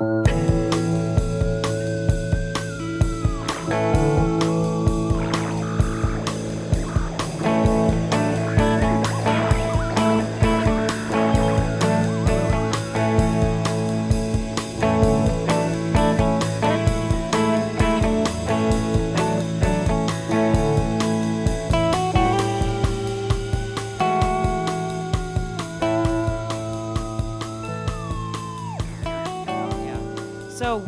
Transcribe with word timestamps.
So, 0.00 0.49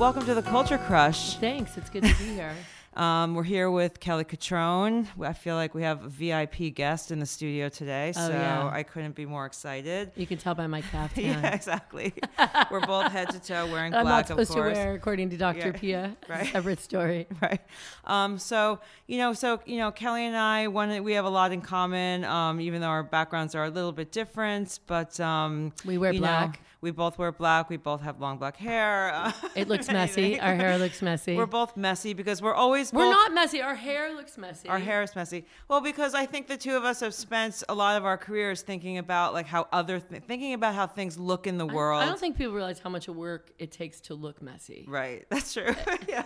welcome 0.02 0.26
to 0.26 0.34
the 0.34 0.42
Culture 0.42 0.79
Crush. 0.79 1.36
Thanks. 1.36 1.79
It's 1.79 1.88
good 1.88 2.02
to 2.02 2.14
be 2.18 2.34
here. 2.34 2.52
Um, 2.94 3.34
we're 3.34 3.43
here 3.43 3.70
with 3.70 4.00
Kelly 4.00 4.24
Cutrone. 4.24 5.06
I 5.18 5.32
feel 5.32 5.54
like 5.54 5.74
we 5.74 5.82
have 5.82 6.04
a 6.04 6.08
VIP 6.10 6.74
guest 6.74 7.10
in 7.10 7.20
the 7.20 7.24
studio 7.24 7.70
today, 7.70 8.12
Oh, 8.14 8.26
so 8.26 8.32
yeah. 8.32 8.68
I 8.70 8.82
couldn't 8.82 9.14
be 9.14 9.24
more 9.24 9.46
excited. 9.46 10.12
You 10.14 10.26
can 10.26 10.36
tell 10.36 10.54
by 10.54 10.66
my 10.66 10.82
caftan. 10.82 11.24
Yeah, 11.43 11.54
exactly. 11.54 12.12
we're 12.70 12.80
both 12.80 13.10
head 13.10 13.30
to 13.30 13.40
toe 13.40 13.64
wearing 13.72 13.94
I'm 13.94 14.02
black, 14.04 14.29
not 14.29 14.29
supposed 14.29 14.50
of 14.50 14.57
to 14.57 14.60
wear, 14.72 14.93
according 14.93 15.30
to 15.30 15.38
Dr. 15.38 15.68
Yeah, 15.68 15.72
Pia. 15.72 16.16
right. 16.29 16.46
Separate 16.48 16.80
story. 16.80 17.26
right. 17.40 17.62
Um, 18.04 18.36
so 18.38 18.79
you 19.07 19.16
know, 19.16 19.32
so 19.32 19.60
you 19.64 19.79
know, 19.79 19.90
Kelly 19.90 20.26
and 20.26 20.36
I, 20.36 20.68
one, 20.68 21.02
we 21.02 21.14
have 21.14 21.24
a 21.24 21.30
lot 21.30 21.50
in 21.52 21.62
common. 21.62 22.26
Um, 22.26 22.60
even 22.60 22.82
though 22.82 22.88
our 22.88 23.02
backgrounds 23.02 23.54
are 23.54 23.64
a 23.64 23.71
little 23.71 23.93
bit 23.93 24.12
different, 24.12 24.80
but 24.86 25.18
um, 25.18 25.72
We 25.86 25.96
wear 25.96 26.12
you 26.12 26.21
know, 26.21 26.26
black. 26.26 26.60
We 26.82 26.91
both 26.91 27.17
wear 27.17 27.32
black. 27.32 27.71
We 27.71 27.77
both 27.79 28.03
have 28.03 28.21
long 28.21 28.36
black 28.39 28.57
hair. 28.59 29.32
It 29.54 29.68
looks 29.68 29.86
messy. 29.89 30.39
Our 30.41 30.54
hair 30.54 30.77
looks 30.79 31.00
messy. 31.00 31.36
We're 31.36 31.46
both 31.46 31.77
messy 31.77 32.12
because 32.12 32.42
we're 32.42 32.55
always 32.55 32.92
We're 32.92 33.05
both- 33.05 33.12
not 33.12 33.33
messy. 33.33 33.62
Our 33.62 33.74
hair 33.77 34.14
looks 34.14 34.36
messy. 34.36 34.69
Our 34.69 34.78
hair 34.78 35.02
is 35.02 35.14
messy. 35.14 35.44
Well, 35.69 35.80
because 35.80 36.14
I 36.14 36.27
think 36.27 36.48
the 36.48 36.56
two 36.56 36.77
of 36.77 36.84
us 36.84 37.00
have 37.00 37.14
spent 37.14 37.62
a 37.69 37.74
lot 37.74 37.97
of 37.97 38.05
our 38.05 38.19
careers 38.19 38.62
thinking 38.62 38.98
about 38.98 39.33
like 39.33 39.47
how 39.47 39.69
other 39.72 40.00
th- 40.00 40.22
thinking 40.24 40.55
about 40.55 40.74
how 40.74 40.86
things 40.89 41.16
look 41.19 41.47
in 41.47 41.56
the 41.56 41.66
I- 41.66 41.72
world. 41.72 42.02
I 42.02 42.06
don't 42.06 42.19
think 42.19 42.36
people 42.36 42.52
realize 42.55 42.80
how 42.80 42.91
much 42.91 43.08
work 43.08 43.52
it 43.58 43.70
takes 43.70 44.00
to 44.02 44.14
look 44.14 44.42
messy. 44.42 44.84
right. 44.89 45.24
That's 45.30 45.55
true. 45.55 45.74
yeah. 46.08 46.24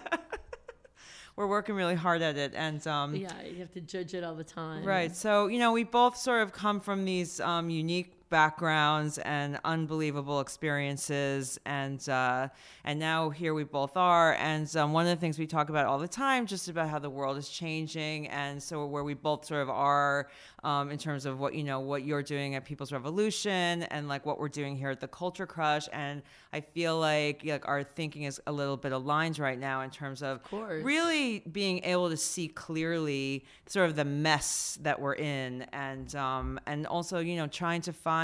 We're 1.36 1.46
working 1.48 1.74
really 1.74 1.96
hard 1.96 2.22
at 2.22 2.38
it, 2.38 2.54
and 2.54 2.84
um, 2.86 3.14
Yeah, 3.14 3.30
you 3.44 3.58
have 3.58 3.70
to 3.72 3.80
judge 3.82 4.14
it 4.14 4.24
all 4.24 4.34
the 4.34 4.42
time. 4.44 4.84
Right. 4.84 5.14
So, 5.14 5.48
you 5.48 5.58
know, 5.58 5.70
we 5.72 5.84
both 5.84 6.16
sort 6.16 6.40
of 6.42 6.54
come 6.54 6.80
from 6.80 7.04
these 7.04 7.40
um, 7.40 7.68
unique 7.68 8.25
backgrounds 8.28 9.18
and 9.18 9.58
unbelievable 9.64 10.40
experiences. 10.40 11.58
And 11.66 12.06
uh, 12.08 12.48
and 12.84 12.98
now 12.98 13.30
here 13.30 13.54
we 13.54 13.64
both 13.64 13.96
are. 13.96 14.34
And 14.34 14.74
um, 14.76 14.92
one 14.92 15.06
of 15.06 15.10
the 15.10 15.20
things 15.20 15.38
we 15.38 15.46
talk 15.46 15.68
about 15.68 15.86
all 15.86 15.98
the 15.98 16.08
time 16.08 16.46
just 16.46 16.68
about 16.68 16.88
how 16.88 16.98
the 16.98 17.10
world 17.10 17.36
is 17.36 17.48
changing 17.48 18.28
and 18.28 18.62
so 18.62 18.86
where 18.86 19.04
we 19.04 19.14
both 19.14 19.44
sort 19.44 19.62
of 19.62 19.70
are 19.70 20.28
um, 20.64 20.90
in 20.90 20.98
terms 20.98 21.26
of 21.26 21.38
what 21.38 21.54
you 21.54 21.62
know 21.62 21.80
what 21.80 22.04
you're 22.04 22.22
doing 22.22 22.54
at 22.56 22.64
People's 22.64 22.92
Revolution 22.92 23.84
and 23.84 24.08
like 24.08 24.26
what 24.26 24.40
we're 24.40 24.48
doing 24.48 24.76
here 24.76 24.90
at 24.90 25.00
the 25.00 25.08
Culture 25.08 25.46
Crush. 25.46 25.88
And 25.92 26.22
I 26.52 26.60
feel 26.60 26.98
like 26.98 27.42
like 27.44 27.68
our 27.68 27.84
thinking 27.84 28.24
is 28.24 28.40
a 28.46 28.52
little 28.52 28.76
bit 28.76 28.92
aligned 28.92 29.38
right 29.38 29.58
now 29.58 29.82
in 29.82 29.90
terms 29.90 30.22
of, 30.22 30.42
course. 30.42 30.82
really 30.82 31.40
being 31.52 31.84
able 31.84 32.10
to 32.10 32.16
see 32.16 32.48
clearly 32.48 33.44
sort 33.66 33.88
of 33.88 33.96
the 33.96 34.04
mess 34.04 34.78
that 34.82 35.00
we're 35.00 35.14
in. 35.14 35.66
And 35.72 36.14
um, 36.16 36.58
and 36.66 36.86
also 36.86 37.20
you 37.20 37.36
know 37.36 37.46
trying 37.46 37.82
to 37.82 37.92
find 37.92 38.15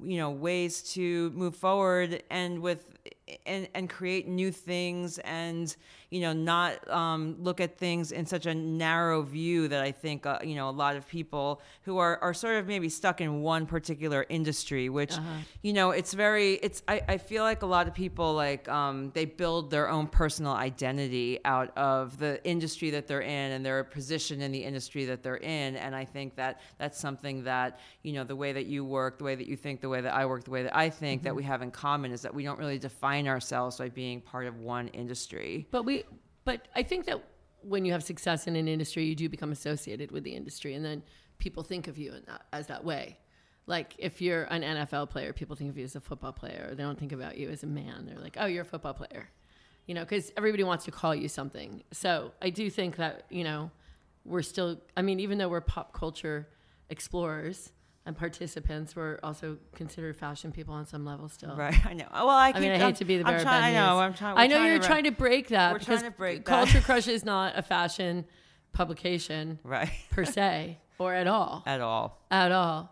you 0.00 0.18
know 0.18 0.30
ways 0.30 0.82
to 0.94 1.30
move 1.30 1.54
forward 1.54 2.22
and 2.30 2.60
with 2.60 2.86
and 3.46 3.68
and 3.74 3.88
create 3.88 4.26
new 4.28 4.50
things 4.50 5.18
and 5.18 5.76
you 6.14 6.20
know 6.20 6.32
not 6.32 6.88
um, 6.90 7.36
look 7.40 7.60
at 7.60 7.76
things 7.76 8.12
in 8.12 8.24
such 8.24 8.46
a 8.46 8.54
narrow 8.54 9.22
view 9.22 9.66
that 9.66 9.82
I 9.82 9.90
think 9.90 10.26
uh, 10.26 10.38
you 10.44 10.54
know 10.54 10.68
a 10.68 10.76
lot 10.84 10.94
of 10.94 11.08
people 11.08 11.60
who 11.82 11.98
are 11.98 12.18
are 12.22 12.32
sort 12.32 12.54
of 12.54 12.68
maybe 12.68 12.88
stuck 12.88 13.20
in 13.20 13.42
one 13.42 13.66
particular 13.66 14.24
industry 14.28 14.88
which 14.88 15.14
you 15.62 15.72
know 15.72 15.90
it's 15.90 16.12
very 16.14 16.52
it's 16.54 16.84
I, 16.86 17.02
I 17.08 17.18
feel 17.18 17.42
like 17.42 17.62
a 17.62 17.66
lot 17.66 17.88
of 17.88 17.94
people 17.94 18.32
like 18.32 18.68
um, 18.68 19.10
they 19.12 19.24
build 19.24 19.72
their 19.72 19.90
own 19.90 20.06
personal 20.06 20.52
identity 20.52 21.40
out 21.44 21.76
of 21.76 22.16
the 22.18 22.42
industry 22.44 22.90
that 22.90 23.08
they're 23.08 23.22
in 23.22 23.52
and 23.52 23.66
their 23.66 23.82
position 23.82 24.40
in 24.40 24.52
the 24.52 24.62
industry 24.62 25.04
that 25.06 25.24
they're 25.24 25.38
in. 25.38 25.74
And 25.76 25.96
I 25.96 26.04
think 26.04 26.36
that 26.36 26.60
that's 26.78 26.98
something 26.98 27.42
that 27.42 27.80
you 28.04 28.12
know 28.12 28.22
the 28.22 28.36
way 28.36 28.52
that 28.52 28.66
you 28.66 28.84
work 28.84 29.18
the 29.18 29.24
way 29.24 29.34
that 29.34 29.48
you 29.48 29.56
think 29.56 29.80
the 29.80 29.88
way 29.88 30.00
that 30.00 30.14
I 30.14 30.26
work 30.26 30.44
the 30.44 30.52
way 30.52 30.62
that 30.62 30.76
I 30.76 30.90
think 30.90 31.24
that 31.24 31.34
we 31.34 31.42
have 31.42 31.60
in 31.62 31.72
common 31.72 32.12
is 32.12 32.22
that 32.22 32.32
we 32.32 32.44
don't 32.44 32.58
really 32.60 32.78
define 32.78 33.26
ourselves 33.26 33.78
by 33.78 33.88
being 33.88 34.20
part 34.20 34.46
of 34.46 34.60
one 34.60 34.86
industry. 34.88 35.66
But 35.72 35.84
we, 35.84 36.03
but 36.44 36.68
I 36.74 36.82
think 36.82 37.06
that 37.06 37.22
when 37.62 37.84
you 37.84 37.92
have 37.92 38.04
success 38.04 38.46
in 38.46 38.56
an 38.56 38.68
industry, 38.68 39.04
you 39.04 39.14
do 39.14 39.28
become 39.28 39.52
associated 39.52 40.10
with 40.10 40.24
the 40.24 40.34
industry, 40.34 40.74
and 40.74 40.84
then 40.84 41.02
people 41.38 41.62
think 41.62 41.88
of 41.88 41.98
you 41.98 42.12
that, 42.26 42.42
as 42.52 42.66
that 42.68 42.84
way. 42.84 43.18
Like 43.66 43.94
if 43.98 44.20
you're 44.20 44.44
an 44.44 44.62
NFL 44.62 45.08
player, 45.10 45.32
people 45.32 45.56
think 45.56 45.70
of 45.70 45.78
you 45.78 45.84
as 45.84 45.96
a 45.96 46.00
football 46.00 46.32
player. 46.32 46.74
They 46.74 46.82
don't 46.82 46.98
think 46.98 47.12
about 47.12 47.38
you 47.38 47.48
as 47.48 47.62
a 47.62 47.66
man. 47.66 48.04
They're 48.06 48.20
like, 48.20 48.36
oh, 48.38 48.46
you're 48.46 48.62
a 48.62 48.66
football 48.66 48.92
player, 48.92 49.30
you 49.86 49.94
know, 49.94 50.02
because 50.02 50.32
everybody 50.36 50.64
wants 50.64 50.84
to 50.84 50.90
call 50.90 51.14
you 51.14 51.28
something. 51.28 51.82
So 51.92 52.32
I 52.42 52.50
do 52.50 52.68
think 52.68 52.96
that 52.96 53.24
you 53.30 53.44
know 53.44 53.70
we're 54.24 54.42
still. 54.42 54.80
I 54.96 55.02
mean, 55.02 55.20
even 55.20 55.38
though 55.38 55.48
we're 55.48 55.62
pop 55.62 55.94
culture 55.94 56.48
explorers 56.90 57.72
and 58.06 58.16
participants, 58.16 58.94
we're 58.94 59.18
also 59.22 59.56
considered 59.74 60.14
fashion 60.16 60.52
people 60.52 60.74
on 60.74 60.86
some 60.86 61.04
level 61.06 61.28
still. 61.28 61.56
right 61.56 61.74
I 61.86 61.94
know 61.94 62.06
well 62.12 62.28
I, 62.28 62.52
I 62.54 62.60
mean, 62.60 62.72
I 62.72 62.76
hate 62.76 62.82
I'm- 62.84 62.94
to 62.94 63.04
be 63.04 63.16
the 63.18 63.24
bearer 63.24 63.36
of 63.36 63.42
trying, 63.42 63.74
bad 63.74 63.82
I 63.82 63.86
know. 63.86 63.98
I'm 63.98 64.14
trying 64.14 64.36
I 64.38 64.46
know 64.46 64.58
we're 64.60 64.68
you're 64.72 64.78
to- 64.78 64.86
trying 64.86 65.04
to 65.04 65.10
break 65.12 65.48
that 65.48 65.72
we're 65.72 65.78
because 65.78 66.00
trying 66.00 66.12
to 66.12 66.16
break 66.18 66.44
that. 66.44 66.50
Culture 66.50 66.80
Crush 66.80 67.08
is 67.08 67.24
not 67.24 67.56
a 67.58 67.62
fashion 67.62 68.26
publication 68.72 69.58
right 69.64 69.90
per 70.10 70.24
se 70.24 70.78
or 70.98 71.14
at 71.14 71.26
all, 71.26 71.62
at 71.66 71.80
all 71.80 72.18
at 72.30 72.52
all. 72.52 72.90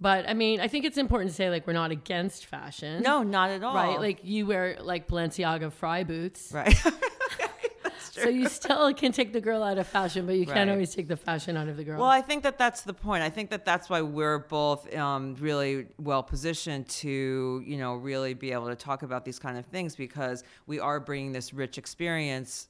But 0.00 0.28
I 0.28 0.34
mean, 0.34 0.60
I 0.60 0.68
think 0.68 0.84
it's 0.84 0.98
important 0.98 1.30
to 1.30 1.36
say 1.36 1.50
like 1.50 1.66
we're 1.66 1.72
not 1.72 1.90
against 1.92 2.46
fashion. 2.46 3.02
no 3.02 3.22
not 3.22 3.50
at 3.50 3.62
all 3.62 3.74
right? 3.74 3.98
Like 4.00 4.20
you 4.24 4.46
wear 4.46 4.76
like 4.80 5.06
Balenciaga 5.08 5.72
fry 5.72 6.04
boots, 6.04 6.50
right 6.52 6.74
so 8.22 8.28
you 8.28 8.48
still 8.48 8.92
can 8.94 9.12
take 9.12 9.32
the 9.32 9.40
girl 9.40 9.62
out 9.62 9.78
of 9.78 9.86
fashion, 9.86 10.26
but 10.26 10.36
you 10.36 10.46
can't 10.46 10.70
always 10.70 10.94
take 10.94 11.08
the 11.08 11.16
fashion 11.16 11.56
out 11.56 11.68
of 11.68 11.76
the 11.76 11.84
girl. 11.84 12.00
Well, 12.00 12.08
I 12.08 12.20
think 12.20 12.42
that 12.44 12.58
that's 12.58 12.82
the 12.82 12.94
point. 12.94 13.22
I 13.22 13.30
think 13.30 13.50
that 13.50 13.64
that's 13.64 13.90
why 13.90 14.02
we're 14.02 14.38
both 14.38 14.94
um, 14.94 15.34
really 15.40 15.86
well 15.98 16.22
positioned 16.22 16.88
to, 16.88 17.62
you 17.66 17.76
know, 17.76 17.94
really 17.94 18.34
be 18.34 18.52
able 18.52 18.68
to 18.68 18.76
talk 18.76 19.02
about 19.02 19.24
these 19.24 19.38
kind 19.38 19.58
of 19.58 19.66
things 19.66 19.96
because 19.96 20.44
we 20.66 20.80
are 20.80 21.00
bringing 21.00 21.32
this 21.32 21.52
rich 21.52 21.78
experience 21.78 22.68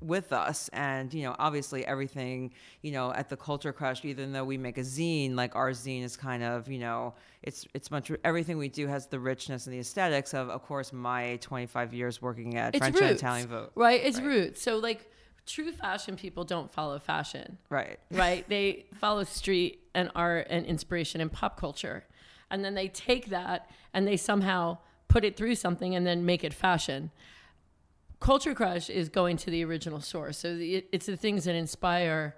with 0.00 0.32
us 0.32 0.68
and 0.74 1.14
you 1.14 1.22
know 1.22 1.34
obviously 1.38 1.86
everything 1.86 2.52
you 2.82 2.92
know 2.92 3.12
at 3.14 3.30
the 3.30 3.36
culture 3.36 3.72
crush 3.72 4.04
even 4.04 4.30
though 4.30 4.44
we 4.44 4.58
make 4.58 4.76
a 4.76 4.82
zine 4.82 5.34
like 5.34 5.56
our 5.56 5.70
zine 5.70 6.02
is 6.02 6.18
kind 6.18 6.42
of 6.42 6.70
you 6.70 6.78
know 6.78 7.14
it's 7.42 7.66
it's 7.72 7.90
much 7.90 8.12
everything 8.22 8.58
we 8.58 8.68
do 8.68 8.86
has 8.86 9.06
the 9.06 9.18
richness 9.18 9.66
and 9.66 9.74
the 9.74 9.80
aesthetics 9.80 10.34
of 10.34 10.50
of 10.50 10.62
course 10.62 10.92
my 10.92 11.36
25 11.40 11.94
years 11.94 12.20
working 12.20 12.58
at 12.58 12.74
it's 12.74 12.78
french 12.78 12.94
roots, 12.94 13.08
and 13.08 13.18
italian 13.18 13.48
vogue 13.48 13.70
right? 13.74 14.02
It's 14.04 14.20
roots. 14.20 14.60
So 14.62 14.76
like 14.76 15.10
true 15.46 15.72
fashion 15.72 16.16
people 16.16 16.44
don't 16.44 16.70
follow 16.70 16.98
fashion. 16.98 17.58
right 17.70 17.98
right? 18.10 18.48
They 18.48 18.86
follow 19.00 19.24
street 19.24 19.80
and 19.94 20.10
art 20.14 20.46
and 20.50 20.66
inspiration 20.66 21.20
and 21.20 21.32
pop 21.32 21.58
culture. 21.58 22.04
And 22.50 22.64
then 22.64 22.74
they 22.74 22.88
take 22.88 23.30
that 23.30 23.70
and 23.94 24.06
they 24.06 24.16
somehow 24.16 24.78
put 25.08 25.24
it 25.24 25.36
through 25.36 25.54
something 25.56 25.94
and 25.94 26.06
then 26.06 26.24
make 26.24 26.44
it 26.44 26.54
fashion. 26.54 27.10
Culture 28.20 28.54
Crush 28.54 28.90
is 28.90 29.08
going 29.08 29.38
to 29.38 29.50
the 29.50 29.64
original 29.64 30.00
source. 30.00 30.38
So 30.38 30.56
the, 30.56 30.84
it's 30.92 31.06
the 31.06 31.16
things 31.16 31.44
that 31.44 31.54
inspire, 31.54 32.36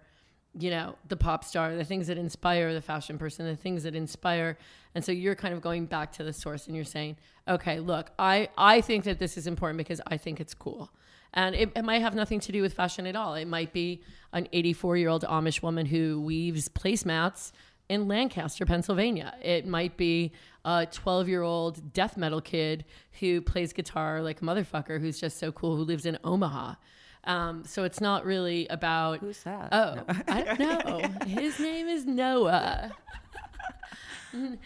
you 0.57 0.71
know, 0.71 0.95
the 1.09 1.17
pop 1.17 1.45
star, 1.45 1.75
the 1.75 1.85
things 1.85 2.07
that 2.07 2.17
inspire 2.17 2.73
the 2.73 2.81
fashion 2.81 3.19
person, 3.19 3.47
the 3.47 3.57
things 3.57 3.83
that 3.83 3.97
inspire. 3.97 4.57
And 4.95 5.05
so 5.05 5.11
you're 5.11 5.35
kind 5.35 5.53
of 5.53 5.61
going 5.61 5.87
back 5.87 6.13
to 6.13 6.25
the 6.25 6.33
source 6.33 6.69
and 6.69 6.77
you're 6.77 6.85
saying, 6.85 7.17
okay, 7.49 7.81
look, 7.81 8.11
I, 8.17 8.49
I 8.57 8.81
think 8.81 9.05
that 9.05 9.19
this 9.19 9.37
is 9.37 9.49
important 9.49 9.79
because 9.79 10.01
I 10.07 10.17
think 10.17 10.41
it's 10.41 10.55
cool. 10.55 10.91
And 11.35 11.55
it, 11.57 11.73
it 11.75 11.85
might 11.85 12.03
have 12.03 12.15
nothing 12.15 12.41
to 12.41 12.53
do 12.53 12.63
with 12.63 12.75
fashion 12.75 13.07
at 13.07 13.17
all. 13.17 13.35
It 13.35 13.47
might 13.47 13.73
be 13.73 14.03
an 14.33 14.47
84 14.53 14.99
year 14.99 15.09
old 15.09 15.25
Amish 15.25 15.63
woman 15.63 15.87
who 15.87 16.21
weaves 16.21 16.69
placemats 16.69 17.51
in 17.93 18.09
Lancaster, 18.09 18.65
Pennsylvania. 18.65 19.35
It 19.43 19.67
might 19.67 19.99
be 19.99 20.33
a 20.65 20.87
12 20.91 21.29
year 21.29 21.43
old 21.43 21.93
death 21.93 22.17
metal 22.17 22.41
kid 22.41 22.87
who 23.21 23.43
plays 23.43 23.75
guitar 23.75 24.23
like 24.23 24.41
a 24.41 24.45
motherfucker 24.45 24.99
who's 24.99 25.21
just 25.21 25.39
so 25.39 25.53
cool 25.53 25.77
who 25.77 25.85
lives 25.85 26.07
in 26.07 26.17
Omaha. 26.25 26.77
Um, 27.25 27.65
so 27.67 27.85
it's 27.85 28.01
not 28.01 28.25
really 28.25 28.67
about. 28.69 29.19
Who's 29.19 29.43
that? 29.43 29.69
Oh, 29.73 30.03
I 30.27 30.43
don't 30.43 30.59
know. 30.59 31.01
His 31.27 31.61
name 31.61 31.87
is 31.87 32.07
Noah. 32.07 32.93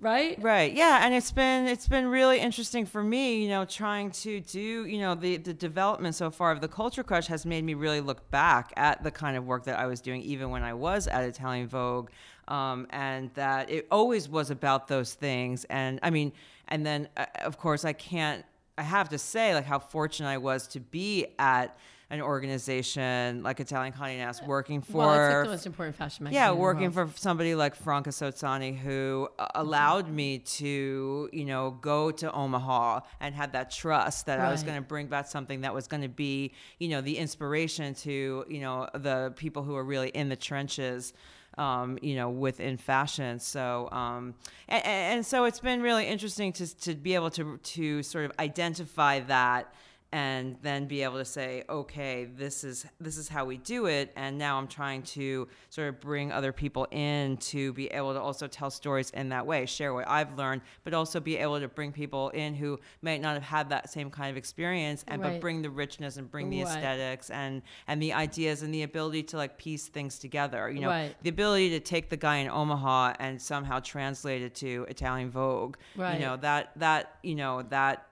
right? 0.00 0.36
Right. 0.40 0.72
Yeah, 0.72 1.04
and 1.04 1.14
it's 1.14 1.32
been 1.32 1.66
it's 1.66 1.88
been 1.88 2.06
really 2.08 2.40
interesting 2.40 2.86
for 2.86 3.02
me, 3.02 3.42
you 3.42 3.48
know, 3.48 3.64
trying 3.64 4.10
to 4.12 4.40
do, 4.40 4.86
you 4.86 4.98
know, 4.98 5.14
the 5.14 5.36
the 5.36 5.54
development 5.54 6.14
so 6.14 6.30
far 6.30 6.50
of 6.50 6.60
the 6.60 6.68
Culture 6.68 7.02
Crush 7.02 7.26
has 7.26 7.46
made 7.46 7.64
me 7.64 7.74
really 7.74 8.00
look 8.00 8.30
back 8.30 8.72
at 8.76 9.02
the 9.02 9.10
kind 9.10 9.36
of 9.36 9.44
work 9.46 9.64
that 9.64 9.78
I 9.78 9.86
was 9.86 10.00
doing 10.00 10.22
even 10.22 10.50
when 10.50 10.62
I 10.62 10.74
was 10.74 11.06
at 11.06 11.24
Italian 11.24 11.68
Vogue. 11.68 12.10
Um, 12.48 12.88
and 12.90 13.30
that 13.34 13.70
it 13.70 13.86
always 13.92 14.28
was 14.28 14.50
about 14.50 14.88
those 14.88 15.14
things. 15.14 15.64
And 15.70 16.00
I 16.02 16.10
mean, 16.10 16.32
and 16.66 16.84
then 16.84 17.08
uh, 17.16 17.26
of 17.44 17.58
course 17.58 17.84
I 17.84 17.92
can't 17.92 18.44
I 18.76 18.82
have 18.82 19.10
to 19.10 19.18
say 19.18 19.54
like 19.54 19.66
how 19.66 19.78
fortunate 19.78 20.28
I 20.28 20.38
was 20.38 20.66
to 20.68 20.80
be 20.80 21.26
at 21.38 21.76
an 22.10 22.20
organization 22.20 23.42
like 23.42 23.60
Italian 23.60 23.92
Condé 23.92 24.18
Nast 24.18 24.44
working 24.46 24.82
for 24.82 24.98
well, 24.98 25.12
it's 25.12 25.34
like 25.34 25.44
the 25.44 25.50
most 25.50 25.66
important 25.66 25.96
fashion 25.96 26.24
magazine. 26.24 26.42
yeah 26.42 26.50
working 26.52 26.90
for 26.90 27.08
somebody 27.14 27.54
like 27.54 27.74
franca 27.74 28.10
sozzani 28.10 28.76
who 28.76 29.28
uh, 29.38 29.46
allowed 29.54 30.08
me 30.08 30.38
to 30.38 31.28
you 31.32 31.44
know 31.44 31.78
go 31.80 32.10
to 32.10 32.30
omaha 32.32 33.00
and 33.20 33.34
had 33.34 33.52
that 33.52 33.70
trust 33.70 34.26
that 34.26 34.40
i 34.40 34.50
was 34.50 34.62
going 34.62 34.76
to 34.76 34.82
bring 34.82 35.06
back 35.06 35.26
something 35.26 35.60
that 35.60 35.72
was 35.72 35.86
going 35.86 36.02
to 36.02 36.08
be 36.08 36.52
you 36.78 36.88
know 36.88 37.00
the 37.00 37.16
inspiration 37.16 37.94
to 37.94 38.44
you 38.48 38.60
know 38.60 38.88
the 38.94 39.32
people 39.36 39.62
who 39.62 39.76
are 39.76 39.84
really 39.84 40.08
in 40.08 40.28
the 40.28 40.36
trenches 40.36 41.12
um, 41.58 41.98
you 42.00 42.14
know, 42.14 42.30
within 42.30 42.76
fashion. 42.76 43.38
So, 43.38 43.88
um, 43.90 44.34
and, 44.68 44.84
and 44.84 45.26
so 45.26 45.44
it's 45.44 45.60
been 45.60 45.82
really 45.82 46.06
interesting 46.06 46.52
to, 46.54 46.78
to 46.80 46.94
be 46.94 47.14
able 47.14 47.30
to, 47.32 47.58
to 47.58 48.02
sort 48.02 48.24
of 48.24 48.32
identify 48.38 49.20
that 49.20 49.74
and 50.12 50.56
then 50.62 50.86
be 50.86 51.02
able 51.04 51.18
to 51.18 51.24
say, 51.24 51.62
okay, 51.68 52.24
this 52.24 52.64
is 52.64 52.84
this 52.98 53.16
is 53.16 53.28
how 53.28 53.44
we 53.44 53.58
do 53.58 53.86
it. 53.86 54.12
And 54.16 54.36
now 54.38 54.58
I'm 54.58 54.66
trying 54.66 55.02
to 55.04 55.46
sort 55.68 55.88
of 55.88 56.00
bring 56.00 56.32
other 56.32 56.52
people 56.52 56.88
in 56.90 57.36
to 57.38 57.72
be 57.74 57.86
able 57.88 58.12
to 58.14 58.20
also 58.20 58.48
tell 58.48 58.70
stories 58.70 59.10
in 59.10 59.28
that 59.28 59.46
way, 59.46 59.66
share 59.66 59.94
what 59.94 60.08
I've 60.08 60.36
learned, 60.36 60.62
but 60.82 60.94
also 60.94 61.20
be 61.20 61.36
able 61.36 61.60
to 61.60 61.68
bring 61.68 61.92
people 61.92 62.30
in 62.30 62.54
who 62.54 62.80
might 63.02 63.20
not 63.20 63.34
have 63.34 63.42
had 63.44 63.68
that 63.70 63.90
same 63.90 64.10
kind 64.10 64.30
of 64.30 64.36
experience, 64.36 65.04
and 65.06 65.22
Right. 65.22 65.34
but 65.34 65.40
bring 65.40 65.62
the 65.62 65.70
richness 65.70 66.16
and 66.16 66.28
bring 66.28 66.50
the 66.50 66.64
Right. 66.64 66.66
aesthetics 66.76 67.30
and 67.30 67.62
and 67.86 68.02
the 68.02 68.12
ideas 68.12 68.62
and 68.62 68.74
the 68.74 68.82
ability 68.82 69.22
to 69.24 69.36
like 69.36 69.58
piece 69.58 69.86
things 69.86 70.18
together. 70.18 70.70
You 70.70 70.80
know, 70.80 70.88
Right. 70.88 71.14
the 71.22 71.30
ability 71.30 71.70
to 71.70 71.80
take 71.80 72.08
the 72.10 72.16
guy 72.16 72.36
in 72.38 72.48
Omaha 72.50 73.14
and 73.20 73.40
somehow 73.40 73.78
translate 73.78 74.42
it 74.42 74.56
to 74.56 74.86
Italian 74.88 75.30
Vogue. 75.30 75.76
Right. 75.94 76.14
You 76.14 76.20
know 76.26 76.36
that 76.38 76.72
that 76.76 77.14
you 77.22 77.36
know 77.36 77.62
that 77.62 78.06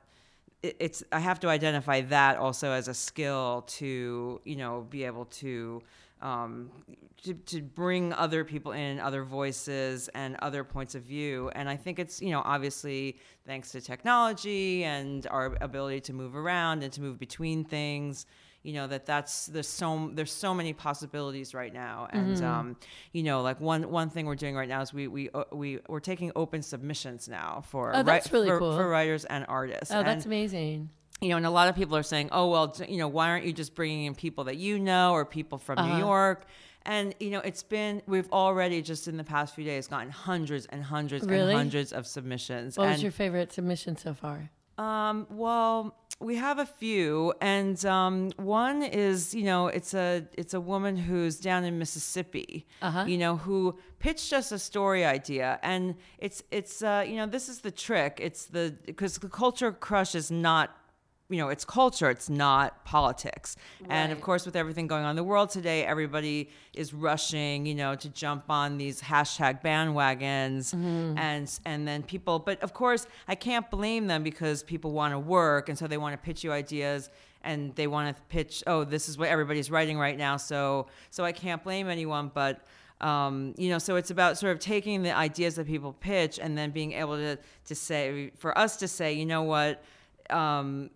it's 0.62 1.04
I 1.12 1.20
have 1.20 1.40
to 1.40 1.48
identify 1.48 2.00
that 2.02 2.36
also 2.36 2.72
as 2.72 2.88
a 2.88 2.94
skill 2.94 3.64
to 3.68 4.40
you 4.44 4.56
know 4.56 4.86
be 4.90 5.04
able 5.04 5.26
to 5.26 5.82
um, 6.20 6.70
to, 7.22 7.34
to 7.34 7.62
bring 7.62 8.12
other 8.12 8.44
people 8.44 8.72
in, 8.72 8.98
other 8.98 9.22
voices, 9.22 10.08
and 10.14 10.36
other 10.40 10.64
points 10.64 10.94
of 10.94 11.02
view. 11.02 11.50
And 11.54 11.68
I 11.68 11.76
think 11.76 11.98
it's 11.98 12.20
you 12.20 12.30
know 12.30 12.42
obviously 12.44 13.18
thanks 13.46 13.70
to 13.72 13.80
technology 13.80 14.84
and 14.84 15.26
our 15.30 15.56
ability 15.60 16.00
to 16.02 16.12
move 16.12 16.34
around 16.34 16.82
and 16.82 16.92
to 16.92 17.00
move 17.00 17.18
between 17.18 17.64
things. 17.64 18.26
You 18.64 18.72
know 18.74 18.86
that 18.88 19.06
that's 19.06 19.46
there's 19.46 19.68
so 19.68 20.10
there's 20.12 20.32
so 20.32 20.52
many 20.52 20.72
possibilities 20.72 21.54
right 21.54 21.72
now, 21.72 22.08
and 22.10 22.36
Mm-hmm. 22.36 22.44
um, 22.44 22.76
you 23.12 23.22
know 23.22 23.40
like 23.42 23.60
one 23.60 23.88
one 23.90 24.10
thing 24.10 24.26
we're 24.26 24.34
doing 24.34 24.56
right 24.56 24.68
now 24.68 24.80
is 24.82 24.92
we 24.92 25.06
we 25.08 25.30
uh, 25.30 25.44
we 25.52 25.78
we're 25.88 26.00
taking 26.00 26.32
open 26.34 26.60
submissions 26.62 27.28
now 27.28 27.62
for 27.70 27.94
Oh, 27.94 28.02
that's 28.02 28.32
really 28.32 28.48
for, 28.48 28.58
cool. 28.58 28.76
for 28.76 28.88
writers 28.88 29.24
and 29.24 29.46
artists. 29.48 29.94
Oh, 29.94 30.02
that's 30.02 30.24
And, 30.24 30.26
amazing. 30.26 30.90
you 31.20 31.28
know, 31.30 31.36
and 31.36 31.46
a 31.46 31.50
lot 31.50 31.68
of 31.68 31.76
people 31.76 31.96
are 31.96 32.02
saying, 32.02 32.28
"Oh, 32.32 32.50
well, 32.50 32.76
you 32.88 32.98
know, 32.98 33.08
why 33.08 33.28
aren't 33.30 33.44
you 33.46 33.52
just 33.52 33.74
bringing 33.76 34.06
in 34.06 34.14
people 34.14 34.44
that 34.44 34.56
you 34.56 34.78
know 34.80 35.12
or 35.12 35.24
people 35.24 35.58
from 35.58 35.78
Uh-huh. 35.78 35.92
New 35.94 35.98
York?" 36.04 36.44
And 36.84 37.14
you 37.20 37.30
know, 37.30 37.40
it's 37.40 37.62
been 37.62 38.02
we've 38.06 38.30
already 38.32 38.82
just 38.82 39.06
in 39.08 39.16
the 39.16 39.24
past 39.24 39.54
few 39.54 39.64
days 39.64 39.86
gotten 39.86 40.10
hundreds 40.10 40.66
and 40.66 40.82
hundreds 40.82 41.24
Really? 41.26 41.52
and 41.52 41.58
hundreds 41.58 41.92
of 41.92 42.06
submissions. 42.08 42.76
What 42.76 42.84
and 42.84 42.92
was 42.94 43.02
your 43.04 43.12
favorite 43.12 43.52
submission 43.52 43.96
so 43.96 44.14
far? 44.14 44.50
um, 44.78 45.26
well, 45.30 45.94
we 46.20 46.34
have 46.36 46.58
a 46.58 46.66
few, 46.66 47.32
and 47.40 47.84
um, 47.86 48.30
one 48.36 48.82
is 48.82 49.34
you 49.34 49.44
know 49.44 49.68
it's 49.68 49.94
a 49.94 50.24
it's 50.36 50.54
a 50.54 50.60
woman 50.60 50.96
who's 50.96 51.38
down 51.38 51.64
in 51.64 51.78
Mississippi, 51.78 52.66
Uh-huh. 52.82 53.04
you 53.06 53.18
know, 53.18 53.36
who 53.36 53.78
pitched 54.00 54.32
us 54.32 54.50
a 54.52 54.58
story 54.58 55.04
idea, 55.04 55.58
and 55.62 55.94
it's 56.18 56.42
it's 56.50 56.82
uh, 56.82 57.04
you 57.06 57.16
know 57.16 57.26
this 57.26 57.48
is 57.48 57.60
the 57.60 57.70
trick. 57.70 58.18
It's 58.20 58.46
the 58.46 58.74
because 58.86 59.18
the 59.18 59.28
culture 59.28 59.72
crush 59.72 60.14
is 60.14 60.30
not. 60.30 60.70
You 61.30 61.36
know, 61.36 61.50
it's 61.50 61.64
culture, 61.64 62.08
it's 62.08 62.30
not 62.30 62.84
politics. 62.86 63.54
And 63.90 64.12
of 64.12 64.20
course, 64.22 64.46
with 64.46 64.56
everything 64.56 64.86
going 64.86 65.04
on 65.04 65.10
in 65.10 65.16
the 65.16 65.24
world 65.24 65.50
today, 65.50 65.84
everybody 65.84 66.48
is 66.72 66.94
rushing, 66.94 67.66
you 67.66 67.74
know, 67.74 67.94
to 67.96 68.08
jump 68.08 68.44
on 68.48 68.78
these 68.78 69.02
hashtag 69.02 69.62
bandwagons 69.62 70.72
and 71.18 71.60
and 71.66 71.86
then 71.86 72.02
people 72.02 72.38
but 72.38 72.60
of 72.62 72.72
course 72.72 73.06
I 73.26 73.34
can't 73.34 73.70
blame 73.70 74.06
them 74.06 74.22
because 74.22 74.62
people 74.62 74.92
want 74.92 75.12
to 75.12 75.18
work 75.18 75.68
and 75.68 75.76
so 75.78 75.86
they 75.86 75.98
want 75.98 76.14
to 76.14 76.18
pitch 76.18 76.42
you 76.44 76.52
ideas 76.52 77.10
and 77.42 77.74
they 77.74 77.86
want 77.86 78.16
to 78.16 78.22
pitch 78.24 78.62
oh 78.66 78.84
this 78.84 79.08
is 79.08 79.18
what 79.18 79.28
everybody's 79.28 79.70
writing 79.70 79.98
right 79.98 80.16
now 80.16 80.36
so 80.36 80.86
so 81.10 81.24
I 81.24 81.32
can't 81.32 81.62
blame 81.62 81.88
anyone 81.88 82.30
but 82.32 82.64
um, 83.00 83.54
you 83.56 83.68
know 83.68 83.78
so 83.78 83.96
it's 83.96 84.10
about 84.10 84.38
sort 84.38 84.52
of 84.52 84.58
taking 84.60 85.02
the 85.02 85.14
ideas 85.14 85.56
that 85.56 85.66
people 85.66 85.92
pitch 85.92 86.38
and 86.38 86.56
then 86.56 86.70
being 86.70 86.92
able 86.92 87.16
to 87.16 87.38
to 87.66 87.74
say 87.74 88.30
for 88.38 88.56
us 88.56 88.76
to 88.78 88.88
say 88.88 89.12
you 89.12 89.26
know 89.26 89.42
what? 89.42 89.82
Um, 90.30 90.90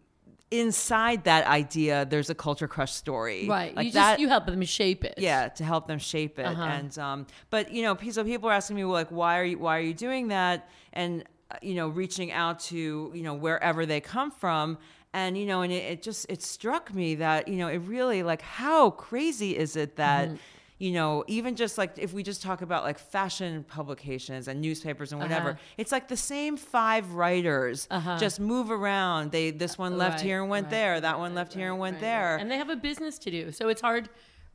inside 0.52 1.24
that 1.24 1.46
idea 1.46 2.04
there's 2.04 2.30
a 2.30 2.34
culture 2.34 2.68
crush 2.68 2.92
story 2.92 3.48
Right. 3.48 3.74
like 3.74 3.86
you 3.86 3.92
that 3.92 4.10
just 4.12 4.20
you 4.20 4.28
help 4.28 4.44
them 4.46 4.62
shape 4.64 5.02
it. 5.04 5.14
yeah 5.16 5.48
to 5.48 5.64
help 5.64 5.86
them 5.86 5.98
shape 5.98 6.38
it 6.38 6.44
Uh-huh. 6.46 6.62
and 6.62 6.98
um 6.98 7.26
but 7.50 7.72
you 7.72 7.82
know 7.82 7.96
so 8.10 8.22
people 8.24 8.48
are 8.50 8.52
asking 8.52 8.76
me 8.76 8.84
well, 8.84 8.92
like 8.92 9.08
why 9.10 9.38
are 9.40 9.44
you 9.44 9.58
why 9.58 9.78
are 9.78 9.86
you 9.90 9.94
doing 9.94 10.28
that 10.28 10.68
and 10.92 11.24
uh, 11.50 11.56
you 11.62 11.74
know 11.74 11.88
reaching 11.88 12.30
out 12.30 12.60
to 12.70 13.10
you 13.14 13.22
know 13.22 13.34
wherever 13.34 13.86
they 13.86 14.00
come 14.00 14.30
from 14.30 14.76
and 15.14 15.36
you 15.38 15.46
know 15.46 15.62
and 15.62 15.72
it, 15.72 15.84
it 15.92 16.02
just 16.02 16.26
it 16.28 16.42
struck 16.42 16.92
me 16.94 17.14
that 17.16 17.48
you 17.48 17.56
know 17.56 17.68
it 17.68 17.78
really 17.78 18.22
like 18.22 18.42
how 18.42 18.90
crazy 18.90 19.56
is 19.56 19.74
it 19.76 19.96
that 19.96 20.28
Mm-hmm. 20.28 20.36
You 20.82 20.90
know 20.98 21.22
even 21.28 21.54
just 21.54 21.78
like 21.78 21.92
if 21.96 22.12
we 22.12 22.22
just 22.24 22.42
talk 22.42 22.60
about 22.68 22.82
like 22.82 22.98
fashion 22.98 23.62
publications 23.68 24.48
and 24.48 24.60
newspapers 24.60 25.12
and 25.12 25.20
whatever 25.20 25.50
Uh-huh. 25.50 25.58
it's 25.82 25.92
like 25.92 26.08
the 26.08 26.16
same 26.34 26.56
five 26.56 27.04
writers 27.12 27.86
Uh-huh. 27.90 28.18
just 28.18 28.40
move 28.40 28.68
around 28.78 29.30
they 29.30 29.46
this 29.52 29.78
one 29.78 29.96
left 29.96 30.16
Right, 30.18 30.26
here 30.26 30.40
and 30.42 30.50
went 30.50 30.64
right, 30.66 30.70
there 30.78 31.00
that 31.00 31.18
one 31.24 31.32
left 31.34 31.52
right, 31.54 31.60
here 31.60 31.70
and 31.70 31.78
went 31.78 32.00
there. 32.00 32.30
And 32.40 32.50
they 32.50 32.58
have 32.58 32.70
a 32.78 32.80
business 32.90 33.14
to 33.24 33.30
do. 33.30 33.52
So 33.52 33.68
it's 33.72 33.80
hard 33.80 34.08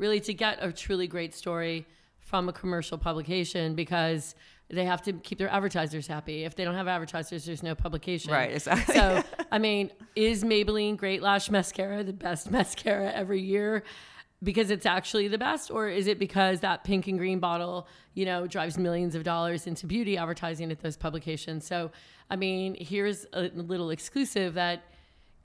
really 0.04 0.20
to 0.30 0.34
get 0.34 0.54
a 0.62 0.72
truly 0.74 1.08
great 1.08 1.34
story 1.34 1.86
from 2.20 2.50
a 2.50 2.54
commercial 2.62 2.98
publication 2.98 3.74
because 3.84 4.36
they 4.70 4.84
have 4.94 5.02
to 5.04 5.14
keep 5.14 5.38
their 5.38 5.50
advertisers 5.58 6.08
happy. 6.08 6.44
If 6.44 6.56
they 6.58 6.66
don't 6.66 6.76
have 6.76 6.90
advertisers, 6.90 7.46
there's 7.46 7.64
no 7.64 7.74
publication. 7.74 8.34
Right, 8.34 8.52
exactly. 8.54 8.96
So, 8.96 9.24
I 9.52 9.60
mean, 9.60 9.92
is 10.14 10.44
Maybelline 10.44 10.98
Great 10.98 11.22
Lash 11.22 11.50
Mascara 11.50 12.04
the 12.04 12.12
best 12.28 12.52
mascara 12.52 13.10
every 13.14 13.42
year? 13.42 13.84
Because 14.44 14.70
it's 14.70 14.86
actually 14.86 15.28
the 15.28 15.38
best, 15.40 15.72
or 15.72 15.90
is 15.90 16.06
it 16.06 16.20
because 16.20 16.60
that 16.60 16.84
pink 16.84 17.08
and 17.08 17.18
green 17.18 17.40
bottle, 17.40 17.88
you 18.14 18.24
know, 18.24 18.46
drives 18.46 18.78
millions 18.78 19.16
of 19.16 19.24
dollars 19.24 19.66
into 19.66 19.88
beauty 19.88 20.16
advertising 20.16 20.72
at 20.72 20.80
those 20.80 20.96
publications? 20.96 21.66
So, 21.66 21.92
I 22.30 22.36
mean, 22.36 22.76
here's 22.80 23.26
a 23.34 23.50
little 23.56 23.90
exclusive 23.90 24.54
that 24.54 24.84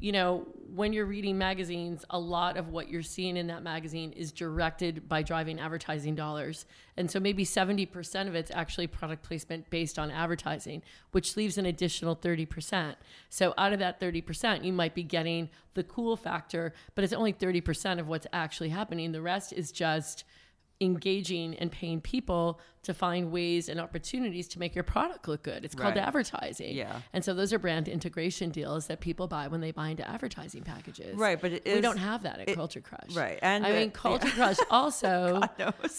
you 0.02 0.10
know, 0.10 0.44
when 0.74 0.92
you're 0.92 1.06
reading 1.06 1.38
magazines, 1.38 2.04
a 2.10 2.18
lot 2.18 2.56
of 2.56 2.70
what 2.70 2.90
you're 2.90 3.02
seeing 3.02 3.36
in 3.36 3.46
that 3.46 3.62
magazine 3.62 4.10
is 4.12 4.32
directed 4.32 5.08
by 5.08 5.22
driving 5.22 5.60
advertising 5.60 6.16
dollars. 6.16 6.66
And 6.96 7.08
so 7.08 7.20
maybe 7.20 7.44
70% 7.44 8.26
of 8.26 8.34
it's 8.34 8.50
actually 8.50 8.88
product 8.88 9.22
placement 9.22 9.70
based 9.70 10.00
on 10.00 10.10
advertising, 10.10 10.82
which 11.12 11.36
leaves 11.36 11.56
an 11.56 11.66
additional 11.66 12.16
30%. 12.16 12.96
So 13.28 13.54
out 13.56 13.72
of 13.72 13.78
that 13.78 14.00
30%, 14.00 14.64
you 14.64 14.72
might 14.72 14.96
be 14.96 15.04
getting 15.04 15.48
the 15.74 15.84
cool 15.84 16.16
factor, 16.16 16.74
but 16.96 17.04
it's 17.04 17.12
only 17.12 17.32
30% 17.32 18.00
of 18.00 18.08
what's 18.08 18.26
actually 18.32 18.70
happening. 18.70 19.12
The 19.12 19.22
rest 19.22 19.52
is 19.52 19.70
just 19.70 20.24
engaging 20.82 21.54
and 21.56 21.70
paying 21.70 22.00
people 22.00 22.60
to 22.82 22.92
find 22.92 23.30
ways 23.30 23.68
and 23.68 23.80
opportunities 23.80 24.48
to 24.48 24.58
make 24.58 24.74
your 24.74 24.82
product 24.82 25.28
look 25.28 25.42
good. 25.44 25.64
It's 25.64 25.74
called 25.74 25.94
Right. 25.94 26.04
advertising. 26.04 26.74
Yeah. 26.74 27.00
And 27.12 27.24
so 27.24 27.32
those 27.32 27.52
are 27.52 27.58
brand 27.58 27.86
integration 27.86 28.50
deals 28.50 28.88
that 28.88 29.00
people 29.00 29.28
buy 29.28 29.46
when 29.48 29.60
they 29.60 29.70
buy 29.70 29.88
into 29.90 30.06
advertising 30.08 30.62
packages. 30.62 31.16
Right, 31.16 31.40
but 31.40 31.52
it 31.52 31.62
we 31.66 31.80
don't 31.80 31.98
have 31.98 32.24
that 32.24 32.40
at 32.40 32.48
it- 32.48 32.54
Culture 32.56 32.80
Crush. 32.80 33.14
right, 33.14 33.38
and 33.42 33.64
I 33.64 33.70
it- 33.70 33.78
mean 33.78 33.90
Culture 33.92 34.28
Crush 34.28 34.56
also 34.70 35.40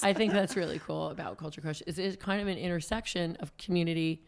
I 0.04 0.12
think 0.14 0.34
that's 0.34 0.56
really 0.58 0.80
cool 0.80 1.10
about 1.10 1.38
Culture 1.38 1.62
Crush 1.62 1.82
is 1.88 1.98
it's 1.98 2.18
kind 2.18 2.42
of 2.42 2.48
an 2.50 2.58
intersection 2.58 3.38
of 3.40 3.56
community 3.58 4.26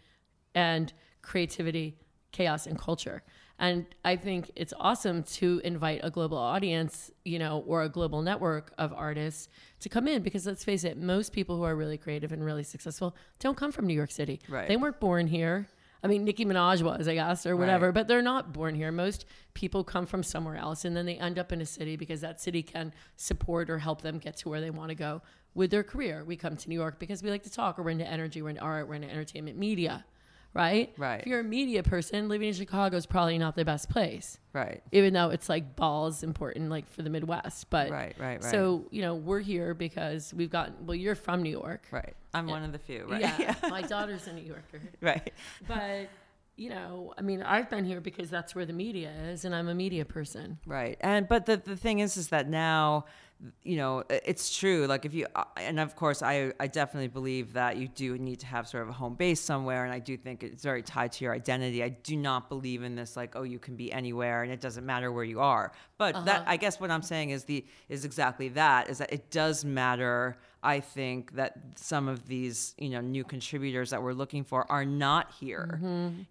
and 0.54 0.94
creativity, 1.22 1.98
chaos 2.32 2.66
and 2.68 2.80
culture. 2.80 3.24
And 3.58 3.86
I 4.04 4.18
think 4.18 4.52
it's 4.56 4.74
awesome 4.80 5.24
to 5.24 5.62
invite 5.64 6.02
a 6.04 6.10
global 6.12 6.38
audience, 6.38 7.10
you 7.24 7.40
know, 7.40 7.64
or 7.66 7.84
a 7.84 7.90
global 7.90 8.22
network 8.22 8.74
of 8.78 8.92
artists 8.92 9.48
to 9.80 9.88
come 9.88 10.08
in 10.10 10.24
because 10.24 10.46
let's 10.46 10.64
face 10.66 10.84
it, 10.84 10.98
most 10.98 11.32
people 11.32 11.56
who 11.56 11.64
are 11.64 11.76
really 11.76 11.98
creative 11.98 12.34
and 12.34 12.44
really 12.44 12.64
successful 12.64 13.16
don't 13.40 13.56
come 13.56 13.72
from 13.72 13.88
New 13.88 13.94
York 13.94 14.12
City. 14.12 14.42
Right. 14.50 14.68
They 14.68 14.76
weren't 14.76 15.00
born 15.00 15.28
here. 15.28 15.68
I 16.04 16.08
mean, 16.08 16.26
Nicki 16.26 16.46
Minaj 16.46 16.84
was, 16.84 17.08
I 17.08 17.16
guess, 17.16 17.46
or 17.46 17.56
whatever, 17.56 17.88
Right. 17.88 17.94
but 17.96 18.08
they're 18.08 18.22
not 18.22 18.52
born 18.54 18.76
here. 18.76 18.92
Most 18.92 19.26
people 19.54 19.84
come 19.84 20.06
from 20.06 20.22
somewhere 20.22 20.58
else 20.58 20.84
and 20.84 20.96
then 20.96 21.06
they 21.06 21.16
end 21.16 21.40
up 21.40 21.54
in 21.54 21.62
a 21.62 21.66
city 21.66 21.96
because 21.96 22.22
that 22.22 22.42
city 22.42 22.62
can 22.62 22.94
support 23.16 23.70
or 23.70 23.80
help 23.80 24.02
them 24.02 24.20
get 24.20 24.36
to 24.38 24.50
where 24.50 24.60
they 24.62 24.70
want 24.70 24.90
to 24.90 24.96
go 24.96 25.22
with 25.56 25.72
their 25.72 25.82
career. 25.84 26.24
We 26.26 26.36
come 26.36 26.58
to 26.58 26.70
New 26.70 26.76
York 26.76 27.00
because 27.00 27.24
we 27.24 27.30
like 27.32 27.44
to 27.44 27.50
talk, 27.50 27.80
or 27.80 27.84
we're 27.84 27.92
into 27.92 28.06
energy, 28.06 28.42
we're 28.42 28.50
into 28.50 28.62
art, 28.62 28.88
we're 28.90 28.96
into 28.96 29.10
entertainment 29.10 29.58
media, 29.58 30.06
right? 30.56 30.92
Right. 30.98 31.20
If 31.20 31.28
you're 31.28 31.42
a 31.42 31.44
media 31.44 31.84
person, 31.84 32.28
living 32.30 32.48
in 32.48 32.54
Chicago 32.56 32.98
is 32.98 33.06
probably 33.06 33.38
not 33.38 33.56
the 33.56 33.66
best 33.66 33.90
place, 33.90 34.40
right 34.54 34.82
even 34.92 35.14
though 35.14 35.30
it's 35.30 35.50
like 35.50 35.76
balls 35.76 36.24
important, 36.24 36.70
like 36.72 36.90
for 36.90 37.04
the 37.04 37.10
Midwest. 37.12 37.70
But 37.70 37.92
Right, 37.92 38.16
right, 38.18 38.42
right. 38.42 38.44
So, 38.44 38.86
you 38.90 39.02
know, 39.02 39.14
we're 39.16 39.42
here 39.42 39.74
because 39.74 40.34
we've 40.34 40.50
got, 40.50 40.82
well, 40.82 40.96
you're 40.96 41.14
from 41.16 41.44
New 41.44 41.52
York. 41.52 41.84
Right. 41.92 42.16
I'm 42.34 42.48
one 42.48 42.64
of 42.64 42.72
the 42.72 42.80
few, 42.80 43.06
right? 43.06 43.22
Yeah. 43.22 43.56
My 43.70 43.82
daughter's 43.82 44.28
a 44.28 44.34
New 44.34 44.42
Yorker. 44.44 44.82
right. 45.02 45.32
But 45.68 46.10
you 46.58 46.70
know, 46.70 47.14
I 47.18 47.22
mean, 47.22 47.44
I've 47.44 47.70
been 47.70 47.84
here 47.84 48.00
because 48.00 48.30
that's 48.30 48.56
where 48.56 48.66
the 48.66 48.72
media 48.74 49.12
is, 49.30 49.44
and 49.44 49.54
I'm 49.54 49.68
a 49.68 49.76
media 49.76 50.06
person. 50.06 50.58
Right. 50.66 50.98
And 51.02 51.28
but 51.28 51.46
the 51.46 51.58
the 51.58 51.76
thing 51.76 52.00
is 52.00 52.16
is 52.16 52.30
that 52.30 52.48
now 52.48 53.06
you 53.64 53.78
know 53.78 54.04
it's 54.10 54.56
true 54.56 54.86
like 54.88 55.06
if 55.06 55.14
you 55.14 55.28
uh, 55.36 55.44
and 55.58 55.80
of 55.80 55.96
course 55.96 56.22
I 56.22 56.54
I 56.60 56.68
definitely 56.68 57.08
believe 57.08 57.54
that 57.54 57.78
you 57.78 57.88
do 57.88 58.18
need 58.18 58.40
to 58.42 58.46
have 58.46 58.68
sort 58.68 58.84
of 58.84 58.90
a 58.90 58.94
home 58.94 59.16
base 59.16 59.40
somewhere 59.40 59.86
and 59.86 59.94
I 59.94 60.00
do 60.00 60.18
think 60.18 60.44
it's 60.44 60.64
very 60.64 60.82
tied 60.82 61.12
to 61.14 61.24
your 61.24 61.34
identity. 61.34 61.84
I 61.84 61.90
do 61.90 62.16
not 62.16 62.50
believe 62.50 62.84
in 62.84 62.96
this 62.96 63.16
like 63.16 63.36
oh 63.36 63.44
you 63.44 63.60
can 63.60 63.76
be 63.76 63.92
anywhere 63.92 64.44
and 64.44 64.52
it 64.52 64.62
doesn't 64.62 64.86
matter 64.86 65.12
where 65.12 65.24
you 65.24 65.40
are. 65.40 65.72
But 65.98 66.26
that 66.26 66.44
I 66.48 66.58
guess 66.58 66.80
what 66.80 66.92
I'm 66.92 67.02
saying 67.02 67.30
is 67.30 67.44
the 67.44 67.66
is 67.90 68.06
exactly 68.06 68.50
that 68.50 68.90
is 68.90 68.98
that 69.00 69.12
it 69.12 69.32
does 69.32 69.66
matter 69.66 70.38
I 70.66 70.80
think 70.80 71.36
that 71.36 71.60
some 71.76 72.08
of 72.08 72.28
these, 72.28 72.74
you 72.80 72.90
know, 72.90 73.00
new 73.00 73.24
contributors 73.24 73.92
that 73.92 74.02
we're 74.02 74.14
looking 74.14 74.44
for 74.44 74.70
are 74.70 74.84
not 74.84 75.32
here. 75.40 75.80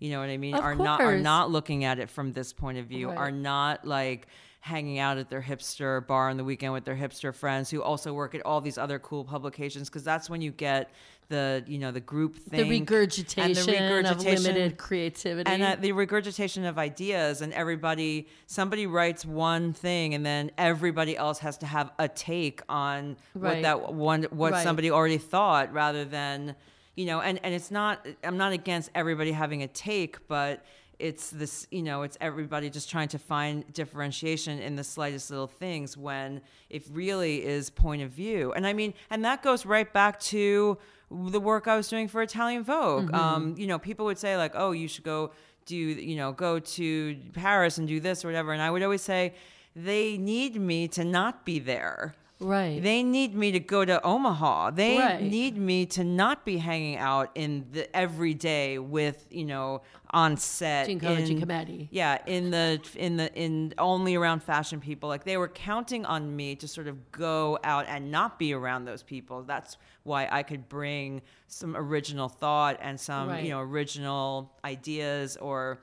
You 0.00 0.11
know 0.11 0.18
what 0.18 0.28
I 0.28 0.37
mean? 0.37 0.56
Of 0.56 0.64
are 0.64 0.75
not 0.75 1.00
are 1.00 1.16
not 1.16 1.52
looking 1.52 1.85
at 1.85 2.00
it 2.00 2.11
from 2.11 2.33
this 2.33 2.52
point 2.52 2.78
of 2.78 2.87
view. 2.87 3.09
Right. 3.09 3.16
Are 3.16 3.30
not 3.30 3.87
like 3.87 4.26
hanging 4.64 4.99
out 4.99 5.18
at 5.18 5.28
their 5.28 5.42
hipster 5.42 6.06
bar 6.06 6.30
on 6.30 6.38
the 6.38 6.42
weekend 6.44 6.73
with 6.73 6.87
their 6.87 6.97
hipster 6.97 7.35
friends 7.35 7.68
who 7.68 7.83
also 7.83 8.14
work 8.14 8.35
at 8.35 8.40
all 8.47 8.62
these 8.62 8.78
other 8.78 8.99
cool 8.99 9.23
publications 9.23 9.90
because 9.90 10.02
that's 10.02 10.30
when 10.30 10.40
you 10.40 10.50
get 10.50 10.90
the 11.28 11.62
you 11.66 11.76
know 11.78 11.90
the 11.90 12.00
group 12.00 12.35
thing 12.35 12.61
The 12.61 12.64
thing 12.64 12.80
regurgitation, 12.80 14.06
of 14.06 14.25
limited 14.25 14.78
creativity. 14.78 15.50
and 15.50 15.62
uh, 15.62 15.76
the 15.78 15.92
regurgitation 15.92 16.64
of 16.64 16.78
ideas 16.78 17.42
and 17.42 17.52
everybody 17.52 18.26
somebody 18.47 18.87
writes 18.87 19.26
one 19.26 19.75
thing 19.75 20.14
and 20.14 20.25
then 20.25 20.50
everybody 20.56 21.14
else 21.14 21.40
has 21.40 21.59
to 21.59 21.66
have 21.66 21.90
a 21.99 22.09
take 22.09 22.62
on 22.66 23.18
what 23.35 23.61
that 23.61 23.92
one 23.92 24.23
what 24.30 24.52
Right. 24.52 24.62
somebody 24.64 24.90
already 24.90 25.18
thought 25.18 25.75
rather 25.75 26.06
than 26.06 26.56
you 26.97 27.04
know 27.04 27.21
and 27.21 27.38
and 27.44 27.52
it's 27.52 27.71
not 27.71 28.06
i'm 28.23 28.38
not 28.38 28.52
against 28.52 28.90
everybody 28.94 29.33
having 29.33 29.62
a 29.62 29.68
take 29.68 30.26
but 30.26 30.64
it's 30.99 31.31
this 31.31 31.67
you 31.71 31.83
know 31.83 32.03
it's 32.03 32.17
everybody 32.21 32.71
just 32.71 32.91
trying 32.91 33.09
to 33.09 33.19
find 33.19 33.71
differentiation 33.73 34.59
in 34.61 34.77
the 34.77 34.85
slightest 34.85 35.31
little 35.31 35.47
things 35.47 35.97
when 35.97 36.41
it 36.71 36.85
really 36.91 37.45
is 37.45 37.71
point 37.71 38.03
of 38.03 38.11
view. 38.11 38.53
And 38.53 38.67
i 38.67 38.73
mean 38.73 38.95
and 39.11 39.25
that 39.25 39.43
goes 39.43 39.67
right 39.67 39.91
back 39.93 40.21
to 40.21 40.79
the 41.11 41.41
work 41.41 41.69
i 41.69 41.77
was 41.77 41.89
doing 41.89 42.09
for 42.09 42.23
italian 42.23 42.63
vogue. 42.65 43.13
Um, 43.15 43.55
you 43.59 43.67
know 43.67 43.79
people 43.79 44.07
would 44.07 44.19
say 44.19 44.37
like 44.37 44.53
oh 44.55 44.73
you 44.73 44.89
should 44.89 45.05
go 45.05 45.33
do 45.67 45.77
you 45.77 46.17
know 46.17 46.33
go 46.33 46.59
to 46.59 47.17
paris 47.33 47.79
and 47.79 47.89
do 47.89 48.01
this 48.01 48.25
or 48.25 48.29
whatever. 48.29 48.53
And 48.53 48.63
i 48.63 48.71
would 48.71 48.83
always 48.83 49.03
say 49.03 49.35
they 49.77 50.17
need 50.17 50.57
me 50.61 50.89
to 50.89 51.05
not 51.05 51.45
be 51.45 51.59
there 51.59 52.15
right. 52.45 52.83
they 52.83 53.03
need 53.03 53.35
me 53.35 53.53
to 53.53 53.61
go 53.61 53.85
to 53.85 54.05
Omaha. 54.05 54.71
They 54.71 54.99
Right. 54.99 55.23
need 55.23 55.57
me 55.57 55.87
to 55.87 56.05
not 56.05 56.45
be 56.45 56.59
hanging 56.59 56.97
out 56.97 57.31
in 57.35 57.67
the 57.73 57.95
every 57.97 58.35
day 58.35 58.79
with 58.79 59.27
you 59.31 59.45
know 59.45 59.83
on 60.11 60.37
set. 60.37 60.87
Giancarlo 60.89 61.19
in- 61.29 61.41
Giacometti. 61.41 61.89
Yeah, 61.91 62.19
in 62.27 62.51
the 62.51 62.81
in 62.97 63.17
the 63.17 63.35
in 63.35 63.75
only 63.79 64.15
around 64.15 64.43
fashion 64.43 64.81
people. 64.81 65.09
Like 65.09 65.25
they 65.25 65.37
were 65.37 65.49
counting 65.49 66.05
on 66.07 66.35
me 66.37 66.55
to 66.57 66.69
sort 66.69 66.87
of 66.87 67.11
go 67.11 67.59
out 67.65 67.87
and 67.89 68.11
not 68.11 68.39
be 68.39 68.53
around 68.53 68.85
those 68.85 69.03
people. 69.03 69.43
That's 69.43 69.77
why 70.05 70.29
I 70.31 70.43
could 70.43 70.69
bring 70.69 71.23
some 71.49 71.75
original 71.77 72.29
thought 72.29 72.79
and 72.81 73.01
some 73.01 73.29
Right. 73.29 73.43
you 73.45 73.51
know 73.51 73.61
original 73.61 74.53
ideas 74.65 75.37
or 75.39 75.81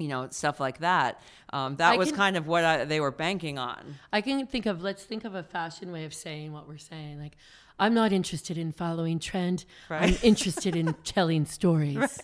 you 0.00 0.08
know 0.08 0.26
stuff 0.30 0.58
like 0.58 0.78
that. 0.78 1.20
Um, 1.52 1.76
that 1.76 1.92
I 1.92 1.96
was 1.96 2.08
can- 2.08 2.16
kind 2.16 2.36
of 2.36 2.46
what 2.46 2.64
I, 2.64 2.84
they 2.84 3.00
were 3.00 3.10
banking 3.10 3.58
on. 3.58 3.96
I 4.12 4.20
can 4.20 4.46
think 4.46 4.66
of 4.66 4.82
let's 4.82 5.04
think 5.04 5.24
of 5.24 5.34
a 5.34 5.42
fashion 5.42 5.92
way 5.92 6.04
of 6.04 6.14
saying 6.14 6.52
what 6.52 6.66
we're 6.66 6.78
saying. 6.78 7.20
Like, 7.20 7.36
I'm 7.78 7.94
not 7.94 8.12
interested 8.12 8.58
in 8.58 8.72
following 8.72 9.18
trend. 9.18 9.64
I'm 9.88 10.16
interested 10.22 10.74
in 10.74 10.94
telling 11.04 11.44
stories. 11.46 12.20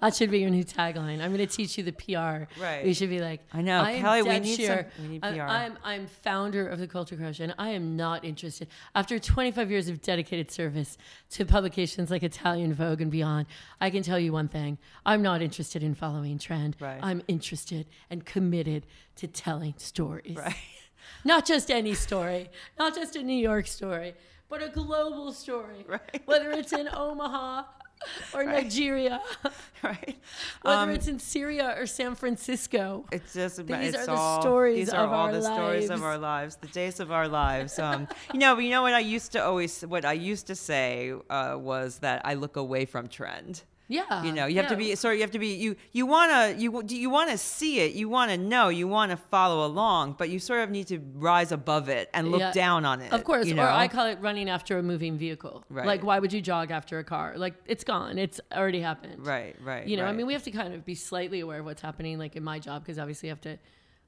That 0.00 0.14
should 0.14 0.30
be 0.30 0.40
your 0.40 0.50
new 0.50 0.64
tagline. 0.64 1.22
I'm 1.22 1.34
going 1.34 1.38
to 1.38 1.46
teach 1.46 1.78
you 1.78 1.84
the 1.84 1.92
PR. 1.92 2.44
Right. 2.62 2.84
You 2.84 2.92
should 2.92 3.08
be 3.08 3.20
like, 3.20 3.40
I 3.52 3.62
know. 3.62 3.82
am 3.82 4.00
Kelly, 4.00 4.22
we 4.22 4.38
need 4.40 4.60
some- 4.66 4.84
we 5.00 5.08
need 5.08 5.24
I- 5.24 5.32
PR. 5.32 5.40
I'm 5.42 5.78
I'm 5.82 6.06
founder 6.06 6.68
of 6.68 6.78
the 6.78 6.86
Culture 6.86 7.16
Crush, 7.16 7.40
and 7.40 7.54
I 7.58 7.70
am 7.70 7.96
not 7.96 8.24
interested. 8.24 8.68
After 8.94 9.18
25 9.18 9.70
years 9.70 9.88
of 9.88 10.02
dedicated 10.02 10.50
service 10.50 10.98
to 11.30 11.44
publications 11.44 12.10
like 12.10 12.22
Italian 12.22 12.74
Vogue 12.74 13.00
and 13.00 13.10
beyond, 13.10 13.46
I 13.80 13.90
can 13.90 14.02
tell 14.02 14.18
you 14.18 14.32
one 14.32 14.48
thing: 14.48 14.76
I'm 15.06 15.22
not 15.22 15.40
interested 15.40 15.82
in 15.82 15.94
following 15.94 16.38
trend. 16.38 16.76
Right. 16.78 16.98
I'm 17.02 17.22
interested 17.26 17.86
and 18.10 18.24
committed 18.24 18.86
to 19.16 19.26
telling 19.26 19.74
stories. 19.78 20.36
Right. 20.36 20.54
Not 21.26 21.46
just 21.46 21.70
any 21.70 21.94
story, 21.94 22.48
not 22.78 22.94
just 22.94 23.14
a 23.16 23.22
New 23.22 23.36
York 23.36 23.66
story, 23.66 24.14
but 24.48 24.62
a 24.62 24.68
global 24.68 25.32
story. 25.32 25.84
Right. 25.88 26.22
Whether 26.24 26.50
it's 26.50 26.72
in 26.72 26.88
Omaha 26.88 27.64
or 28.34 28.44
Nigeria, 28.44 29.20
right. 29.82 30.16
whether 30.62 30.78
Um, 30.82 30.90
it's 30.90 31.08
in 31.08 31.18
Syria 31.18 31.74
or 31.78 31.86
San 31.86 32.14
Francisco. 32.14 33.04
It's 33.12 33.34
just 33.34 33.58
about 33.58 33.80
These 33.80 33.94
it's 33.94 34.02
are 34.04 34.06
the 34.06 34.12
all, 34.12 34.40
stories 34.42 34.76
these 34.76 34.94
are 34.94 35.04
of 35.04 35.12
all 35.12 35.26
our 35.26 35.32
the 35.32 35.42
stories 35.42 35.84
of 35.84 36.00
lives. 36.00 36.02
our 36.02 36.18
lives, 36.18 36.56
the 36.56 36.68
days 36.68 37.00
of 37.00 37.10
our 37.12 37.28
lives. 37.28 37.78
Um, 37.78 38.08
you 38.32 38.40
know, 38.40 38.58
you 38.58 38.70
know 38.70 38.82
what 38.82 38.94
I 38.94 39.00
used 39.00 39.32
to 39.32 39.44
always, 39.44 39.82
what 39.82 40.04
I 40.04 40.12
used 40.14 40.46
to 40.48 40.54
say 40.54 41.12
uh, 41.30 41.56
was 41.58 41.98
that 41.98 42.22
I 42.24 42.34
look 42.34 42.56
away 42.56 42.84
from 42.84 43.08
trend. 43.08 43.62
Yeah. 43.86 44.24
You 44.24 44.32
know, 44.32 44.46
you 44.46 44.56
have 44.56 44.68
to 44.70 44.76
be 44.76 44.94
sorry. 44.94 45.16
You 45.16 45.20
have 45.22 45.30
to 45.32 45.38
be 45.38 45.48
you. 45.54 45.76
You 45.92 46.06
wanna 46.06 46.54
you 46.56 46.82
you 46.88 47.10
want 47.10 47.30
to 47.30 47.36
see 47.38 47.80
it. 47.80 47.92
You 47.92 48.08
want 48.08 48.30
to 48.30 48.38
know. 48.38 48.70
You 48.70 48.88
want 48.88 49.10
to 49.10 49.16
follow 49.18 49.66
along, 49.66 50.14
but 50.18 50.30
you 50.30 50.38
sort 50.38 50.60
of 50.60 50.70
need 50.70 50.86
to 50.86 50.98
rise 51.14 51.52
above 51.52 51.88
it 51.90 52.08
and 52.14 52.30
look 52.30 52.40
Yeah. 52.40 52.52
down 52.52 52.84
on 52.86 53.02
it. 53.02 53.12
Of 53.12 53.24
course, 53.24 53.46
you 53.46 53.58
or? 53.58 53.68
I 53.68 53.88
call 53.88 54.06
it 54.06 54.18
running 54.22 54.48
after 54.48 54.78
a 54.78 54.82
moving 54.82 55.18
vehicle. 55.18 55.64
Right. 55.68 55.86
Like, 55.86 56.02
why 56.02 56.18
would 56.18 56.32
you 56.32 56.40
jog 56.40 56.70
after 56.70 56.98
a 56.98 57.04
car? 57.04 57.34
Like, 57.36 57.54
it's 57.66 57.84
gone. 57.84 58.16
It's 58.18 58.40
already 58.52 58.80
happened. 58.80 59.26
right, 59.26 59.54
right. 59.62 59.86
You 59.86 59.98
know, 59.98 60.06
I 60.06 60.12
mean, 60.12 60.26
we 60.26 60.32
have 60.32 60.44
to 60.44 60.50
kind 60.50 60.72
of 60.72 60.84
be 60.86 60.94
slightly 60.94 61.40
aware 61.40 61.60
of 61.60 61.66
what's 61.66 61.82
happening, 61.82 62.18
like 62.18 62.36
in 62.36 62.42
my 62.44 62.58
job, 62.58 62.82
because 62.84 62.98
obviously 62.98 63.28
you 63.28 63.32
have 63.32 63.40
to 63.42 63.58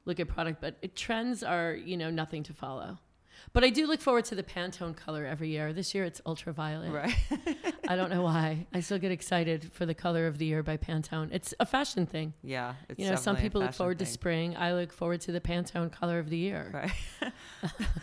look 0.07 0.21
at 0.21 0.29
product, 0.29 0.61
but 0.61 0.77
it, 0.81 0.97
trends 0.97 1.43
are, 1.43 1.75
you 1.75 1.97
know, 1.99 2.09
nothing 2.11 2.43
to 2.45 2.55
follow. 2.55 2.99
But 3.57 3.65
I 3.65 3.71
do 3.71 3.87
look 3.87 4.03
forward 4.03 4.27
to 4.27 4.35
the 4.35 4.43
Pantone 4.43 4.95
color 4.95 5.25
every 5.25 5.49
year. 5.49 5.73
This 5.73 5.95
year 5.95 6.05
it's 6.05 6.21
ultraviolet. 6.27 6.93
right. 6.93 7.17
I 7.89 7.97
don't 7.97 8.11
know 8.11 8.21
why. 8.21 8.67
I 8.75 8.81
still 8.81 8.99
get 8.99 9.13
excited 9.13 9.73
for 9.73 9.87
the 9.87 9.95
color 9.95 10.27
of 10.27 10.37
the 10.37 10.45
year 10.45 10.63
by 10.63 10.77
Pantone. 10.77 11.31
It's 11.33 11.55
a 11.59 11.65
fashion 11.65 12.05
thing. 12.05 12.35
yeah, 12.43 12.75
it's 12.91 13.01
You 13.01 13.09
know, 13.09 13.17
some 13.17 13.35
people 13.35 13.63
look 13.63 13.73
forward 13.73 13.99
to 14.01 14.05
spring. 14.05 14.55
I 14.59 14.75
look 14.75 14.93
forward 14.93 15.23
to 15.23 15.33
the 15.33 15.41
Pantone 15.41 15.91
color 15.91 16.19
of 16.19 16.29
the 16.29 16.37
year. 16.37 16.71
Right. 16.71 17.33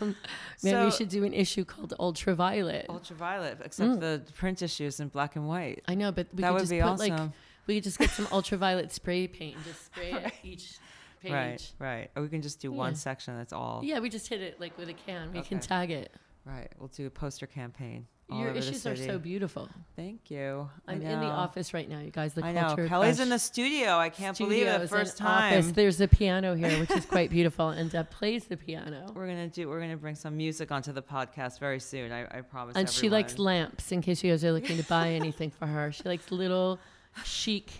Um, 0.00 0.16
maybe 0.62 0.84
we 0.84 0.90
should 0.90 1.08
do 1.08 1.24
an 1.24 1.32
issue 1.32 1.64
called 1.64 1.94
ultraviolet. 1.98 2.86
Ultraviolet, 2.88 3.58
except 3.64 3.92
mm. 3.92 4.00
the 4.00 4.22
print 4.34 4.60
issues 4.60 4.98
in 4.98 5.08
black 5.08 5.36
and 5.36 5.46
white. 5.46 5.82
I 5.86 5.94
know, 5.94 6.10
but 6.10 6.26
we 6.34 6.42
that 6.42 6.48
could 6.48 6.54
would 6.54 6.60
just 6.60 6.70
be 6.70 6.80
put 6.80 6.88
awesome. 6.88 7.16
like 7.16 7.30
we 7.66 7.74
could 7.76 7.84
just 7.84 7.98
get 7.98 8.10
some 8.10 8.26
ultraviolet 8.32 8.92
spray 8.92 9.26
paint 9.28 9.56
and 9.56 9.64
just 9.64 9.86
spray 9.86 10.10
it 10.12 10.32
each 10.42 10.78
page. 11.24 11.72
Right, 11.78 11.96
right. 11.96 12.10
Or 12.16 12.22
we 12.22 12.28
can 12.28 12.42
just 12.42 12.60
do 12.60 12.70
one 12.72 12.94
section 12.94 13.36
that's 13.36 13.52
all. 13.52 13.80
Yeah, 13.84 14.00
we 14.00 14.08
just 14.10 14.28
hit 14.28 14.40
it 14.40 14.60
like 14.60 14.76
with 14.78 14.88
a 14.88 14.94
can. 14.94 15.32
We 15.32 15.42
can 15.42 15.60
tag 15.60 15.90
it. 15.90 16.12
Right. 16.44 16.70
We'll 16.78 16.88
do 16.88 17.06
a 17.06 17.10
poster 17.10 17.46
campaign. 17.46 18.06
Your 18.30 18.52
the 18.52 18.58
issues 18.58 18.86
are 18.86 18.96
so 18.96 19.18
beautiful. 19.18 19.68
Thank 19.96 20.30
you. 20.30 20.68
I'm 20.88 21.02
in 21.02 21.20
the 21.20 21.26
office 21.26 21.74
right 21.74 21.86
now, 21.88 22.00
you 22.00 22.10
guys. 22.10 22.32
The 22.32 22.44
I 22.44 22.52
know. 22.52 22.74
Kelly's 22.88 23.20
in 23.20 23.28
the 23.28 23.38
studio. 23.38 23.96
I 23.98 24.08
can't 24.08 24.36
believe 24.36 24.66
it. 24.66 24.80
and 24.80 24.88
First 24.88 25.20
office. 25.20 25.66
time. 25.66 25.72
There's 25.74 26.00
a 26.00 26.08
piano 26.08 26.54
here, 26.54 26.78
which 26.80 26.90
is 26.90 27.04
quite 27.04 27.28
beautiful, 27.30 27.68
and 27.78 27.90
Deb 27.90 28.10
plays 28.10 28.46
the 28.46 28.56
piano. 28.56 29.12
We're 29.14 29.26
gonna 29.26 29.48
do. 29.48 29.68
We're 29.68 29.80
gonna 29.80 29.98
bring 29.98 30.14
some 30.14 30.38
music 30.38 30.72
onto 30.72 30.90
the 30.92 31.02
podcast 31.02 31.58
very 31.60 31.80
soon. 31.80 32.12
I, 32.12 32.22
I 32.38 32.40
promise. 32.40 32.76
And 32.76 32.88
she 32.88 33.10
likes 33.10 33.38
lamps. 33.38 33.92
In 33.92 34.00
case 34.00 34.24
you 34.24 34.30
guys 34.30 34.42
are 34.42 34.52
looking 34.52 34.78
to 34.78 34.84
buy 34.84 35.10
anything 35.10 35.50
for 35.50 35.66
her, 35.66 35.92
she 35.92 36.04
likes 36.04 36.32
little, 36.32 36.78
chic, 37.24 37.72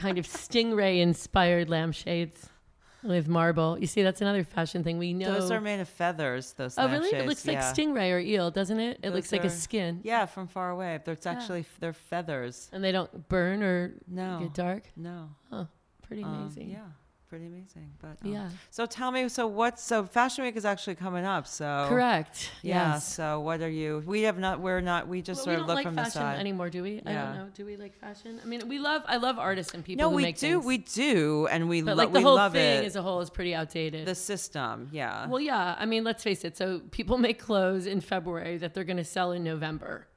kind 0.00 0.18
of 0.18 0.26
stingray 0.26 1.00
inspired 1.00 1.68
lampshades 1.68 2.48
with 3.02 3.28
marble. 3.28 3.78
You 3.78 3.86
see, 3.86 4.02
that's 4.02 4.20
another 4.20 4.44
fashion 4.44 4.82
thing. 4.82 4.98
We 4.98 5.12
know. 5.12 5.32
Those 5.32 5.50
are 5.50 5.60
made 5.60 5.80
of 5.80 5.88
feathers. 5.88 6.52
Those. 6.54 6.76
oh, 6.78 6.86
really? 6.86 6.96
It 7.08 7.12
lampshades, 7.12 7.26
looks 7.28 7.46
like 7.46 7.56
yeah. 7.56 7.72
stingray 7.72 8.12
or 8.12 8.18
eel, 8.18 8.50
doesn't 8.50 8.80
it? 8.80 8.98
It 8.98 9.02
Those 9.02 9.12
looks 9.14 9.32
like 9.32 9.44
a 9.44 9.50
skin. 9.50 10.00
Yeah, 10.02 10.26
from 10.26 10.48
far 10.48 10.70
away. 10.70 10.98
It's 11.06 11.26
actually 11.26 11.64
they're 11.80 11.92
feathers. 11.92 12.68
And 12.72 12.82
they 12.82 12.92
don't 12.92 13.28
burn 13.28 13.62
or 13.62 13.94
No. 14.08 14.40
get 14.40 14.54
dark. 14.54 14.84
No. 14.96 15.30
Huh. 15.50 15.64
Pretty 16.02 16.24
Um, 16.24 16.42
amazing. 16.42 16.70
yeah. 16.70 16.78
Pretty 17.30 17.46
amazing. 17.46 17.92
But 18.02 18.16
um, 18.24 18.32
Yeah. 18.32 18.48
So 18.70 18.86
tell 18.86 19.12
me. 19.12 19.28
So 19.28 19.46
what's 19.46 19.84
so 19.84 20.04
Fashion 20.04 20.42
Week 20.44 20.56
is 20.56 20.64
actually 20.64 20.96
coming 20.96 21.24
up. 21.24 21.46
So 21.46 21.86
Correct. 21.88 22.50
Yeah. 22.62 22.94
Yes. 22.94 23.14
So 23.14 23.38
what 23.38 23.60
are 23.60 23.70
you? 23.70 24.02
We 24.04 24.22
have 24.22 24.36
not. 24.36 24.58
We're 24.58 24.80
not. 24.80 25.06
We 25.06 25.22
just 25.22 25.38
Well, 25.38 25.44
sort 25.44 25.56
we 25.58 25.62
of 25.62 25.68
look 25.68 25.76
like 25.76 25.86
from 25.86 25.94
the 25.94 26.02
fashion 26.02 26.20
side. 26.22 26.40
anymore, 26.40 26.70
do 26.70 26.82
we? 26.82 27.00
I 27.06 27.12
don't 27.12 27.34
know. 27.36 27.46
Do 27.54 27.64
we 27.64 27.76
like 27.76 27.94
fashion? 28.00 28.40
I 28.42 28.46
mean, 28.46 28.68
we 28.68 28.80
love. 28.80 29.02
I 29.06 29.18
love 29.18 29.38
artists 29.38 29.74
and 29.74 29.84
people 29.84 30.04
no, 30.06 30.10
who 30.10 30.16
we 30.16 30.22
make 30.22 30.38
do. 30.38 30.54
things. 30.54 30.64
We 30.66 30.78
do, 30.78 31.46
and 31.48 31.68
we 31.68 31.82
but 31.82 31.96
lo- 31.96 32.02
like 32.04 32.12
the 32.12 32.18
we 32.18 32.24
whole 32.24 32.34
love 32.34 32.52
thing 32.52 32.82
it. 32.82 32.86
as 32.86 32.96
a 32.96 33.02
whole 33.02 33.20
is 33.20 33.30
pretty 33.30 33.54
outdated. 33.54 34.06
the 34.08 34.14
system. 34.16 34.88
Yeah. 34.90 35.28
well, 35.28 35.40
yeah. 35.40 35.76
I 35.78 35.86
mean, 35.86 36.02
let's 36.02 36.24
face 36.24 36.44
it. 36.44 36.56
So 36.56 36.80
people 36.90 37.16
make 37.28 37.38
clothes 37.38 37.86
in 37.86 38.00
February 38.00 38.58
that 38.58 38.74
they're 38.74 38.82
going 38.82 38.96
to 38.96 39.04
sell 39.04 39.30
in 39.30 39.44
November. 39.44 40.08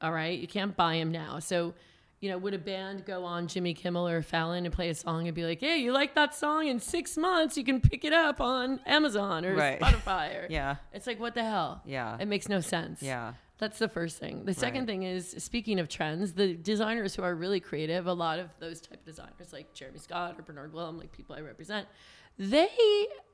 All 0.00 0.12
right, 0.12 0.38
you 0.38 0.46
can't 0.46 0.76
buy 0.76 0.98
them 0.98 1.10
now. 1.10 1.40
So, 1.40 1.74
you 2.20 2.30
know, 2.30 2.38
would 2.38 2.54
a 2.54 2.58
band 2.58 3.04
go 3.04 3.24
on 3.24 3.48
Jimmy 3.48 3.74
Kimmel 3.74 4.08
or 4.08 4.22
Fallon 4.22 4.64
and 4.64 4.72
play 4.74 4.88
a 4.88 4.94
song 4.94 5.26
and 5.26 5.34
be 5.34 5.44
like, 5.44 5.60
"Hey, 5.60 5.78
you 5.78 5.92
like 5.92 6.14
that 6.14 6.34
song? 6.34 6.66
In 6.68 6.78
six 6.80 7.16
months, 7.16 7.56
you 7.56 7.64
can 7.64 7.80
pick 7.80 8.04
it 8.04 8.12
up 8.12 8.40
on 8.40 8.80
Amazon 8.86 9.44
or 9.44 9.54
Right. 9.54 9.78
Spotify." 9.80 10.44
Or, 10.44 10.46
yeah. 10.50 10.76
It's 10.92 11.06
like, 11.06 11.20
what 11.20 11.34
the 11.34 11.42
hell? 11.44 11.82
Yeah. 11.84 12.16
It 12.18 12.26
makes 12.28 12.48
no 12.48 12.60
sense. 12.60 13.02
Yeah. 13.02 13.34
That's 13.58 13.78
the 13.78 13.88
first 13.88 14.18
thing. 14.18 14.44
The 14.46 14.52
second 14.54 14.80
Right. 14.82 14.86
thing 14.88 15.02
is 15.04 15.34
speaking 15.38 15.78
of 15.78 15.88
trends, 15.88 16.32
the 16.32 16.54
designers 16.54 17.14
who 17.14 17.22
are 17.22 17.34
really 17.34 17.60
creative, 17.60 18.06
a 18.06 18.12
lot 18.12 18.38
of 18.38 18.48
those 18.58 18.80
type 18.80 18.98
of 19.00 19.04
designers 19.04 19.52
like 19.52 19.72
Jeremy 19.74 19.98
Scott 19.98 20.34
or 20.38 20.42
Bernhard 20.42 20.72
Willhelm, 20.72 20.98
like 20.98 21.12
people 21.12 21.36
I 21.36 21.40
represent, 21.40 21.86
they 22.38 22.68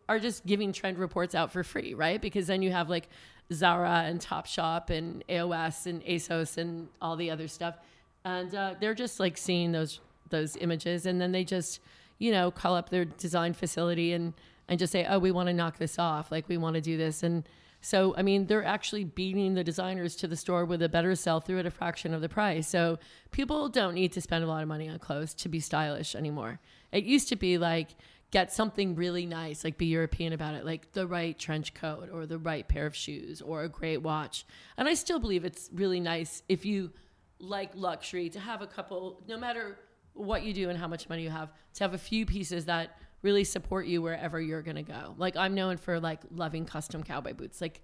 are 0.09 0.19
just 0.19 0.45
giving 0.45 0.73
trend 0.73 0.99
reports 0.99 1.35
out 1.35 1.53
for 1.53 1.63
free, 1.65 1.95
right? 1.95 2.21
Because 2.21 2.47
then 2.49 2.61
you 2.63 2.71
have 2.73 2.91
like 2.91 3.09
Zara 3.53 4.03
and 4.05 4.21
Topshop 4.21 4.91
and 4.91 5.25
AOS 5.29 5.87
and 5.87 6.03
ASOS 6.05 6.59
and 6.59 6.89
all 7.01 7.17
the 7.17 7.31
other 7.31 7.49
stuff, 7.49 7.77
and 8.25 8.55
uh, 8.55 8.75
they're 8.81 8.95
just 8.95 9.21
like 9.21 9.37
seeing 9.37 9.73
those 9.73 10.01
those 10.31 10.57
images, 10.57 11.07
and 11.07 11.21
then 11.21 11.33
they 11.33 11.45
just 11.45 11.81
you 12.19 12.33
know 12.33 12.51
call 12.51 12.75
up 12.75 12.91
their 12.91 13.05
design 13.05 13.53
facility 13.53 14.13
and 14.13 14.35
and 14.69 14.79
just 14.79 14.93
say, 14.93 15.05
oh, 15.09 15.19
we 15.19 15.33
want 15.33 15.49
to 15.49 15.53
knock 15.53 15.79
this 15.79 15.99
off, 15.99 16.31
like 16.31 16.49
we 16.49 16.57
want 16.57 16.75
to 16.75 16.81
do 16.81 16.97
this, 16.97 17.23
and 17.23 17.49
so 17.81 18.15
I 18.17 18.23
mean 18.23 18.47
they're 18.47 18.65
actually 18.65 19.05
beating 19.05 19.55
the 19.55 19.65
designers 19.65 20.15
to 20.17 20.27
the 20.27 20.37
store 20.37 20.65
with 20.65 20.83
a 20.83 20.89
better 20.89 21.15
sell 21.15 21.41
through 21.41 21.61
at 21.61 21.67
a 21.67 21.71
fraction 21.71 22.13
of 22.13 22.21
the 22.21 22.29
price. 22.29 22.69
So 22.69 22.99
people 23.31 23.69
don't 23.69 23.95
need 23.95 24.13
to 24.13 24.21
spend 24.21 24.45
a 24.45 24.47
lot 24.47 24.63
of 24.63 24.69
money 24.69 24.89
on 24.89 24.99
clothes 24.99 25.35
to 25.35 25.49
be 25.49 25.61
stylish 25.61 26.15
anymore. 26.15 26.61
It 26.93 27.05
used 27.05 27.29
to 27.31 27.37
be 27.37 27.59
like 27.59 27.91
get 28.31 28.53
something 28.53 28.95
really 28.95 29.27
nice, 29.27 29.65
like 29.65 29.77
be 29.77 29.87
European 29.87 30.33
about 30.33 30.55
it, 30.55 30.65
like 30.65 30.93
the 30.93 31.07
right 31.07 31.39
trench 31.39 31.75
coat 31.75 32.11
or 32.13 32.27
the 32.27 32.39
right 32.39 32.69
pair 32.69 32.87
of 32.87 32.95
shoes 32.95 33.41
or 33.41 33.65
a 33.65 33.69
great 33.69 33.99
watch. 33.99 34.45
And 34.77 34.87
I 34.87 34.95
still 34.95 35.19
believe 35.19 35.45
it's 35.45 35.69
really 35.73 36.01
nice 36.01 36.43
if 36.49 36.65
you 36.65 36.93
like 37.41 37.71
luxury 37.75 38.29
to 38.31 38.41
have 38.41 38.63
a 38.63 38.67
couple, 38.67 39.23
no 39.27 39.37
matter 39.37 39.79
what 40.13 40.43
you 40.43 40.53
do 40.53 40.69
and 40.69 40.79
how 40.79 40.87
much 40.87 41.09
money 41.09 41.23
you 41.23 41.31
have, 41.31 41.53
to 41.75 41.85
have 41.85 41.95
a 41.95 41.99
few 41.99 42.27
pieces 42.27 42.67
that 42.67 42.99
really 43.23 43.45
support 43.45 43.87
you 43.87 44.01
wherever 44.03 44.41
you're 44.41 44.63
going 44.63 44.77
to 44.77 44.83
go. 44.83 45.15
Like 45.17 45.37
I'm 45.37 45.55
known 45.55 45.77
for 45.77 46.01
like 46.01 46.21
loving 46.31 46.65
custom 46.65 47.03
cowboy 47.03 47.35
boots. 47.35 47.61
Like 47.61 47.81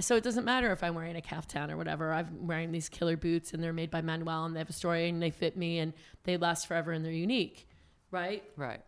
so 0.00 0.16
it 0.16 0.24
doesn't 0.24 0.44
matter 0.44 0.72
if 0.72 0.82
I'm 0.82 0.94
wearing 0.94 1.16
a 1.16 1.20
caftan 1.20 1.70
or 1.70 1.76
whatever. 1.76 2.12
I'm 2.12 2.46
wearing 2.46 2.72
these 2.72 2.88
killer 2.88 3.16
boots 3.16 3.52
and 3.52 3.62
they're 3.62 3.72
made 3.72 3.90
by 3.90 4.00
Manuel 4.00 4.46
and 4.46 4.54
they 4.54 4.60
have 4.60 4.70
a 4.70 4.72
story 4.74 5.08
and 5.08 5.22
they 5.22 5.30
fit 5.30 5.56
me 5.56 5.80
and 5.80 5.92
they 6.24 6.36
last 6.36 6.66
forever 6.66 6.92
and 6.92 7.04
they're 7.04 7.12
unique, 7.12 7.68
right? 8.10 8.42
Right. 8.56 8.80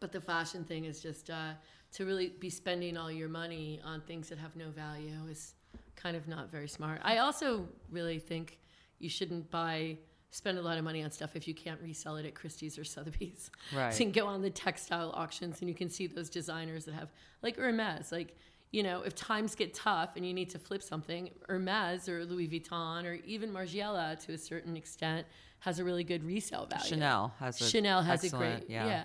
But 0.00 0.10
the 0.10 0.20
fashion 0.20 0.64
thing 0.64 0.84
is 0.84 1.00
just 1.00 1.30
uh, 1.30 1.52
to 1.92 2.04
really 2.04 2.32
be 2.40 2.50
spending 2.50 2.96
all 2.96 3.10
your 3.10 3.28
money 3.28 3.80
on 3.84 4.00
things 4.00 4.28
that 4.30 4.38
have 4.38 4.56
no 4.56 4.70
value 4.70 5.14
is 5.30 5.54
kind 5.94 6.16
of 6.16 6.26
not 6.26 6.50
very 6.50 6.68
smart. 6.68 7.00
I 7.04 7.18
also 7.18 7.68
really 7.90 8.18
think 8.18 8.58
you 9.02 9.08
shouldn't 9.08 9.50
buy 9.50 9.98
spend 10.30 10.56
a 10.56 10.62
lot 10.62 10.78
of 10.78 10.84
money 10.84 11.02
on 11.02 11.10
stuff 11.10 11.36
if 11.36 11.46
you 11.46 11.54
can't 11.54 11.78
resell 11.82 12.16
it 12.16 12.24
at 12.24 12.34
Christie's 12.34 12.78
or 12.78 12.84
Sotheby's. 12.84 13.50
Right. 13.76 13.92
So 13.92 13.98
you 13.98 14.10
can 14.10 14.22
go 14.22 14.26
on 14.26 14.40
the 14.40 14.50
textile 14.50 15.10
auctions 15.10 15.60
and 15.60 15.68
you 15.68 15.74
can 15.74 15.90
see 15.90 16.06
those 16.06 16.30
designers 16.30 16.86
that 16.86 16.94
have 16.94 17.10
like 17.42 17.56
Hermes, 17.56 18.10
like 18.10 18.36
you 18.70 18.82
know, 18.82 19.02
if 19.02 19.14
times 19.14 19.54
get 19.54 19.74
tough 19.74 20.16
and 20.16 20.26
you 20.26 20.32
need 20.32 20.48
to 20.50 20.58
flip 20.58 20.82
something, 20.82 21.28
Hermes 21.46 22.08
or 22.08 22.24
Louis 22.24 22.48
Vuitton 22.48 23.04
or 23.04 23.14
even 23.26 23.52
Margiela 23.52 24.18
to 24.24 24.32
a 24.32 24.38
certain 24.38 24.76
extent 24.78 25.26
has 25.58 25.78
a 25.78 25.84
really 25.84 26.04
good 26.04 26.24
resale 26.24 26.66
value. 26.66 26.86
Chanel 26.86 27.34
has 27.38 27.60
a 27.60 27.68
Chanel 27.68 28.02
has 28.02 28.24
a 28.24 28.30
great 28.30 28.64
yeah. 28.68 28.86
yeah. 28.86 29.04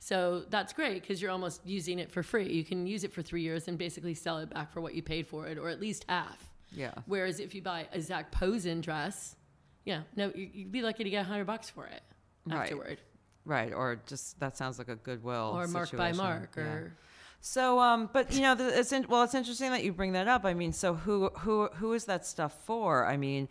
So 0.00 0.44
that's 0.50 0.72
great 0.72 1.00
because 1.00 1.22
you're 1.22 1.30
almost 1.30 1.62
using 1.64 1.98
it 1.98 2.10
for 2.10 2.22
free. 2.22 2.52
You 2.52 2.64
can 2.64 2.86
use 2.86 3.04
it 3.04 3.12
for 3.12 3.22
three 3.22 3.40
years 3.40 3.68
and 3.68 3.78
basically 3.78 4.12
sell 4.12 4.38
it 4.38 4.50
back 4.50 4.72
for 4.72 4.80
what 4.80 4.94
you 4.94 5.02
paid 5.02 5.26
for 5.26 5.46
it, 5.46 5.56
or 5.56 5.68
at 5.70 5.80
least 5.80 6.04
half. 6.08 6.52
Yeah. 6.74 6.92
Whereas 7.06 7.40
if 7.40 7.54
you 7.54 7.62
buy 7.62 7.88
a 7.92 8.00
Zac 8.00 8.30
Posen 8.32 8.80
dress, 8.80 9.36
yeah, 9.84 10.02
no, 10.16 10.32
you- 10.34 10.50
you'd 10.52 10.72
be 10.72 10.82
lucky 10.82 11.04
to 11.04 11.10
get 11.10 11.20
a 11.20 11.24
hundred 11.24 11.46
bucks 11.46 11.70
for 11.70 11.86
it 11.86 12.02
Right. 12.46 12.62
afterward, 12.62 13.00
Right. 13.46 13.72
Or 13.74 14.00
just 14.06 14.40
that 14.40 14.56
sounds 14.56 14.78
like 14.78 14.88
a 14.88 14.96
goodwill 14.96 15.52
or 15.54 15.66
Mark 15.68 15.90
by 15.92 16.10
situation. 16.12 16.16
Mark, 16.16 16.54
Yeah. 16.56 16.62
or 16.62 16.96
So, 17.40 17.78
um, 17.78 18.08
but 18.10 18.32
you 18.32 18.40
know, 18.40 18.54
the, 18.54 18.78
it's 18.78 18.90
in, 18.92 19.06
well, 19.06 19.22
it's 19.22 19.34
interesting 19.34 19.70
that 19.70 19.84
you 19.84 19.92
bring 19.92 20.12
that 20.12 20.28
up. 20.28 20.46
I 20.46 20.54
mean, 20.54 20.72
so 20.72 20.94
who 20.94 21.28
who 21.40 21.68
who 21.74 21.92
is 21.92 22.06
that 22.06 22.24
stuff 22.24 22.54
for? 22.64 23.04
I 23.06 23.18
mean, 23.18 23.48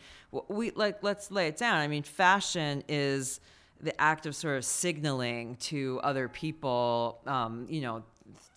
we 0.47 0.71
like 0.71 1.03
let's 1.03 1.29
lay 1.29 1.47
it 1.47 1.57
down. 1.57 1.77
I 1.77 1.87
mean, 1.87 2.01
fashion 2.01 2.83
is 2.89 3.39
the 3.79 3.99
act 4.01 4.25
of 4.25 4.35
sort 4.35 4.57
of 4.57 4.65
signaling 4.65 5.57
to 5.57 5.99
other 6.03 6.27
people, 6.29 7.19
um, 7.27 7.67
you 7.69 7.81
know, 7.81 8.01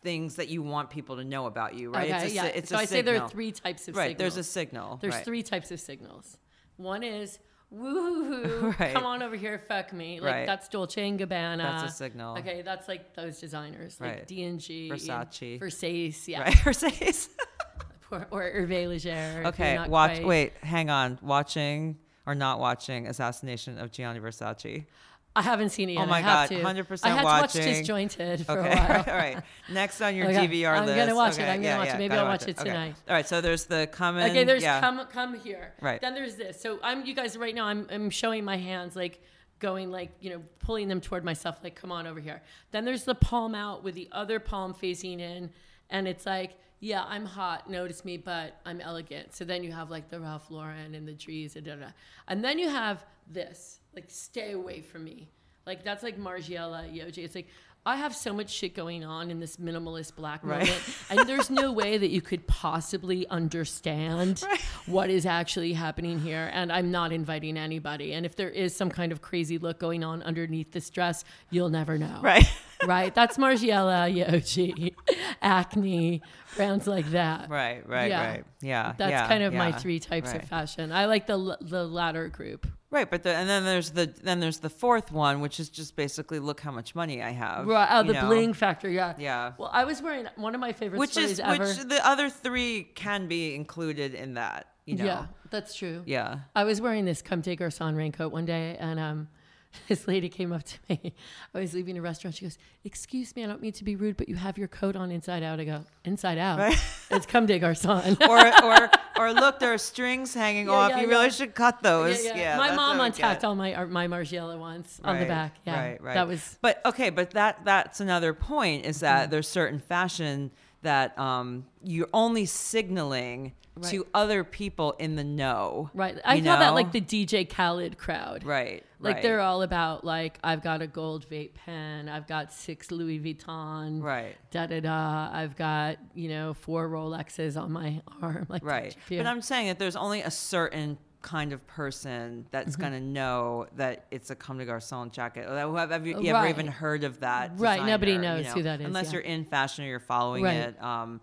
things 0.03 0.37
that 0.37 0.49
you 0.49 0.62
want 0.62 0.91
people 0.91 1.17
to 1.17 1.25
know 1.25 1.47
about 1.47 1.75
you, 1.75 1.91
right? 1.93 2.11
okay, 2.11 2.25
it's 2.25 2.33
a, 2.33 2.35
yeah. 2.35 2.45
it's 2.47 2.69
so 2.69 2.76
I 2.76 2.85
say 2.85 3.02
there 3.02 3.15
are 3.15 3.19
signal. 3.19 3.28
three 3.28 3.52
types 3.52 3.89
of 3.89 3.97
right. 3.97 4.11
signals. 4.11 4.19
There's 4.19 4.37
a 4.37 4.49
signal. 4.49 4.99
There's 5.00 5.15
right. 5.15 5.25
three 5.25 5.43
types 5.43 5.71
of 5.71 5.80
signals. 5.80 6.39
One 6.76 7.02
is 7.02 7.39
woohoo, 7.75 8.78
Right. 8.80 8.95
come 8.95 9.04
on 9.04 9.23
over 9.23 9.37
here, 9.37 9.63
fuck 9.69 9.93
me. 9.93 10.21
Like 10.21 10.32
Right. 10.32 10.47
that's 10.47 10.69
Dolce 10.69 11.09
and 11.09 11.19
Gabbana. 11.19 11.59
That's 11.59 11.93
a 11.93 11.97
signal. 11.97 12.39
Okay, 12.39 12.63
that's 12.63 12.89
like 12.89 13.15
those 13.15 13.41
designers, 13.41 14.00
like 14.00 14.11
Right. 14.11 14.26
D 14.26 14.45
and 14.45 14.61
G, 14.61 14.91
Versace. 14.93 15.61
Versace, 15.61 16.28
yeah, 16.28 16.43
Right. 16.43 16.56
Mercedes. 16.67 17.30
or, 18.11 18.26
or 18.30 18.43
Hervé 18.43 18.89
Leger. 18.89 19.43
okay. 19.47 19.78
Watch. 19.78 19.89
quite- 20.19 20.26
Wait. 20.26 20.52
Hang 20.63 20.91
on. 20.91 21.19
Watching 21.23 21.99
or 22.26 22.35
not 22.35 22.61
watching 22.61 23.06
Assassination 23.06 23.78
of 23.78 23.91
Gianni 23.91 24.21
Versace. 24.21 24.87
I 25.36 25.42
haven't 25.42 25.68
seen 25.70 25.90
it 25.90 25.92
yet. 25.94 26.02
Oh 26.02 26.06
my 26.06 26.22
God, 26.22 26.49
to. 26.49 26.54
100% 26.62 27.00
I 27.04 27.08
had 27.08 27.18
to 27.18 27.25
watch 27.25 27.40
watching. 27.54 27.62
Disjointed 27.62 28.46
for 28.46 28.58
Okay. 28.58 28.72
a 28.72 28.76
while. 28.76 29.04
All 29.08 29.14
right. 29.14 29.42
Next 29.70 30.00
on 30.00 30.16
your 30.16 30.26
Okay, 30.30 30.49
DVR 30.49 30.78
I'm 30.78 30.86
list. 30.86 30.96
gonna 30.96 31.14
watch 31.14 31.38
it. 31.38 31.42
I'm 31.42 31.56
gonna 31.56 31.62
yeah, 31.62 31.78
watch 31.78 31.88
it. 31.88 31.99
Maybe 31.99 32.14
I'll 32.14 32.25
watch 32.25 32.49
it 32.49 32.58
Okay. 32.58 32.70
tonight. 32.70 32.94
All 33.08 33.14
right. 33.14 33.28
So 33.28 33.40
there's 33.40 33.64
the 33.64 33.86
coming. 33.92 34.25
Okay, 34.30 34.44
there's 34.44 34.62
yeah. 34.62 34.80
come 34.80 35.00
come 35.12 35.38
here. 35.38 35.75
Right. 35.80 36.00
Then 36.00 36.14
there's 36.14 36.36
this. 36.36 36.60
So 36.60 36.78
I'm 36.82 37.04
you 37.04 37.14
guys 37.14 37.36
right 37.36 37.54
now. 37.54 37.66
I'm 37.66 37.86
I'm 37.90 38.10
showing 38.10 38.44
my 38.44 38.56
hands 38.56 38.96
like 38.96 39.20
going 39.58 39.90
like 39.90 40.10
you 40.20 40.30
know 40.30 40.42
pulling 40.58 40.88
them 40.88 41.00
toward 41.00 41.25
myself 41.25 41.58
like 41.62 41.75
come 41.76 41.92
on 41.92 42.06
over 42.06 42.20
here. 42.20 42.42
Then 42.72 42.84
there's 42.84 43.04
the 43.04 43.14
palm 43.14 43.54
out 43.54 43.84
with 43.84 43.94
the 43.94 44.08
other 44.12 44.40
palm 44.40 44.75
facing 44.75 45.20
in, 45.20 45.50
and 45.90 46.08
it's 46.08 46.25
like 46.26 46.52
yeah 46.80 47.04
I'm 47.04 47.25
hot. 47.26 47.68
Notice 47.68 48.04
me, 48.04 48.16
but 48.16 48.60
I'm 48.64 48.80
elegant. 48.80 49.34
So 49.34 49.44
then 49.44 49.62
you 49.64 49.72
have 49.72 49.90
like 49.90 50.08
the 50.08 50.20
Ralph 50.20 50.50
Lauren 50.50 50.94
and 50.94 51.06
the 51.06 51.14
trees 51.14 51.56
and 51.56 51.64
da, 51.66 51.75
da, 51.75 51.80
da. 51.86 51.90
and 52.28 52.42
then 52.44 52.58
you 52.58 52.68
have 52.68 53.04
this 53.28 53.80
like 53.97 54.06
stay 54.09 54.52
away 54.52 54.80
from 54.82 55.04
me. 55.04 55.28
Like 55.67 55.82
that's 55.82 56.02
like 56.02 56.19
Margiela 56.19 56.89
Yohji. 56.95 57.19
It's 57.25 57.35
like 57.35 57.49
I 57.85 57.95
have 57.97 58.17
so 58.17 58.32
much 58.32 58.50
shit 58.50 58.75
going 58.75 59.04
on 59.04 59.30
in 59.30 59.39
this 59.39 59.59
minimalist 59.59 60.17
black 60.17 60.41
Right. 60.43 60.59
moment, 60.67 60.82
and 61.09 61.28
there's 61.28 61.50
no 61.50 61.71
way 61.73 61.97
that 61.97 62.11
you 62.11 62.21
could 62.21 62.45
possibly 62.49 63.28
understand 63.28 64.43
what 64.87 65.09
is 65.09 65.25
actually 65.25 65.73
happening 65.73 66.19
here. 66.19 66.50
And 66.52 66.73
I'm 66.73 66.91
not 66.91 67.13
inviting 67.13 67.56
anybody. 67.56 68.13
And 68.13 68.26
if 68.26 68.35
there 68.35 68.50
is 68.50 68.75
some 68.75 68.91
kind 68.91 69.13
of 69.13 69.23
crazy 69.23 69.59
look 69.59 69.78
going 69.78 70.02
on 70.02 70.23
underneath 70.25 70.73
this 70.73 70.91
dress, 70.91 71.25
you'll 71.50 71.69
never 71.69 71.97
know. 71.97 72.19
Right. 72.21 72.45
Right? 72.84 73.15
That's 73.15 73.39
Margiela 73.39 74.12
Yohji, 74.12 74.95
acne, 75.43 76.23
brands 76.56 76.86
like 76.86 77.10
that. 77.10 77.49
right. 77.49 77.86
Right. 77.89 78.10
Yeah. 78.10 78.30
Right. 78.30 78.45
Yeah. 78.60 78.95
That's 78.97 79.10
yeah, 79.10 79.28
kind 79.28 79.43
of 79.43 79.54
my 79.54 79.73
three 79.73 80.00
types 80.00 80.32
right. 80.32 80.43
of 80.43 80.49
fashion. 80.49 80.93
I 80.93 81.06
like 81.06 81.26
the 81.26 81.56
the 81.60 81.86
latter 81.86 82.28
group. 82.28 82.67
Right. 82.91 83.10
But 83.10 83.23
the, 83.23 83.34
and 83.34 83.49
then 83.49 83.65
there's 83.65 83.91
the 83.91 84.12
then 84.23 84.41
there's 84.41 84.58
the 84.58 84.71
fourth 84.71 85.12
one, 85.12 85.41
which 85.41 85.60
is 85.60 85.69
just 85.69 85.97
basically 85.97 86.39
look 86.39 86.60
how 86.60 86.73
much 86.73 86.95
money 86.95 87.23
I 87.23 87.30
have. 87.30 87.67
Right. 87.67 87.89
Oh, 87.91 88.02
the 88.02 88.15
know? 88.15 88.26
bling 88.26 88.52
factor. 88.52 88.89
Yeah. 88.89 89.15
Yeah. 89.19 89.52
Well, 89.58 89.71
I 89.73 89.84
was 89.84 90.02
wearing 90.02 90.26
one 90.36 90.54
of 90.54 90.60
my 90.60 90.73
favorite 90.73 90.99
Which 90.99 91.17
is 91.17 91.41
ever. 91.41 91.65
which 91.65 91.76
the 91.78 92.06
other 92.06 92.28
three 92.30 92.84
can 92.95 93.28
be 93.28 93.54
included 93.54 94.15
in 94.15 94.34
that. 94.34 94.69
You 94.84 94.97
know. 94.97 95.04
Yeah, 95.04 95.26
that's 95.50 95.75
true. 95.75 96.02
Yeah. 96.06 96.39
I 96.54 96.62
was 96.62 96.80
wearing 96.80 97.04
this 97.04 97.21
Comme 97.21 97.41
des 97.41 97.56
Garçons 97.56 97.97
raincoat 97.97 98.32
one 98.32 98.47
day, 98.47 98.76
and 98.78 99.00
um, 99.00 99.28
this 99.89 100.06
lady 100.08 100.28
came 100.28 100.52
up 100.52 100.62
to 100.65 100.78
me. 100.89 101.15
I 101.54 101.60
was 101.60 101.75
leaving 101.75 101.97
a 101.99 102.02
restaurant. 102.02 102.34
She 102.36 102.45
goes, 102.45 102.58
"Excuse 102.84 103.34
me, 103.36 103.45
I 103.45 103.47
don't 103.47 103.60
mean 103.62 103.73
to 103.73 103.84
be 103.84 103.97
rude, 103.97 104.17
but 104.17 104.28
you 104.28 104.34
have 104.36 104.58
your 104.58 104.69
coat 104.69 104.97
on 104.97 105.10
inside 105.10 105.43
out." 105.43 105.60
I 105.60 105.65
go, 105.65 105.84
"Inside 106.04 106.39
out? 106.39 106.58
Right. 106.58 106.78
It's 107.10 107.25
Comme 107.26 107.47
des 107.47 107.60
Garçons." 107.60 108.21
or 108.28 108.65
or 108.65 108.91
or 109.19 109.32
look, 109.32 109.60
there 109.60 109.73
are 109.73 109.78
strings 109.78 110.34
hanging 110.34 110.67
Yeah, 110.67 110.73
off. 110.73 110.91
yeah, 110.91 110.97
you 111.00 111.06
yeah. 111.08 111.15
really 111.15 111.30
should 111.30 111.54
cut 111.54 111.82
those. 111.82 112.25
Yeah, 112.25 112.56
my 112.56 112.75
mom 112.75 113.00
untacked 113.00 113.45
all 113.45 113.54
my 113.54 113.75
uh, 113.75 113.86
my 113.86 114.06
Margiela 114.08 114.58
ones 114.58 115.00
on 115.04 115.19
the 115.19 115.25
back. 115.26 115.54
Yeah, 115.67 115.80
Right, 115.80 116.02
right. 116.02 116.15
That 116.15 116.26
was 116.28 116.58
But 116.60 116.80
okay, 116.84 117.10
but 117.10 117.30
that 117.30 117.65
that's 117.65 118.00
another 118.00 118.34
point 118.34 118.84
is 118.86 118.97
Mm-hmm. 118.97 119.04
that 119.04 119.30
there's 119.30 119.49
certain 119.49 119.78
fashion 119.78 120.50
that 120.82 121.19
um, 121.19 121.67
you're 121.82 122.08
only 122.12 122.47
signaling 122.47 123.52
to 123.82 124.06
other 124.15 124.43
people 124.43 124.93
in 124.93 125.17
the 125.17 125.25
know. 125.25 125.91
right. 125.93 126.19
I 126.25 126.41
call 126.41 126.58
that 126.58 126.75
like 126.75 126.93
the 126.93 127.00
DJ 127.00 127.49
Khaled 127.49 127.99
crowd. 127.99 128.45
right. 128.45 128.82
Like 128.99 129.17
right, 129.17 129.23
they're 129.23 129.41
all 129.41 129.60
about 129.60 130.04
like 130.04 130.39
I've 130.43 130.62
got 130.62 130.80
a 130.80 130.86
gold 130.86 131.28
vape 131.28 131.52
pen, 131.54 132.08
I've 132.08 132.26
got 132.26 132.50
six 132.50 132.91
Louis 132.91 133.19
Vuitton, 133.21 134.02
right. 134.02 134.36
da 134.50 134.67
da 134.67 134.80
da. 134.80 135.28
I've 135.30 135.54
got 135.54 135.99
you 136.15 136.30
know 136.30 136.54
four 136.54 136.89
Rolexes 136.89 137.60
on 137.60 137.73
my 137.73 138.00
arm, 138.23 138.47
like 138.49 138.65
Right. 138.65 138.97
But 139.08 139.26
I'm 139.26 139.43
saying 139.43 139.67
that 139.69 139.78
there's 139.78 139.97
only 139.97 140.23
a 140.23 140.30
certain 140.30 140.97
kind 141.26 141.52
of 141.52 141.67
person 141.67 142.47
that's 142.52 142.76
Mm-hmm. 142.76 142.80
going 142.82 142.93
to 142.93 143.00
know 143.00 143.67
that 143.76 144.06
it's 144.12 144.30
a 144.30 144.36
Comme 144.36 144.58
des 144.58 144.65
Garçons 144.65 145.10
jacket. 145.10 145.49
Have, 145.49 145.91
have 145.91 146.06
you, 146.06 146.21
you 146.21 146.32
ever 146.34 146.47
even 146.47 146.69
heard 146.69 147.02
of 147.02 147.21
that? 147.21 147.50
Right, 147.56 147.84
nobody 147.84 148.12
designer, 148.17 148.36
you 148.39 148.45
knows 148.45 148.52
who 148.54 148.62
that 148.62 148.80
is, 148.80 148.86
Unless 148.86 149.06
yeah. 149.06 149.12
you're 149.15 149.23
in 149.23 149.45
fashion 149.45 149.84
or 149.84 149.89
you're 149.89 149.99
following 150.00 150.45
Right. 150.45 150.54
it. 150.56 150.80
Um, 150.82 151.21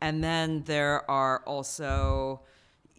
and 0.00 0.24
then 0.24 0.62
there 0.64 1.08
are 1.10 1.42
also, 1.46 2.40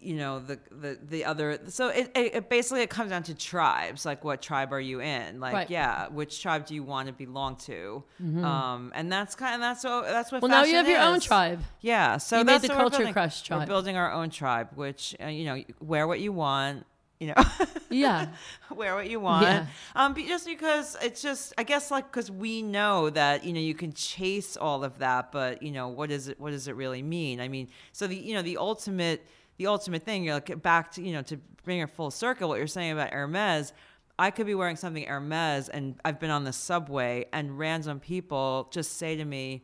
you 0.04 0.14
know 0.16 0.38
the 0.38 0.58
the 0.70 0.98
the 1.08 1.24
other 1.24 1.58
so 1.68 1.88
it, 1.88 2.10
it, 2.14 2.34
it 2.34 2.48
basically 2.50 2.82
it 2.82 2.90
comes 2.90 3.10
down 3.10 3.22
to 3.22 3.34
tribes 3.34 4.04
like 4.04 4.22
what 4.24 4.42
tribe 4.42 4.72
are 4.72 4.80
you 4.80 5.00
in 5.00 5.40
like 5.40 5.54
Right. 5.54 5.70
yeah 5.70 6.08
which 6.08 6.42
tribe 6.42 6.66
do 6.66 6.74
you 6.74 6.82
want 6.82 7.06
to 7.08 7.12
belong 7.14 7.56
to 7.70 8.04
um 8.42 8.92
and 8.94 9.10
that's 9.10 9.34
kind 9.34 9.54
of 9.54 9.60
that's 9.60 9.84
what 9.84 10.04
that's 10.04 10.30
what 10.32 10.42
Well, 10.42 10.50
now 10.50 10.64
you 10.64 10.76
have 10.76 10.88
your 10.88 11.00
own 11.00 11.20
tribe. 11.20 11.60
yeah 11.80 12.18
so 12.18 12.38
You 12.38 12.44
made 12.44 12.60
the 12.62 12.68
we're 12.68 12.74
Culture. 12.76 13.12
Crush 13.12 13.42
we're 13.50 13.56
tribe. 13.58 13.68
building 13.68 13.96
our 13.96 14.12
own 14.12 14.30
tribe 14.30 14.68
which 14.74 15.16
uh, 15.22 15.26
you 15.28 15.44
know 15.44 15.62
wear 15.80 16.06
what 16.06 16.20
you 16.20 16.32
want 16.32 16.84
you 17.20 17.28
know 17.28 17.34
Yeah. 17.90 18.26
wear 18.74 18.94
what 18.96 19.08
you 19.08 19.20
want 19.20 19.44
Yeah. 19.44 19.66
um 19.94 20.14
just 20.16 20.46
because 20.46 20.96
it's 21.00 21.22
just 21.22 21.54
i 21.56 21.62
guess 21.62 21.90
like 21.90 22.06
because 22.10 22.28
we 22.30 22.60
know 22.60 23.08
that 23.10 23.44
you 23.44 23.52
know 23.52 23.60
you 23.60 23.74
can 23.74 23.92
chase 23.92 24.56
all 24.56 24.82
of 24.82 24.98
that 24.98 25.30
but 25.30 25.62
you 25.62 25.70
know 25.70 25.88
what 25.88 26.10
is 26.10 26.26
it 26.28 26.40
what 26.40 26.50
does 26.50 26.66
it 26.66 26.74
really 26.74 27.02
mean 27.02 27.40
i 27.40 27.46
mean 27.48 27.68
so 27.92 28.06
the 28.08 28.16
you 28.16 28.34
know 28.34 28.42
the 28.42 28.56
ultimate 28.56 29.24
the 29.56 29.66
ultimate 29.66 30.02
thing 30.02 30.24
you're 30.24 30.34
like 30.34 30.62
back 30.62 30.90
to 30.92 31.02
you 31.02 31.12
know 31.12 31.22
to 31.22 31.36
bring 31.62 31.80
it 31.80 31.90
full 31.90 32.10
circle 32.10 32.48
what 32.48 32.58
you're 32.58 32.66
saying 32.66 32.92
about 32.92 33.10
hermes 33.10 33.72
i 34.18 34.30
could 34.30 34.46
be 34.46 34.54
wearing 34.54 34.76
something 34.76 35.04
hermes 35.04 35.68
and 35.68 35.96
i've 36.04 36.20
been 36.20 36.30
on 36.30 36.44
the 36.44 36.52
subway 36.52 37.24
and 37.32 37.58
random 37.58 38.00
people 38.00 38.68
just 38.70 38.96
say 38.96 39.16
to 39.16 39.24
me 39.24 39.62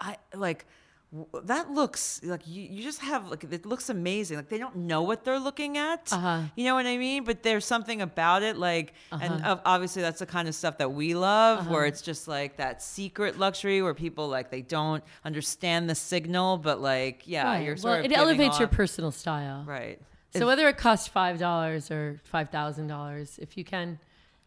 I 0.00 0.16
like 0.34 0.66
that 1.44 1.70
looks 1.70 2.20
like 2.24 2.40
you, 2.46 2.62
you 2.62 2.82
just 2.82 3.00
have 3.00 3.28
like 3.30 3.44
it 3.44 3.64
looks 3.64 3.88
amazing 3.88 4.36
like 4.36 4.48
they 4.48 4.58
don't 4.58 4.74
know 4.74 5.02
what 5.02 5.22
they're 5.24 5.38
looking 5.38 5.78
at 5.78 6.12
Uh-huh. 6.12 6.40
you 6.56 6.64
know 6.64 6.74
what 6.74 6.86
i 6.86 6.96
mean 6.96 7.22
but 7.24 7.42
there's 7.42 7.64
something 7.64 8.00
about 8.02 8.42
it 8.42 8.56
like 8.56 8.94
and 9.12 9.22
Uh-huh. 9.34 9.52
ob- 9.52 9.60
obviously 9.64 10.02
that's 10.02 10.18
the 10.18 10.26
kind 10.26 10.48
of 10.48 10.54
stuff 10.54 10.78
that 10.78 10.92
we 10.92 11.14
love 11.14 11.68
where 11.68 11.84
it's 11.86 12.02
just 12.02 12.26
like 12.26 12.56
that 12.56 12.82
secret 12.82 13.38
luxury 13.38 13.80
where 13.82 13.94
people 13.94 14.28
like 14.28 14.50
they 14.50 14.62
don't 14.62 15.04
understand 15.24 15.88
the 15.88 15.94
signal 15.94 16.56
but 16.58 16.80
like 16.80 17.22
yeah 17.26 17.44
Right. 17.46 17.64
you're 17.64 17.76
sort 17.76 17.90
well, 17.90 17.98
of 18.00 18.04
it 18.06 18.16
elevates 18.16 18.58
your 18.58 18.68
personal 18.68 19.12
style. 19.12 19.62
right 19.66 20.00
So 20.34 20.46
whether 20.46 20.66
it 20.68 20.76
costs 20.78 21.06
five 21.06 21.38
dollars 21.38 21.90
or 21.92 22.20
five 22.24 22.50
thousand 22.50 22.88
dollars, 22.88 23.38
if 23.40 23.56
you 23.56 23.62
can 23.64 24.00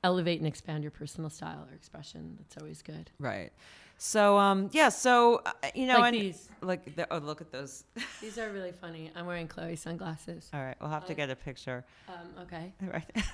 elevate 0.03 0.39
and 0.39 0.47
expand 0.47 0.83
your 0.83 0.91
personal 0.91 1.29
style 1.29 1.65
or 1.69 1.73
expression, 1.73 2.35
that's 2.39 2.57
always 2.61 2.81
good. 2.81 3.09
right 3.19 3.51
so 3.97 4.37
um 4.37 4.69
yeah 4.73 4.89
so 4.89 5.41
uh, 5.45 5.51
you 5.73 5.87
know 5.87 5.99
Like 5.99 6.13
and 6.13 6.21
these. 6.23 6.49
like 6.61 6.95
the, 6.95 7.07
oh 7.11 7.17
look 7.17 7.41
at 7.41 7.51
those 7.51 7.83
These 8.21 8.37
are 8.37 8.51
really 8.51 8.71
funny. 8.71 9.11
I'm 9.15 9.25
wearing 9.25 9.47
Chloe 9.47 9.75
sunglasses. 9.75 10.49
all 10.53 10.61
right 10.61 10.75
we'll 10.79 10.89
have 10.89 11.05
to 11.07 11.13
get 11.15 11.29
a 11.29 11.35
picture 11.35 11.83
Um, 12.07 12.43
okay. 12.43 12.73
Right. 12.81 13.09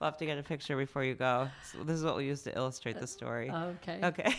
we'll 0.00 0.10
have 0.10 0.16
to 0.18 0.26
get 0.26 0.38
a 0.38 0.42
picture 0.42 0.76
before 0.76 1.04
you 1.04 1.14
go. 1.14 1.48
So 1.72 1.84
this 1.84 1.96
is 1.96 2.04
what 2.04 2.16
we 2.16 2.26
use 2.26 2.42
to 2.42 2.56
illustrate 2.56 2.98
the 3.00 3.06
story. 3.06 3.50
Okay. 3.50 4.00
Okay. 4.02 4.34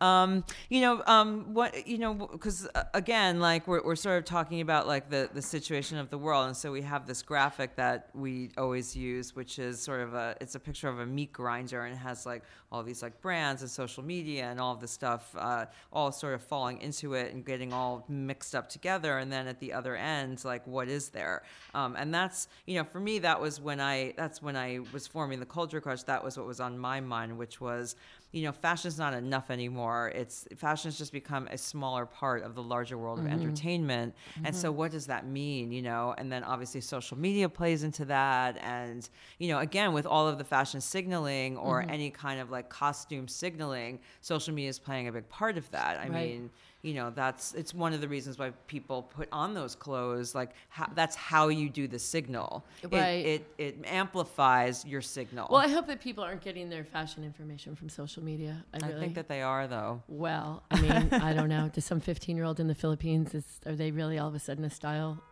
um, 0.00 0.44
you 0.68 0.80
know, 0.80 1.02
um, 1.06 1.54
what 1.54 1.86
you 1.86 1.98
know, 1.98 2.14
because 2.14 2.68
uh, 2.74 2.84
again, 2.94 3.38
like 3.40 3.66
we're 3.68 3.82
we're 3.84 3.94
sort 3.96 4.18
of 4.18 4.24
talking 4.24 4.60
about 4.60 4.86
like 4.88 5.08
the 5.10 5.28
the 5.32 5.42
situation 5.42 5.98
of 5.98 6.10
the 6.10 6.18
world, 6.18 6.46
and 6.46 6.56
so 6.56 6.72
we 6.72 6.82
have 6.82 7.06
this 7.06 7.22
graphic 7.22 7.76
that 7.76 8.08
we 8.14 8.50
always 8.58 8.96
use, 8.96 9.36
which 9.36 9.58
is 9.58 9.80
sort 9.80 10.00
of 10.00 10.14
a 10.14 10.36
it's 10.40 10.54
a 10.56 10.60
picture 10.60 10.88
of 10.88 10.98
a 10.98 11.06
meat 11.06 11.32
grinder, 11.32 11.84
and 11.84 11.94
it 11.94 11.98
has 11.98 12.26
like 12.26 12.42
all 12.72 12.82
these 12.82 13.02
like 13.02 13.20
brands 13.20 13.62
and 13.62 13.70
social 13.72 14.02
media 14.02 14.44
and 14.44 14.60
all 14.60 14.74
of 14.74 14.80
this 14.80 14.90
stuff, 14.90 15.34
uh, 15.38 15.66
all 15.92 16.12
sort 16.12 16.34
of 16.34 16.42
falling 16.42 16.80
into 16.80 17.14
it 17.14 17.32
and 17.32 17.44
getting 17.44 17.72
all 17.72 18.04
mixed 18.08 18.54
up 18.54 18.68
together, 18.68 19.18
and 19.18 19.32
then 19.32 19.46
at 19.46 19.58
the 19.60 19.72
other 19.72 19.96
end, 19.96 20.44
like 20.44 20.66
what 20.66 20.88
is 20.88 21.08
there? 21.08 21.42
Um, 21.74 21.96
and 21.96 22.14
that's 22.14 22.48
you 22.66 22.76
know, 22.76 22.84
for 22.84 23.00
me, 23.00 23.18
that 23.20 23.40
was 23.40 23.60
when 23.60 23.80
I 23.80 24.14
that's 24.16 24.42
when 24.42 24.56
I 24.56 24.80
was 24.92 25.06
forming 25.06 25.40
the 25.40 25.46
culture 25.46 25.80
crush. 25.80 26.02
That 26.04 26.22
was 26.22 26.36
what 26.36 26.46
was 26.46 26.60
on 26.60 26.78
my 26.78 27.00
mind, 27.00 27.36
which 27.36 27.60
was 27.60 27.96
you 28.32 28.42
know, 28.44 28.52
fashion's 28.52 28.98
not 28.98 29.12
enough 29.12 29.50
anymore. 29.50 30.10
It's 30.14 30.48
fashion's 30.56 30.96
just 30.96 31.12
become 31.12 31.48
a 31.50 31.58
smaller 31.58 32.06
part 32.06 32.42
of 32.42 32.54
the 32.54 32.62
larger 32.62 32.96
world 32.96 33.18
of 33.18 33.26
mm-hmm. 33.26 33.34
entertainment. 33.34 34.14
And 34.44 34.56
so 34.56 34.70
mm-hmm. 34.70 34.78
what 34.78 34.90
does 34.90 35.06
that 35.06 35.26
mean, 35.26 35.70
you 35.70 35.82
know? 35.82 36.14
And 36.16 36.32
then 36.32 36.42
obviously 36.42 36.80
social 36.80 37.18
media 37.18 37.48
plays 37.48 37.82
into 37.82 38.06
that 38.06 38.56
and 38.62 39.08
you 39.38 39.48
know, 39.48 39.58
again 39.58 39.92
with 39.92 40.06
all 40.06 40.26
of 40.26 40.38
the 40.38 40.44
fashion 40.44 40.80
signaling 40.80 41.58
or 41.58 41.82
mm-hmm. 41.82 41.90
any 41.90 42.10
kind 42.10 42.40
of 42.40 42.50
like 42.50 42.70
costume 42.70 43.28
signaling, 43.28 44.00
social 44.22 44.54
media 44.54 44.70
is 44.70 44.78
playing 44.78 45.08
a 45.08 45.12
big 45.12 45.28
part 45.28 45.58
of 45.58 45.70
that. 45.70 45.98
I 45.98 46.08
Right. 46.08 46.30
mean, 46.30 46.50
you 46.82 46.94
know 46.94 47.10
that's 47.10 47.54
it's 47.54 47.72
one 47.72 47.92
of 47.92 48.00
the 48.00 48.08
reasons 48.08 48.38
why 48.38 48.50
people 48.66 49.02
put 49.04 49.28
on 49.30 49.54
those 49.54 49.74
clothes 49.76 50.34
like 50.34 50.50
how, 50.68 50.86
that's 50.94 51.14
how 51.14 51.46
you 51.48 51.68
do 51.70 51.86
the 51.86 51.98
signal 51.98 52.64
It- 52.82 52.90
Right. 52.92 53.24
it, 53.26 53.46
it 53.56 53.76
amplifies 53.86 54.84
your 54.84 55.00
signal 55.00 55.46
Well, 55.50 55.60
I 55.60 55.68
hope 55.68 55.86
that 55.86 56.00
people 56.00 56.24
aren't 56.24 56.40
getting 56.42 56.68
their 56.68 56.84
fashion 56.84 57.22
information 57.24 57.76
from 57.76 57.88
social 57.88 58.22
media. 58.24 58.64
I, 58.74 58.78
I 58.84 58.88
really 58.88 59.00
think 59.00 59.14
that 59.14 59.28
they 59.28 59.42
are 59.42 59.68
though 59.68 60.02
Well, 60.08 60.64
I 60.70 60.80
mean, 60.80 61.10
I 61.20 61.32
don't 61.32 61.48
know. 61.48 61.68
Does 61.72 61.84
some 61.84 62.00
15 62.00 62.36
year 62.36 62.44
old 62.44 62.58
in 62.58 62.66
the 62.66 62.74
Philippines, 62.74 63.32
is, 63.34 63.44
are 63.64 63.76
they 63.76 63.90
really 63.92 64.18
all 64.18 64.28
of 64.28 64.34
a 64.34 64.40
sudden 64.40 64.64
a 64.64 64.70
style, 64.70 65.22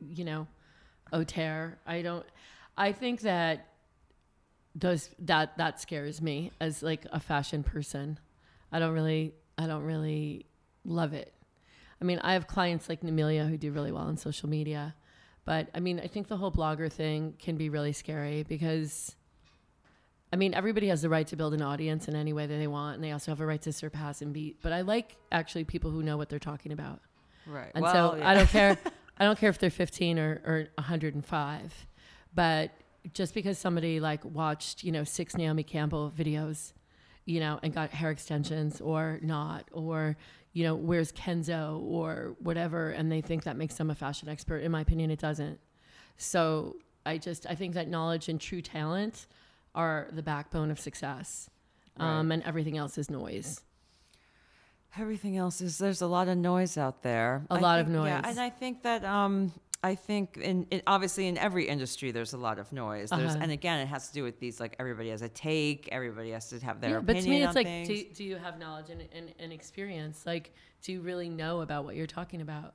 you 0.00 0.24
know, 0.24 0.46
auteur? 1.12 1.78
I 1.86 2.00
don't, 2.02 2.24
I 2.78 2.92
think 2.92 3.20
that 3.20 3.66
does, 4.76 5.10
that, 5.20 5.56
that 5.58 5.80
scares 5.80 6.20
me 6.20 6.50
as 6.60 6.82
like 6.82 7.06
a 7.12 7.20
fashion 7.20 7.62
person. 7.62 8.18
I 8.72 8.78
don't 8.78 8.92
really, 8.94 9.34
I 9.58 9.66
don't 9.66 9.84
really 9.84 10.46
love 10.84 11.12
it. 11.12 11.32
I 12.00 12.04
mean, 12.04 12.18
I 12.20 12.34
have 12.34 12.46
clients 12.46 12.88
like 12.88 13.00
Namilia 13.02 13.48
who 13.48 13.56
do 13.56 13.72
really 13.72 13.92
well 13.92 14.04
on 14.04 14.16
social 14.16 14.48
media, 14.48 14.94
but 15.44 15.68
I 15.74 15.80
mean, 15.80 16.00
I 16.00 16.06
think 16.06 16.28
the 16.28 16.36
whole 16.36 16.52
blogger 16.52 16.90
thing 16.92 17.34
can 17.38 17.56
be 17.56 17.68
really 17.68 17.92
scary 17.92 18.42
because 18.42 19.14
I 20.34 20.36
mean, 20.36 20.52
everybody 20.52 20.88
has 20.88 21.00
the 21.00 21.08
right 21.08 21.26
to 21.28 21.36
build 21.36 21.54
an 21.54 21.62
audience 21.62 22.08
in 22.08 22.16
any 22.16 22.32
way 22.32 22.46
that 22.46 22.56
they 22.56 22.66
want, 22.66 22.96
and 22.96 23.04
they 23.04 23.12
also 23.12 23.30
have 23.30 23.40
a 23.40 23.46
right 23.46 23.62
to 23.62 23.72
surpass 23.72 24.20
and 24.20 24.32
beat. 24.32 24.60
But 24.62 24.72
I 24.72 24.80
like 24.80 25.16
actually 25.30 25.62
people 25.62 25.92
who 25.92 26.02
know 26.02 26.16
what 26.16 26.28
they're 26.28 26.40
talking 26.40 26.72
about. 26.72 27.00
right 27.46 27.70
And 27.72 27.82
well, 27.82 27.92
so 27.92 28.16
yeah. 28.16 28.28
I 28.28 28.34
don't 28.34 28.48
care. 28.48 28.76
I 29.16 29.24
don't 29.24 29.38
care 29.38 29.48
if 29.48 29.58
they're 29.58 29.70
15 29.70 30.18
or, 30.18 30.42
or 30.44 30.66
105. 30.74 31.86
But 32.34 32.72
just 33.12 33.32
because 33.32 33.58
somebody 33.58 34.00
like 34.00 34.24
watched, 34.24 34.82
you 34.82 34.90
know, 34.90 35.04
six 35.04 35.36
Naomi 35.36 35.62
Campbell 35.62 36.12
videos, 36.16 36.72
you 37.24 37.38
know, 37.38 37.60
and 37.62 37.72
got 37.72 37.90
hair 37.90 38.10
extensions 38.10 38.80
or 38.80 39.20
not, 39.22 39.68
or, 39.70 40.16
you 40.54 40.64
know, 40.64 40.74
wears 40.74 41.12
Kenzo 41.12 41.80
or 41.82 42.34
whatever, 42.38 42.90
and 42.90 43.12
they 43.12 43.20
think 43.20 43.44
that 43.44 43.56
makes 43.56 43.74
them 43.74 43.90
a 43.90 43.94
fashion 43.94 44.28
expert. 44.30 44.58
In 44.62 44.72
my 44.72 44.80
opinion, 44.80 45.10
it 45.10 45.18
doesn't. 45.18 45.58
So 46.16 46.76
I 47.04 47.18
just, 47.18 47.44
I 47.46 47.54
think 47.54 47.74
that 47.74 47.88
knowledge 47.88 48.28
and 48.30 48.40
true 48.40 48.62
talent 48.62 49.26
are 49.74 50.08
the 50.12 50.22
backbone 50.22 50.70
of 50.70 50.78
success. 50.80 51.50
Um, 51.98 52.32
and 52.32 52.42
everything 52.44 52.76
else 52.78 52.96
is 52.98 53.10
noise. 53.10 53.60
everything 54.98 55.36
else 55.36 55.60
is 55.60 55.78
there's 55.78 56.00
a 56.02 56.06
lot 56.06 56.28
of 56.28 56.38
noise 56.38 56.78
out 56.78 57.02
there 57.02 57.44
A 57.50 57.54
I 57.54 57.58
lot 57.60 57.80
of 57.80 57.86
think- 57.86 57.96
yeah 58.06 58.20
noise. 58.20 58.30
and 58.30 58.38
i 58.40 58.48
think 58.50 58.82
that 58.84 59.04
um 59.04 59.52
I 59.84 59.94
think 59.94 60.38
in, 60.38 60.66
in 60.70 60.80
obviously 60.86 61.28
in 61.28 61.36
every 61.36 61.68
industry 61.68 62.10
there's 62.10 62.32
a 62.32 62.38
lot 62.38 62.58
of 62.58 62.72
noise. 62.72 63.10
There's 63.10 63.34
Uh-huh. 63.34 63.42
and 63.42 63.52
again 63.52 63.80
it 63.80 63.86
has 63.86 64.08
to 64.08 64.14
do 64.14 64.22
with 64.22 64.40
these 64.40 64.58
like 64.58 64.76
everybody 64.78 65.10
has 65.10 65.20
a 65.20 65.28
take, 65.28 65.90
everybody 65.92 66.30
has 66.30 66.48
to 66.48 66.58
have 66.60 66.80
their 66.80 66.92
yeah, 66.92 66.96
opinion 66.98 67.16
but 67.16 67.22
to 67.22 67.28
me, 67.28 67.42
it's 67.44 67.54
like, 67.54 67.86
do, 67.86 68.14
do 68.14 68.24
you 68.24 68.36
have 68.36 68.58
knowledge 68.58 68.88
and, 68.88 69.02
and, 69.12 69.34
and 69.38 69.52
experience? 69.52 70.24
Like, 70.24 70.54
do 70.80 70.92
you 70.92 71.02
really 71.02 71.28
know 71.28 71.60
about 71.60 71.84
what 71.84 71.96
you're 71.96 72.06
talking 72.06 72.40
about? 72.40 72.74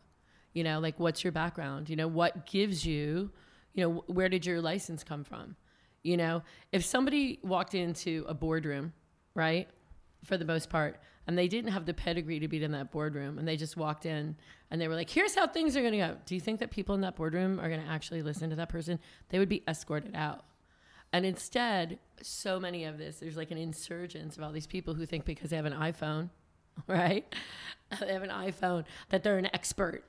You 0.54 0.64
know, 0.64 0.80
like, 0.80 1.00
what's 1.00 1.24
your 1.24 1.32
background? 1.32 1.90
You 1.90 1.96
know, 1.96 2.08
what 2.08 2.46
gives 2.46 2.86
you, 2.86 3.32
you 3.74 3.84
know, 3.84 4.04
where 4.06 4.30
did 4.30 4.46
your 4.46 4.62
license 4.62 5.04
come 5.04 5.24
from? 5.24 5.56
You 6.04 6.16
know, 6.16 6.44
if 6.72 6.86
somebody 6.86 7.40
walked 7.44 7.74
into 7.74 8.24
a 8.28 8.36
boardroom, 8.36 8.94
right, 9.34 9.68
for 10.24 10.38
the 10.38 10.46
most 10.46 10.70
part, 10.70 11.00
and 11.30 11.38
they 11.38 11.48
didn't 11.48 11.74
have 11.74 11.86
the 11.86 11.94
pedigree 11.94 12.40
to 12.40 12.48
be 12.48 12.64
in 12.64 12.72
that 12.72 12.90
boardroom, 12.90 13.38
and 13.38 13.48
they 13.48 13.56
just 13.56 13.78
walked 13.78 14.08
in 14.08 14.36
and 14.72 14.82
they 14.82 14.88
were 14.88 14.96
like, 14.96 15.12
here's 15.12 15.36
how 15.36 15.46
things 15.46 15.78
are 15.78 15.82
going 15.82 15.92
to 15.92 16.00
go. 16.00 16.18
Do 16.26 16.34
you 16.34 16.42
think 16.42 16.60
that 16.60 16.72
people 16.72 16.96
in 16.96 17.02
that 17.02 17.16
boardroom 17.16 17.60
are 17.60 17.70
going 17.70 17.84
to 17.84 17.88
actually 17.88 18.24
listen 18.24 18.50
to 18.50 18.56
that 18.56 18.68
person? 18.68 18.98
They 19.30 19.38
would 19.38 19.48
be 19.48 19.62
escorted 19.68 20.16
out. 20.16 20.44
And 21.14 21.28
instead, 21.28 22.00
so 22.20 22.60
many 22.60 22.84
of 22.84 22.98
this, 22.98 23.18
there's 23.18 23.38
like 23.38 23.52
an 23.52 23.60
insurgence 23.60 24.38
of 24.38 24.44
all 24.44 24.52
these 24.52 24.66
people 24.66 24.96
who 24.96 25.06
think 25.06 25.24
because 25.24 25.52
they 25.52 25.56
have 25.56 25.68
an 25.68 25.74
iPhone, 25.74 26.32
right? 26.88 27.32
they 28.00 28.12
have 28.12 28.24
an 28.24 28.32
iPhone 28.32 28.86
that 29.10 29.22
they're 29.22 29.38
an 29.38 29.50
expert. 29.54 30.04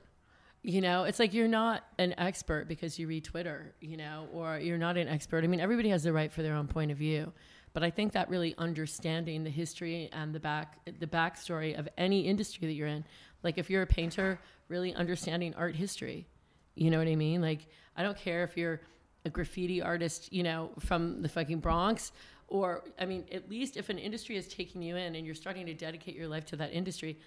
You 0.63 0.81
know, 0.81 1.03
it's 1.03 1.19
like 1.19 1.35
you're 1.35 1.47
not 1.47 1.83
an 1.99 2.15
expert 2.17 2.67
because 2.67 2.97
you 2.97 3.05
read 3.05 3.25
Twitter, 3.25 3.75
you 3.79 3.95
know, 3.95 4.27
or 4.33 4.57
you're 4.57 4.79
not 4.79 4.97
an 4.97 5.07
expert. 5.07 5.43
I 5.43 5.47
mean, 5.47 5.59
everybody 5.59 5.89
has 5.89 6.01
the 6.01 6.13
right 6.13 6.31
for 6.31 6.41
their 6.41 6.55
own 6.55 6.67
point 6.67 6.89
of 6.89 6.97
view. 6.97 7.31
But 7.73 7.83
I 7.83 7.89
think 7.89 8.13
that 8.13 8.29
really 8.29 8.53
understanding 8.57 9.43
the 9.43 9.49
history 9.49 10.09
and 10.11 10.33
the 10.33 10.39
back 10.39 10.79
the 10.99 11.07
backstory 11.07 11.77
of 11.77 11.87
any 11.97 12.21
industry 12.21 12.67
that 12.67 12.73
you're 12.73 12.87
in, 12.87 13.05
like 13.43 13.57
if 13.57 13.69
you're 13.69 13.83
a 13.83 13.87
painter, 13.87 14.39
really 14.67 14.93
understanding 14.93 15.53
art 15.55 15.75
history. 15.75 16.27
You 16.75 16.89
know 16.89 16.97
what 16.97 17.07
I 17.07 17.15
mean? 17.15 17.41
Like 17.41 17.67
I 17.95 18.03
don't 18.03 18.17
care 18.17 18.43
if 18.43 18.57
you're 18.57 18.81
a 19.25 19.29
graffiti 19.29 19.81
artist, 19.81 20.31
you 20.33 20.43
know, 20.43 20.71
from 20.79 21.21
the 21.21 21.29
fucking 21.29 21.59
Bronx, 21.59 22.11
or 22.47 22.83
I 22.99 23.05
mean, 23.05 23.25
at 23.31 23.49
least 23.49 23.77
if 23.77 23.89
an 23.89 23.97
industry 23.97 24.35
is 24.35 24.47
taking 24.47 24.81
you 24.81 24.95
in 24.95 25.15
and 25.15 25.25
you're 25.25 25.35
starting 25.35 25.65
to 25.67 25.73
dedicate 25.73 26.15
your 26.15 26.27
life 26.27 26.45
to 26.47 26.55
that 26.57 26.73
industry, 26.73 27.17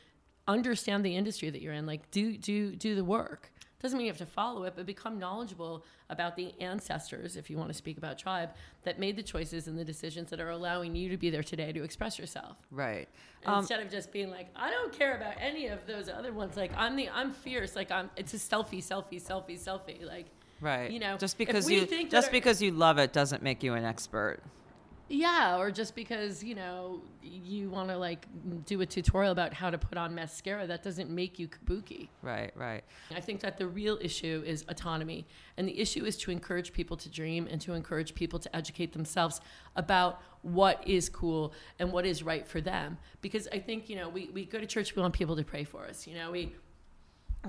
understand 0.46 1.04
the 1.04 1.16
industry 1.16 1.50
that 1.50 1.62
you're 1.62 1.72
in. 1.72 1.86
Like 1.86 2.10
do 2.10 2.36
do 2.36 2.76
do 2.76 2.94
the 2.94 3.04
work. 3.04 3.50
Doesn't 3.84 3.98
mean 3.98 4.06
you 4.06 4.12
have 4.12 4.16
to 4.16 4.24
follow 4.24 4.64
it, 4.64 4.72
but 4.74 4.86
become 4.86 5.18
knowledgeable 5.18 5.84
about 6.08 6.36
the 6.36 6.54
ancestors, 6.58 7.36
if 7.36 7.50
you 7.50 7.58
want 7.58 7.68
to 7.68 7.74
speak 7.74 7.98
about 7.98 8.18
tribe, 8.18 8.48
that 8.84 8.98
made 8.98 9.14
the 9.14 9.22
choices 9.22 9.68
and 9.68 9.78
the 9.78 9.84
decisions 9.84 10.30
that 10.30 10.40
are 10.40 10.48
allowing 10.48 10.96
you 10.96 11.10
to 11.10 11.18
be 11.18 11.28
there 11.28 11.42
today 11.42 11.70
to 11.70 11.82
express 11.82 12.18
yourself. 12.18 12.56
Right. 12.70 13.06
Um, 13.44 13.58
Instead 13.58 13.80
of 13.80 13.90
just 13.90 14.10
being 14.10 14.30
like, 14.30 14.48
I 14.56 14.70
don't 14.70 14.90
care 14.90 15.14
about 15.18 15.34
any 15.38 15.66
of 15.66 15.86
those 15.86 16.08
other 16.08 16.32
ones. 16.32 16.56
Like 16.56 16.72
I'm 16.78 16.96
the 16.96 17.10
I'm 17.10 17.30
fierce. 17.30 17.76
Like 17.76 17.90
I'm 17.90 18.08
it's 18.16 18.32
a 18.32 18.38
selfie, 18.38 18.82
selfie, 18.82 19.22
selfie, 19.22 19.62
selfie. 19.62 20.02
Like 20.02 20.28
Right. 20.62 20.90
You 20.90 20.98
know, 20.98 21.18
just 21.18 21.36
because 21.36 21.70
you 21.70 21.84
think 21.84 22.10
just 22.10 22.28
our- 22.28 22.32
because 22.32 22.62
you 22.62 22.70
love 22.70 22.96
it 22.96 23.12
doesn't 23.12 23.42
make 23.42 23.62
you 23.62 23.74
an 23.74 23.84
expert. 23.84 24.40
Yeah, 25.08 25.58
or 25.58 25.70
just 25.70 25.94
because, 25.94 26.42
you 26.42 26.54
know, 26.54 27.02
you 27.22 27.68
want 27.68 27.90
to 27.90 27.96
like 27.96 28.26
do 28.64 28.80
a 28.80 28.86
tutorial 28.86 29.32
about 29.32 29.52
how 29.52 29.68
to 29.68 29.76
put 29.76 29.98
on 29.98 30.14
mascara, 30.14 30.66
that 30.66 30.82
doesn't 30.82 31.10
make 31.10 31.38
you 31.38 31.46
kabuki. 31.46 32.08
Right, 32.22 32.52
right. 32.56 32.82
I 33.14 33.20
think 33.20 33.40
that 33.40 33.58
the 33.58 33.66
real 33.66 33.98
issue 34.00 34.42
is 34.46 34.64
autonomy. 34.68 35.26
And 35.58 35.68
the 35.68 35.78
issue 35.78 36.04
is 36.04 36.16
to 36.18 36.30
encourage 36.30 36.72
people 36.72 36.96
to 36.96 37.10
dream 37.10 37.46
and 37.50 37.60
to 37.60 37.74
encourage 37.74 38.14
people 38.14 38.38
to 38.38 38.56
educate 38.56 38.92
themselves 38.92 39.40
about 39.76 40.22
what 40.40 40.82
is 40.86 41.08
cool 41.10 41.52
and 41.78 41.92
what 41.92 42.06
is 42.06 42.22
right 42.22 42.46
for 42.46 42.62
them. 42.62 42.96
Because 43.20 43.46
I 43.52 43.58
think, 43.58 43.90
you 43.90 43.96
know, 43.96 44.08
we, 44.08 44.30
we 44.32 44.46
go 44.46 44.58
to 44.58 44.66
church, 44.66 44.96
we 44.96 45.02
want 45.02 45.12
people 45.12 45.36
to 45.36 45.44
pray 45.44 45.64
for 45.64 45.84
us. 45.84 46.06
You 46.06 46.14
know, 46.14 46.30
we 46.30 46.54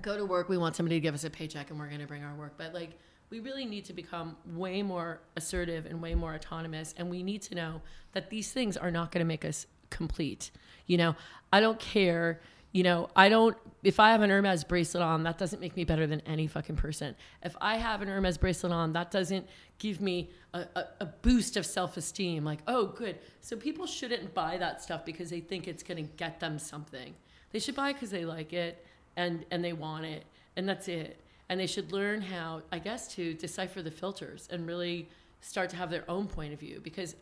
go 0.02 0.18
to 0.18 0.26
work, 0.26 0.50
we 0.50 0.58
want 0.58 0.76
somebody 0.76 0.98
to 0.98 1.02
give 1.02 1.14
us 1.14 1.24
a 1.24 1.30
paycheck 1.30 1.70
and 1.70 1.80
we're 1.80 1.88
going 1.88 2.02
to 2.02 2.08
bring 2.08 2.24
our 2.24 2.36
work. 2.36 2.56
But 2.58 2.74
like, 2.74 3.00
we 3.30 3.40
really 3.40 3.66
need 3.66 3.86
to 3.86 3.94
become 3.94 4.38
way 4.54 4.82
more 4.82 5.20
assertive 5.36 5.86
and 5.86 6.02
way 6.02 6.16
more 6.16 6.36
autonomous. 6.36 6.94
And 6.98 7.10
we 7.10 7.24
need 7.24 7.42
to 7.44 7.56
know 7.56 7.82
that 8.14 8.30
these 8.30 8.52
things 8.52 8.78
are 8.78 8.92
not 8.92 9.12
going 9.12 9.20
to 9.20 9.26
make 9.26 9.44
us 9.44 9.66
complete. 9.90 10.52
You 10.86 10.98
know, 10.98 11.16
I 11.52 11.60
don't 11.60 11.80
care. 11.80 12.42
You 12.72 12.84
know, 12.84 13.10
I 13.16 13.30
don't, 13.30 13.56
if 13.84 14.00
I 14.00 14.12
have 14.12 14.22
an 14.22 14.30
Hermes 14.30 14.64
bracelet 14.66 15.02
on, 15.02 15.24
that 15.24 15.38
doesn't 15.38 15.62
make 15.62 15.76
me 15.78 15.86
better 15.86 16.06
than 16.06 16.22
any 16.26 16.46
fucking 16.46 16.76
person. 16.76 17.16
If 17.42 17.56
I 17.62 17.78
have 17.78 18.02
an 18.02 18.10
Hermes 18.10 18.38
bracelet 18.38 18.74
on, 18.74 18.94
that 18.94 19.12
doesn't 19.12 19.48
give 19.80 20.02
me 20.02 20.30
a, 20.54 20.66
a, 20.76 20.86
a 21.02 21.06
boost 21.06 21.56
of 21.56 21.66
self 21.66 21.96
esteem. 21.98 22.44
Like, 22.44 22.60
oh, 22.68 22.88
good. 22.88 23.18
So 23.42 23.56
people 23.56 23.88
shouldn't 23.88 24.34
buy 24.34 24.58
that 24.58 24.84
stuff 24.84 25.06
because 25.06 25.30
they 25.30 25.40
think 25.40 25.68
it's 25.68 25.84
going 25.84 26.06
to 26.06 26.12
get 26.18 26.40
them 26.40 26.60
something. 26.60 27.16
They 27.52 27.60
should 27.60 27.76
buy 27.76 27.94
because 27.94 28.12
they 28.12 28.26
like 28.26 28.52
it 28.52 28.86
and, 29.16 29.46
and 29.52 29.64
they 29.64 29.74
want 29.74 30.06
it. 30.06 30.26
And 30.58 30.68
that's 30.68 30.88
it 30.90 31.18
and 31.50 31.60
they 31.60 31.68
should 31.68 31.92
learn 31.92 32.22
how 32.22 32.62
i 32.72 32.80
guess 32.80 33.14
to 33.14 33.34
decipher 33.36 33.82
the 33.82 33.92
filters 33.92 34.48
and 34.52 34.66
really 34.68 35.08
start 35.42 35.70
to 35.70 35.76
have 35.76 35.92
their 35.92 36.04
own 36.10 36.28
point 36.28 36.52
of 36.54 36.60
view. 36.60 36.80
Because 36.84 37.16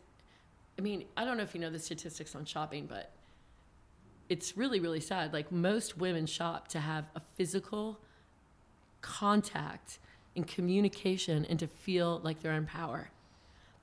i 0.78 0.82
mean 0.82 1.04
i 1.16 1.24
don't 1.24 1.36
know 1.36 1.42
if 1.42 1.54
you 1.54 1.60
know 1.60 1.70
the 1.70 1.78
statistics 1.78 2.34
on 2.34 2.44
shopping 2.44 2.86
but 2.86 3.12
it's 4.28 4.56
really 4.56 4.80
really 4.80 5.00
sad. 5.00 5.32
Like 5.32 5.52
most 5.52 5.98
women 5.98 6.26
shop 6.26 6.68
to 6.68 6.80
have 6.80 7.04
a 7.14 7.20
physical 7.36 8.00
contact 9.02 9.98
and 10.34 10.46
communication 10.46 11.44
and 11.44 11.58
to 11.58 11.66
feel 11.66 12.20
like 12.24 12.40
they're 12.40 12.54
in 12.54 12.66
power. 12.66 13.10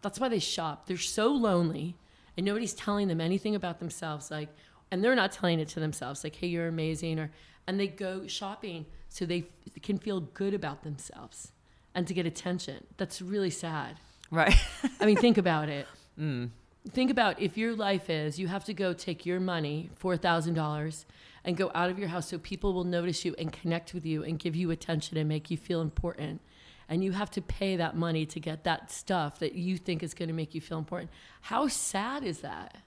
That's 0.02 0.20
why 0.20 0.30
they 0.30 0.40
shop. 0.40 0.88
They're 0.88 0.98
so 0.98 1.28
lonely 1.28 1.96
and 2.36 2.46
nobody's 2.46 2.74
telling 2.74 3.08
them 3.08 3.22
anything 3.22 3.56
about 3.56 3.80
themselves 3.80 4.32
like 4.32 4.50
and 4.90 5.04
they're 5.04 5.16
not 5.16 5.32
telling 5.32 5.60
it 5.60 5.68
to 5.70 5.80
themselves 5.80 6.24
like 6.24 6.36
hey 6.36 6.48
you're 6.48 6.68
amazing 6.68 7.20
or 7.20 7.32
and 7.68 7.80
they 7.80 7.88
go 7.88 8.26
shopping 8.28 8.86
so 9.12 9.26
they 9.26 9.40
f- 9.68 9.82
can 9.84 9.98
feel 9.98 10.22
good 10.22 10.54
about 10.54 10.84
themselves 10.84 11.52
and 11.94 12.08
to 12.08 12.14
get 12.14 12.26
attention 12.26 12.86
that's 12.98 13.22
really 13.22 13.50
sad 13.50 13.98
Right. 14.32 14.56
i 15.02 15.06
mean 15.06 15.18
think 15.18 15.38
about 15.38 15.68
it 15.70 15.86
mm. 16.18 16.50
think 16.90 17.12
about 17.12 17.40
if 17.42 17.58
your 17.58 17.76
life 17.76 18.10
is 18.10 18.40
you 18.40 18.48
have 18.48 18.64
to 18.66 18.74
go 18.74 18.94
take 18.94 19.26
your 19.26 19.40
money 19.42 19.90
$4000 20.02 21.06
and 21.44 21.58
go 21.58 21.70
out 21.76 21.90
of 21.90 22.00
your 22.00 22.08
house 22.08 22.30
so 22.30 22.38
people 22.38 22.74
will 22.74 22.86
notice 22.86 23.26
you 23.26 23.36
and 23.38 23.52
connect 23.52 23.94
with 23.94 24.06
you 24.06 24.24
and 24.24 24.40
give 24.40 24.56
you 24.56 24.72
attention 24.72 25.18
and 25.18 25.28
make 25.28 25.52
you 25.52 25.58
feel 25.58 25.82
important 25.82 26.40
and 26.88 27.04
you 27.04 27.12
have 27.12 27.30
to 27.32 27.42
pay 27.42 27.76
that 27.78 27.96
money 27.96 28.26
to 28.26 28.40
get 28.40 28.64
that 28.64 28.92
stuff 28.92 29.40
that 29.40 29.54
you 29.56 29.78
think 29.78 30.02
is 30.04 30.14
going 30.14 30.28
to 30.30 30.34
make 30.34 30.56
you 30.56 30.62
feel 30.62 30.78
important 30.78 31.10
how 31.42 31.68
sad 31.68 32.24
is 32.24 32.40
that 32.40 32.78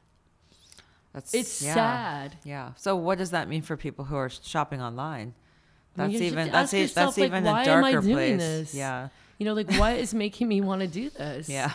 That's 1.12 1.34
it's 1.34 1.62
yeah. 1.62 1.74
sad 1.74 2.36
Yeah. 2.44 2.72
So 2.76 2.96
what 2.96 3.18
does 3.18 3.30
that 3.30 3.48
mean 3.48 3.62
for 3.62 3.76
people 3.76 4.04
who 4.06 4.16
are 4.16 4.30
shopping 4.30 4.80
online? 4.82 5.34
That's 5.96 6.12
you 6.12 6.20
even 6.20 6.50
that's 6.50 6.72
yourself, 6.72 7.14
that's 7.14 7.18
like, 7.18 7.26
even 7.28 7.46
a 7.46 7.50
am 7.50 7.54
I 7.56 7.64
darker 7.64 8.00
doing 8.00 8.14
place. 8.14 8.38
this? 8.38 8.74
Yeah. 8.74 9.08
you 9.38 9.46
know 9.46 9.54
like 9.54 9.72
what 9.74 9.96
is 9.96 10.12
making 10.12 10.48
me 10.48 10.60
want 10.60 10.80
to 10.80 10.88
do 10.88 11.10
this 11.10 11.48
Yeah. 11.48 11.72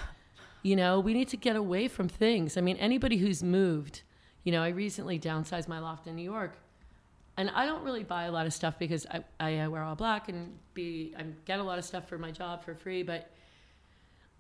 You 0.62 0.76
know, 0.76 1.00
we 1.00 1.14
need 1.14 1.30
to 1.30 1.38
get 1.38 1.56
away 1.56 1.88
from 1.88 2.10
things. 2.10 2.58
I 2.58 2.62
mean, 2.62 2.76
anybody 2.78 3.16
who's 3.16 3.42
moved, 3.42 4.02
you 4.44 4.52
know, 4.52 4.62
I 4.62 4.70
recently 4.70 5.18
downsized 5.18 5.70
my 5.70 5.80
loft 5.80 6.06
in 6.06 6.18
New 6.18 6.30
York, 6.36 6.58
and 7.38 7.50
I 7.52 7.66
don't 7.66 7.84
really 7.84 8.04
buy 8.04 8.24
a 8.24 8.32
lot 8.32 8.46
of 8.46 8.54
stuff 8.54 8.78
because 8.78 9.08
I, 9.10 9.24
I 9.40 9.68
wear 9.70 9.82
all 9.84 9.96
black 9.96 10.28
and 10.28 10.58
be 10.74 11.16
I 11.18 11.24
get 11.46 11.60
a 11.60 11.64
lot 11.64 11.80
of 11.80 11.86
stuff 11.86 12.10
for 12.10 12.18
my 12.18 12.32
job 12.32 12.62
for 12.66 12.76
free, 12.76 13.04
but 13.04 13.32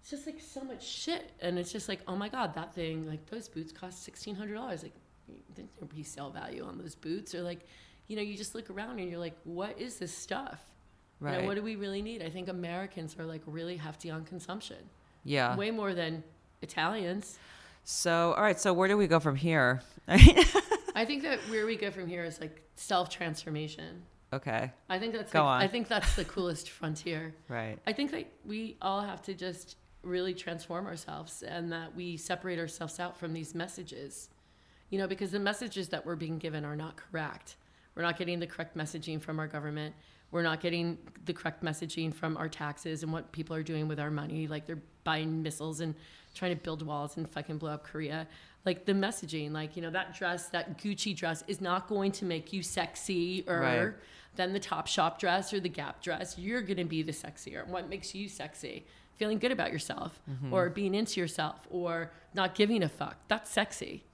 it's 0.02 0.10
just 0.12 0.26
like 0.26 0.42
so 0.42 0.62
much 0.62 0.86
shit, 0.86 1.32
and 1.40 1.58
it's 1.58 1.72
just 1.72 1.88
like, 1.88 2.02
oh 2.06 2.18
my 2.18 2.28
god, 2.28 2.54
that 2.56 2.74
thing, 2.76 3.08
like 3.08 3.26
those 3.30 3.48
boots 3.48 3.72
cost 3.72 4.04
sixteen 4.04 4.36
hundred 4.36 4.56
dollars, 4.56 4.84
like 4.84 4.96
there's 5.56 5.70
no 5.80 5.88
resale 5.96 6.32
value 6.32 6.66
on 6.66 6.78
those 6.78 6.96
boots, 6.96 7.34
or 7.34 7.44
like, 7.44 7.66
you 8.10 8.18
know, 8.18 8.22
you 8.22 8.36
just 8.36 8.54
look 8.56 8.70
around 8.70 9.00
and 9.00 9.10
you're 9.10 9.20
like, 9.20 9.38
what 9.46 9.80
is 9.80 10.00
this 10.00 10.14
stuff? 10.14 10.62
You 11.22 11.28
know, 11.28 11.44
what 11.44 11.56
do 11.56 11.62
we 11.62 11.76
really 11.76 12.02
need? 12.02 12.22
I 12.22 12.30
think 12.30 12.48
Americans 12.48 13.16
are 13.20 13.26
like 13.26 13.42
really 13.46 13.76
hefty 13.78 14.10
on 14.10 14.24
consumption 14.24 14.78
yeah. 15.24 15.56
way 15.56 15.72
more 15.72 15.94
than 15.94 16.24
Italians. 16.62 17.38
So 17.84 18.34
all 18.34 18.44
right. 18.44 18.60
So 18.60 18.74
where 18.74 18.88
do 18.88 18.98
we 18.98 19.08
go 19.08 19.20
from 19.20 19.36
here? 19.36 19.82
I 20.08 21.06
think 21.06 21.24
that 21.24 21.40
where 21.50 21.66
we 21.66 21.76
go 21.76 21.92
from 21.92 22.08
here 22.08 22.24
is 22.24 22.40
like 22.40 22.62
self 22.76 23.10
transformation. 23.10 24.02
okay. 24.34 24.72
I 24.90 25.00
think 25.00 25.14
that's 25.14 25.32
Go 25.32 25.44
like, 25.44 25.48
on. 25.48 25.62
I 25.62 25.68
think 25.68 25.88
that's 25.88 26.16
the 26.16 26.26
coolest 26.26 26.70
frontier. 26.80 27.34
Right. 27.48 27.78
I 27.88 27.94
think 27.94 28.12
that 28.12 28.26
we 28.46 28.78
all 28.82 29.02
have 29.02 29.22
to 29.24 29.34
just 29.34 29.78
really 30.04 30.34
transform 30.34 30.88
ourselves 30.88 31.44
and 31.44 31.72
that 31.72 31.96
we 31.96 32.16
separate 32.16 32.60
ourselves 32.60 33.00
out 33.00 33.18
from 33.18 33.34
these 33.34 33.54
messages. 33.54 34.30
You 34.90 34.98
know, 34.98 35.08
because 35.08 35.32
the 35.32 35.40
messages 35.40 35.90
that 35.90 36.06
we're 36.06 36.16
being 36.16 36.40
given 36.40 36.66
are 36.66 36.76
not 36.76 36.96
correct. 36.98 37.58
We're 38.00 38.06
not 38.06 38.16
getting 38.18 38.40
the 38.40 38.48
correct 38.48 38.78
messaging 38.78 39.20
from 39.22 39.40
our 39.42 39.48
government. 39.48 39.94
We're 40.32 40.42
not 40.42 40.62
getting 40.62 40.98
the 41.26 41.34
correct 41.34 41.62
messaging 41.62 42.14
from 42.14 42.38
our 42.38 42.48
taxes 42.48 43.04
and 43.04 43.12
what 43.12 43.30
people 43.34 43.54
are 43.58 43.62
doing 43.62 43.90
with 43.90 44.00
our 44.00 44.10
money. 44.10 44.48
Like 44.48 44.66
they're 44.66 44.82
buying 45.04 45.44
missiles 45.44 45.82
and 45.82 45.94
trying 46.34 46.56
to 46.56 46.64
build 46.64 46.82
walls 46.82 47.18
and 47.18 47.30
fucking 47.30 47.58
blow 47.58 47.72
up 47.72 47.84
Korea. 47.84 48.26
Like 48.66 48.86
the 48.86 48.94
messaging, 48.94 49.52
like, 49.52 49.76
you 49.76 49.82
know, 49.82 49.90
that 49.90 50.16
dress, 50.16 50.48
that 50.48 50.78
Gucci 50.78 51.14
dress 51.14 51.44
is 51.50 51.60
not 51.60 51.90
going 51.90 52.14
to 52.14 52.24
make 52.24 52.54
you 52.54 52.64
sexy 52.64 53.44
or 53.46 53.60
Right. 53.60 53.94
than 54.38 54.54
the 54.54 54.62
top 54.62 54.88
shop 54.88 55.20
dress 55.20 55.52
or 55.54 55.60
the 55.60 55.68
gap 55.68 56.02
dress. 56.02 56.38
You're 56.38 56.62
going 56.62 56.78
to 56.78 56.86
be 56.86 57.04
the 57.04 57.12
sexier. 57.12 57.68
What 57.68 57.90
makes 57.90 58.16
you 58.16 58.30
sexy? 58.30 58.86
Feeling 59.18 59.40
good 59.40 59.52
about 59.52 59.74
yourself 59.74 60.22
mm-hmm. 60.32 60.54
or 60.54 60.70
being 60.70 60.96
into 60.96 61.20
yourself 61.20 61.68
or 61.70 62.14
not 62.34 62.56
giving 62.56 62.82
a 62.82 62.88
fuck. 62.88 63.18
That's 63.28 63.52
sexy. 63.52 64.06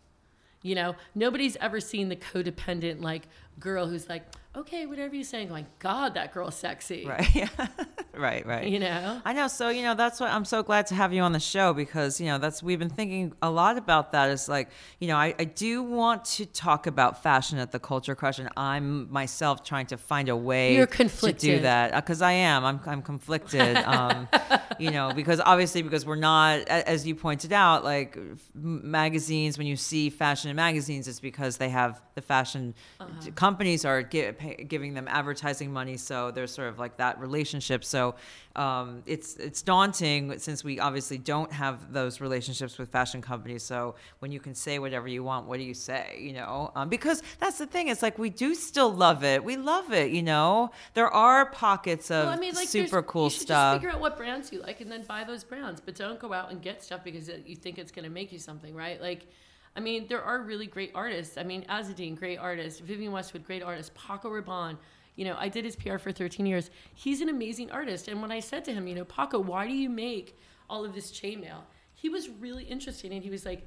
You 0.65 0.73
know, 0.73 0.95
nobody's 1.13 1.55
ever 1.57 1.79
seen 1.79 2.09
the 2.09 2.15
codependent 2.15 2.99
like 2.99 3.27
girl 3.59 3.85
who's 3.85 4.09
like, 4.09 4.23
okay, 4.55 4.87
whatever 4.87 5.13
you're 5.13 5.23
saying, 5.23 5.49
going, 5.49 5.67
God, 5.77 6.15
that 6.15 6.33
girl's 6.33 6.55
sexy. 6.55 7.05
Right. 7.05 7.47
Right. 8.17 8.45
Right. 8.45 8.67
You 8.67 8.79
know? 8.79 9.21
I 9.25 9.33
know. 9.33 9.47
So, 9.47 9.69
you 9.69 9.81
know, 9.83 9.93
that's 9.95 10.19
what 10.19 10.29
I'm 10.29 10.45
so 10.45 10.63
glad 10.63 10.87
to 10.87 10.95
have 10.95 11.13
you 11.13 11.21
on 11.21 11.31
the 11.31 11.39
show 11.39 11.73
because, 11.73 12.19
you 12.19 12.27
know, 12.27 12.37
that's, 12.37 12.61
we've 12.63 12.79
been 12.79 12.89
thinking 12.89 13.33
a 13.41 13.49
lot 13.49 13.77
about 13.77 14.11
that. 14.13 14.29
Is 14.29 14.47
like, 14.49 14.69
you 14.99 15.07
know, 15.07 15.17
I, 15.17 15.35
I 15.37 15.43
do 15.45 15.83
want 15.83 16.25
to 16.25 16.45
talk 16.45 16.87
about 16.87 17.23
fashion 17.23 17.57
at 17.59 17.71
the 17.71 17.79
Culture 17.79 18.15
Crush, 18.15 18.39
and 18.39 18.49
I'm 18.57 19.11
myself 19.11 19.63
trying 19.63 19.87
to 19.87 19.97
find 19.97 20.29
a 20.29 20.35
way 20.35 20.75
You're 20.75 20.87
to 20.87 21.33
do 21.33 21.59
that 21.61 21.95
because 21.95 22.21
I 22.21 22.31
am. 22.33 22.63
I'm, 22.65 22.79
I'm 22.85 23.01
conflicted, 23.01 23.77
um, 23.77 24.27
you 24.79 24.91
know, 24.91 25.11
because 25.13 25.39
obviously, 25.39 25.81
because 25.81 26.05
we're 26.05 26.15
not, 26.15 26.59
as 26.67 27.05
you 27.07 27.15
pointed 27.15 27.53
out, 27.53 27.83
like 27.83 28.17
magazines, 28.53 29.57
when 29.57 29.67
you 29.67 29.75
see 29.75 30.09
fashion 30.09 30.49
in 30.49 30.55
magazines, 30.55 31.07
it's 31.07 31.19
because 31.19 31.57
they 31.57 31.69
have 31.69 32.01
the 32.15 32.21
fashion 32.21 32.73
Uh-huh. 32.99 33.31
companies 33.35 33.85
are 33.85 34.03
pay, 34.03 34.65
giving 34.67 34.93
them 34.93 35.07
advertising 35.07 35.71
money. 35.71 35.97
So 35.97 36.31
there's 36.31 36.51
sort 36.51 36.69
of 36.69 36.79
like 36.79 36.97
that 36.97 37.19
relationship. 37.19 37.83
So 37.83 38.04
um, 38.55 39.03
it's 39.05 39.35
it's 39.37 39.61
daunting 39.61 40.37
since 40.39 40.63
we 40.63 40.79
obviously 40.79 41.17
don't 41.17 41.51
have 41.51 41.91
those 41.91 42.21
relationships 42.21 42.77
with 42.77 42.89
fashion 42.89 43.21
companies. 43.21 43.63
So 43.63 43.95
when 44.19 44.31
you 44.31 44.39
can 44.39 44.55
say 44.55 44.79
whatever 44.79 45.07
you 45.07 45.23
want, 45.23 45.47
what 45.47 45.57
do 45.57 45.63
you 45.63 45.73
say? 45.73 46.19
You 46.21 46.33
know, 46.33 46.71
um, 46.75 46.89
because 46.89 47.23
that's 47.39 47.57
the 47.57 47.65
thing. 47.65 47.89
It's 47.89 48.01
like 48.01 48.17
we 48.17 48.29
do 48.29 48.55
still 48.55 48.91
love 48.93 49.23
it. 49.23 49.43
We 49.43 49.57
love 49.57 49.91
it. 49.91 50.11
You 50.11 50.23
know, 50.23 50.71
there 50.93 51.09
are 51.09 51.45
pockets 51.47 52.11
of 52.11 52.25
Well, 52.25 52.33
I 52.33 52.39
mean, 52.39 52.55
like, 52.55 52.67
super 52.67 53.01
cool 53.03 53.25
you 53.25 53.29
should 53.31 53.41
stuff. 53.41 53.75
Figure 53.77 53.91
out 53.91 53.99
what 53.99 54.17
brands 54.17 54.51
you 54.51 54.61
like 54.61 54.81
and 54.81 54.91
then 54.91 55.03
buy 55.03 55.23
those 55.23 55.43
brands, 55.43 55.81
but 55.81 55.95
don't 55.95 56.19
go 56.19 56.33
out 56.33 56.51
and 56.51 56.61
get 56.61 56.83
stuff 56.83 57.03
because 57.03 57.29
you 57.45 57.55
think 57.55 57.77
it's 57.77 57.91
going 57.91 58.05
to 58.05 58.11
make 58.11 58.31
you 58.31 58.39
something, 58.39 58.73
right? 58.73 59.01
Like, 59.01 59.27
I 59.75 59.81
mean, 59.81 60.07
there 60.07 60.23
are 60.23 60.41
really 60.41 60.67
great 60.67 60.91
artists. 60.95 61.37
I 61.37 61.43
mean, 61.43 61.65
Azzedine, 61.67 62.15
great 62.17 62.37
artist. 62.37 62.81
Vivienne 62.81 63.11
Westwood, 63.11 63.43
great 63.43 63.63
artist. 63.63 63.93
Paco 63.93 64.29
Rabanne. 64.29 64.77
You 65.15 65.25
know, 65.25 65.35
I 65.37 65.49
did 65.49 65.65
his 65.65 65.75
PR 65.75 65.97
for 65.97 66.11
13 66.11 66.45
years. 66.45 66.69
He's 66.93 67.21
an 67.21 67.29
amazing 67.29 67.71
artist. 67.71 68.07
And 68.07 68.21
when 68.21 68.31
I 68.31 68.39
said 68.39 68.65
to 68.65 68.73
him, 68.73 68.87
you 68.87 68.95
know, 68.95 69.05
Paco, 69.05 69.39
why 69.39 69.67
do 69.67 69.73
you 69.73 69.89
make 69.89 70.37
all 70.69 70.83
of 70.83 70.93
this 70.93 71.11
chainmail? 71.11 71.61
He 71.93 72.09
was 72.09 72.29
really 72.29 72.63
interested, 72.65 73.11
and 73.11 73.23
he 73.23 73.29
was 73.29 73.45
like, 73.45 73.63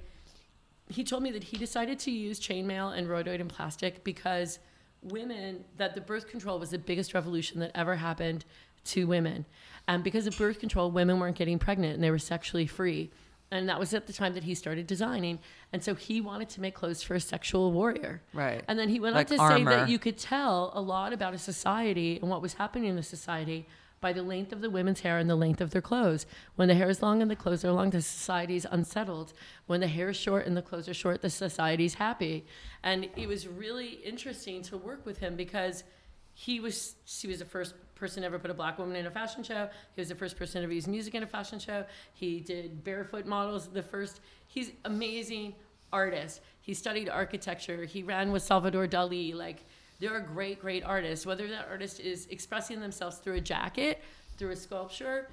he 0.89 1.05
told 1.05 1.23
me 1.23 1.31
that 1.33 1.45
he 1.45 1.57
decided 1.57 1.99
to 2.01 2.11
use 2.11 2.41
chainmail 2.41 2.97
and 2.97 3.09
rhodoid 3.09 3.41
and 3.41 3.49
plastic 3.49 4.05
because 4.05 4.59
women 5.03 5.65
that 5.77 5.95
the 5.95 6.01
birth 6.01 6.29
control 6.29 6.59
was 6.59 6.71
the 6.71 6.79
biggest 6.79 7.15
revolution 7.15 7.61
that 7.61 7.71
ever 7.75 7.97
happened 7.97 8.45
to 8.85 9.07
women. 9.07 9.45
And 9.87 10.03
because 10.03 10.27
of 10.27 10.37
birth 10.37 10.59
control, 10.59 10.91
women 10.91 11.21
weren't 11.21 11.37
getting 11.37 11.59
pregnant 11.59 11.95
and 11.95 12.03
they 12.03 12.11
were 12.11 12.19
sexually 12.19 12.67
free. 12.67 13.11
And 13.51 13.69
that 13.69 13.79
was 13.79 13.95
at 13.95 14.07
the 14.07 14.13
time 14.13 14.35
that 14.35 14.45
he 14.45 14.55
started 14.55 14.87
designing. 14.87 15.39
And 15.73 15.83
so 15.83 15.95
he 15.95 16.21
wanted 16.21 16.49
to 16.51 16.61
make 16.61 16.75
clothes 16.75 17.03
for 17.03 17.15
a 17.15 17.21
sexual 17.21 17.73
warrior. 17.73 18.23
Right. 18.35 18.63
And 18.69 18.79
then 18.79 18.89
he 18.89 19.01
went 19.01 19.15
Like 19.15 19.31
on 19.33 19.39
to 19.39 19.57
say 19.57 19.65
that 19.65 19.89
you 19.89 19.99
could 19.99 20.19
tell 20.19 20.71
a 20.75 20.81
lot 20.81 21.13
about 21.13 21.35
a 21.35 21.39
society 21.39 22.19
and 22.21 22.29
what 22.29 22.43
was 22.43 22.55
happening 22.55 22.89
in 22.91 22.97
the 22.97 23.03
society 23.03 23.67
by 24.01 24.13
the 24.13 24.23
length 24.23 24.53
of 24.53 24.61
the 24.61 24.71
women's 24.71 25.01
hair 25.01 25.19
and 25.19 25.29
the 25.29 25.35
length 25.35 25.61
of 25.61 25.71
their 25.71 25.83
clothes. 25.83 26.27
When 26.57 26.69
the 26.69 26.75
hair 26.75 26.89
is 26.89 27.03
long 27.03 27.21
and 27.23 27.31
the 27.31 27.37
clothes 27.37 27.65
are 27.65 27.73
long, 27.73 27.91
the 27.91 28.03
society 28.03 28.57
is 28.57 28.67
unsettled. 28.71 29.33
When 29.67 29.81
the 29.81 29.89
hair 29.89 30.11
is 30.11 30.17
short 30.17 30.47
and 30.47 30.57
the 30.57 30.63
clothes 30.63 30.89
are 30.89 30.95
short, 30.95 31.23
the 31.23 31.31
society 31.31 31.85
is 31.85 31.95
happy. 31.95 32.47
And 32.83 33.09
it 33.17 33.27
was 33.27 33.49
really 33.49 34.01
interesting 34.05 34.63
to 34.65 34.77
work 34.77 35.05
with 35.05 35.19
him 35.19 35.35
because 35.37 35.85
he 36.33 36.61
was 36.61 36.95
he 37.05 37.27
was 37.27 37.41
the 37.41 37.45
first 37.45 37.75
person 37.99 38.25
ever 38.25 38.39
put 38.39 38.51
a 38.51 38.55
black 38.55 38.79
woman 38.79 38.97
in 38.97 39.07
a 39.07 39.11
fashion 39.11 39.43
show. 39.43 39.69
He 39.95 40.01
was 40.01 40.09
the 40.09 40.15
first 40.15 40.37
person 40.37 40.67
to 40.67 40.75
use 40.75 40.87
music 40.87 41.15
in 41.15 41.23
a 41.23 41.27
fashion 41.27 41.59
show. 41.59 41.85
He 42.15 42.41
did 42.41 42.85
barefoot 42.85 43.27
models. 43.27 43.69
The 43.69 43.83
first. 43.83 44.21
He's 44.47 44.73
amazing 44.85 45.55
artist. 45.93 46.41
He 46.61 46.75
studied 46.75 47.09
architecture. 47.09 47.85
He 47.85 48.03
ran 48.03 48.33
with 48.33 48.43
Salvador 48.43 48.87
Dali. 48.87 49.35
Like 49.35 49.65
there 50.01 50.15
are 50.15 50.21
great, 50.21 50.61
great 50.61 50.85
artists. 50.85 51.27
Whether 51.27 51.49
that 51.49 51.67
artist 51.71 52.01
is 52.01 52.27
expressing 52.31 52.81
themselves 52.81 53.19
through 53.19 53.35
a 53.35 53.41
jacket, 53.41 54.03
through 54.37 54.51
a 54.51 54.57
sculpture, 54.57 55.29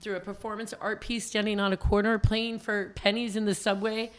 through 0.00 0.16
a 0.16 0.20
performance 0.20 0.74
art 0.80 1.00
piece, 1.00 1.26
standing 1.26 1.60
on 1.60 1.72
a 1.72 1.76
corner, 1.76 2.18
playing 2.18 2.58
for 2.58 2.90
pennies 2.96 3.36
in 3.36 3.44
the 3.44 3.54
subway. 3.54 4.10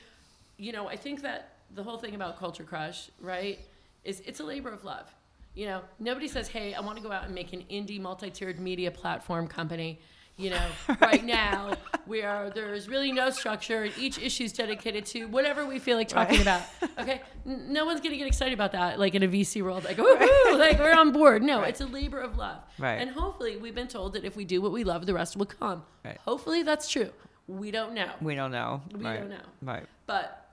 You 0.58 0.72
know, 0.72 0.88
I 0.88 0.96
think 0.96 1.22
that 1.22 1.56
the 1.74 1.84
whole 1.84 1.98
thing 1.98 2.16
about 2.16 2.40
Culture 2.40 2.64
Crush, 2.64 3.10
right, 3.20 3.60
is 4.04 4.22
it's 4.26 4.40
a 4.40 4.44
labor 4.44 4.70
of 4.70 4.84
love. 4.86 5.14
You 5.56 5.68
know, 5.68 5.82
nobody 6.00 6.28
says, 6.28 6.48
"Hey, 6.48 6.74
I 6.74 6.82
want 6.82 6.98
to 6.98 7.04
go 7.04 7.12
out 7.12 7.26
and 7.26 7.34
make 7.34 7.54
an 7.54 7.64
indie 7.72 8.00
multi-tiered 8.00 8.60
media 8.60 8.92
platform 8.92 9.48
company." 9.48 10.00
You 10.38 10.50
know, 10.50 10.68
right 11.02 11.24
now 11.24 11.76
we 12.06 12.22
are 12.22 12.50
there's 12.50 12.90
really 12.90 13.14
no 13.14 13.30
structure, 13.30 13.84
and 13.84 13.98
each 13.98 14.20
issue 14.20 14.44
is 14.44 14.52
dedicated 14.52 15.06
to 15.08 15.26
whatever 15.30 15.66
we 15.66 15.80
feel 15.80 15.96
like 15.98 16.10
talking 16.10 16.42
about. 16.42 16.62
Okay, 16.98 17.22
N- 17.46 17.74
no 17.74 17.86
one's 17.86 18.00
gonna 18.02 18.16
get 18.18 18.26
excited 18.26 18.54
about 18.54 18.72
that, 18.72 18.98
like 19.00 19.16
in 19.16 19.22
a 19.24 19.28
VC 19.28 19.62
world, 19.62 19.84
like 19.84 19.98
woohoo, 19.98 20.58
like 20.58 20.80
we're 20.80 20.94
on 20.94 21.12
board. 21.12 21.44
No, 21.44 21.62
it's 21.62 21.82
a 21.82 21.86
labor 21.86 22.20
of 22.20 22.38
love, 22.38 22.58
Right. 22.80 22.96
And 22.96 23.10
hopefully, 23.12 23.58
we've 23.58 23.76
been 23.76 23.88
told 23.90 24.14
that 24.14 24.24
if 24.26 24.36
we 24.36 24.44
do 24.46 24.62
what 24.62 24.72
we 24.72 24.84
love, 24.84 25.06
the 25.06 25.14
rest 25.14 25.36
will 25.38 25.46
come. 25.46 25.84
Right. 26.04 26.18
Hopefully, 26.26 26.64
that's 26.64 26.90
true. 26.90 27.12
We 27.48 27.70
don't 27.70 27.94
know, 27.94 28.10
We 28.22 28.34
don't 28.34 28.52
know. 28.52 28.82
We 28.98 29.06
right. 29.06 29.20
don't 29.20 29.30
know. 29.30 29.46
Right. 29.62 29.84
but 30.08 30.45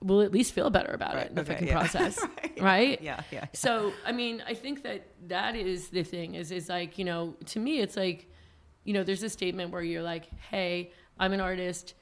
we'll 0.00 0.22
at 0.22 0.32
least 0.32 0.52
feel 0.54 0.70
better 0.70 0.92
about 0.92 1.14
Right, 1.14 1.24
it 1.26 1.30
in 1.30 1.34
the 1.34 1.40
okay, 1.42 1.52
fucking 1.52 1.68
yeah. 1.68 1.74
process, 1.78 2.18
Right. 2.22 2.60
right? 2.60 3.02
Yeah. 3.02 3.22
Yeah. 3.30 3.46
So 3.52 3.92
I 4.06 4.12
mean, 4.12 4.42
I 4.46 4.54
think 4.54 4.82
that 4.84 5.06
that 5.28 5.56
is 5.56 5.88
the 5.88 6.02
thing. 6.04 6.34
Is 6.34 6.50
is 6.52 6.68
like 6.68 6.98
you 6.98 7.04
know, 7.04 7.34
to 7.46 7.58
me, 7.60 7.80
it's 7.80 7.96
like, 7.96 8.26
you 8.84 8.92
know, 8.94 9.02
there's 9.04 9.22
a 9.22 9.28
statement 9.30 9.72
where 9.72 9.82
you're 9.82 10.02
like, 10.02 10.26
hey, 10.50 10.92
I'm 11.18 11.32
an 11.32 11.40
artist. 11.40 11.94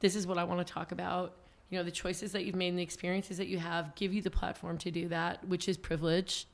This 0.00 0.16
is 0.16 0.26
what 0.26 0.36
I 0.38 0.44
want 0.44 0.66
to 0.66 0.72
talk 0.72 0.92
about. 0.92 1.36
You 1.70 1.78
know, 1.78 1.84
the 1.84 1.90
choices 1.90 2.32
that 2.32 2.44
you've 2.44 2.54
made 2.56 2.68
and 2.68 2.78
the 2.78 2.82
experiences 2.82 3.38
that 3.38 3.48
you 3.48 3.58
have 3.58 3.94
give 3.94 4.12
you 4.12 4.20
the 4.22 4.30
platform 4.30 4.76
to 4.78 4.90
do 4.90 5.08
that, 5.08 5.46
which 5.48 5.68
is 5.68 5.76
privilege, 5.76 6.46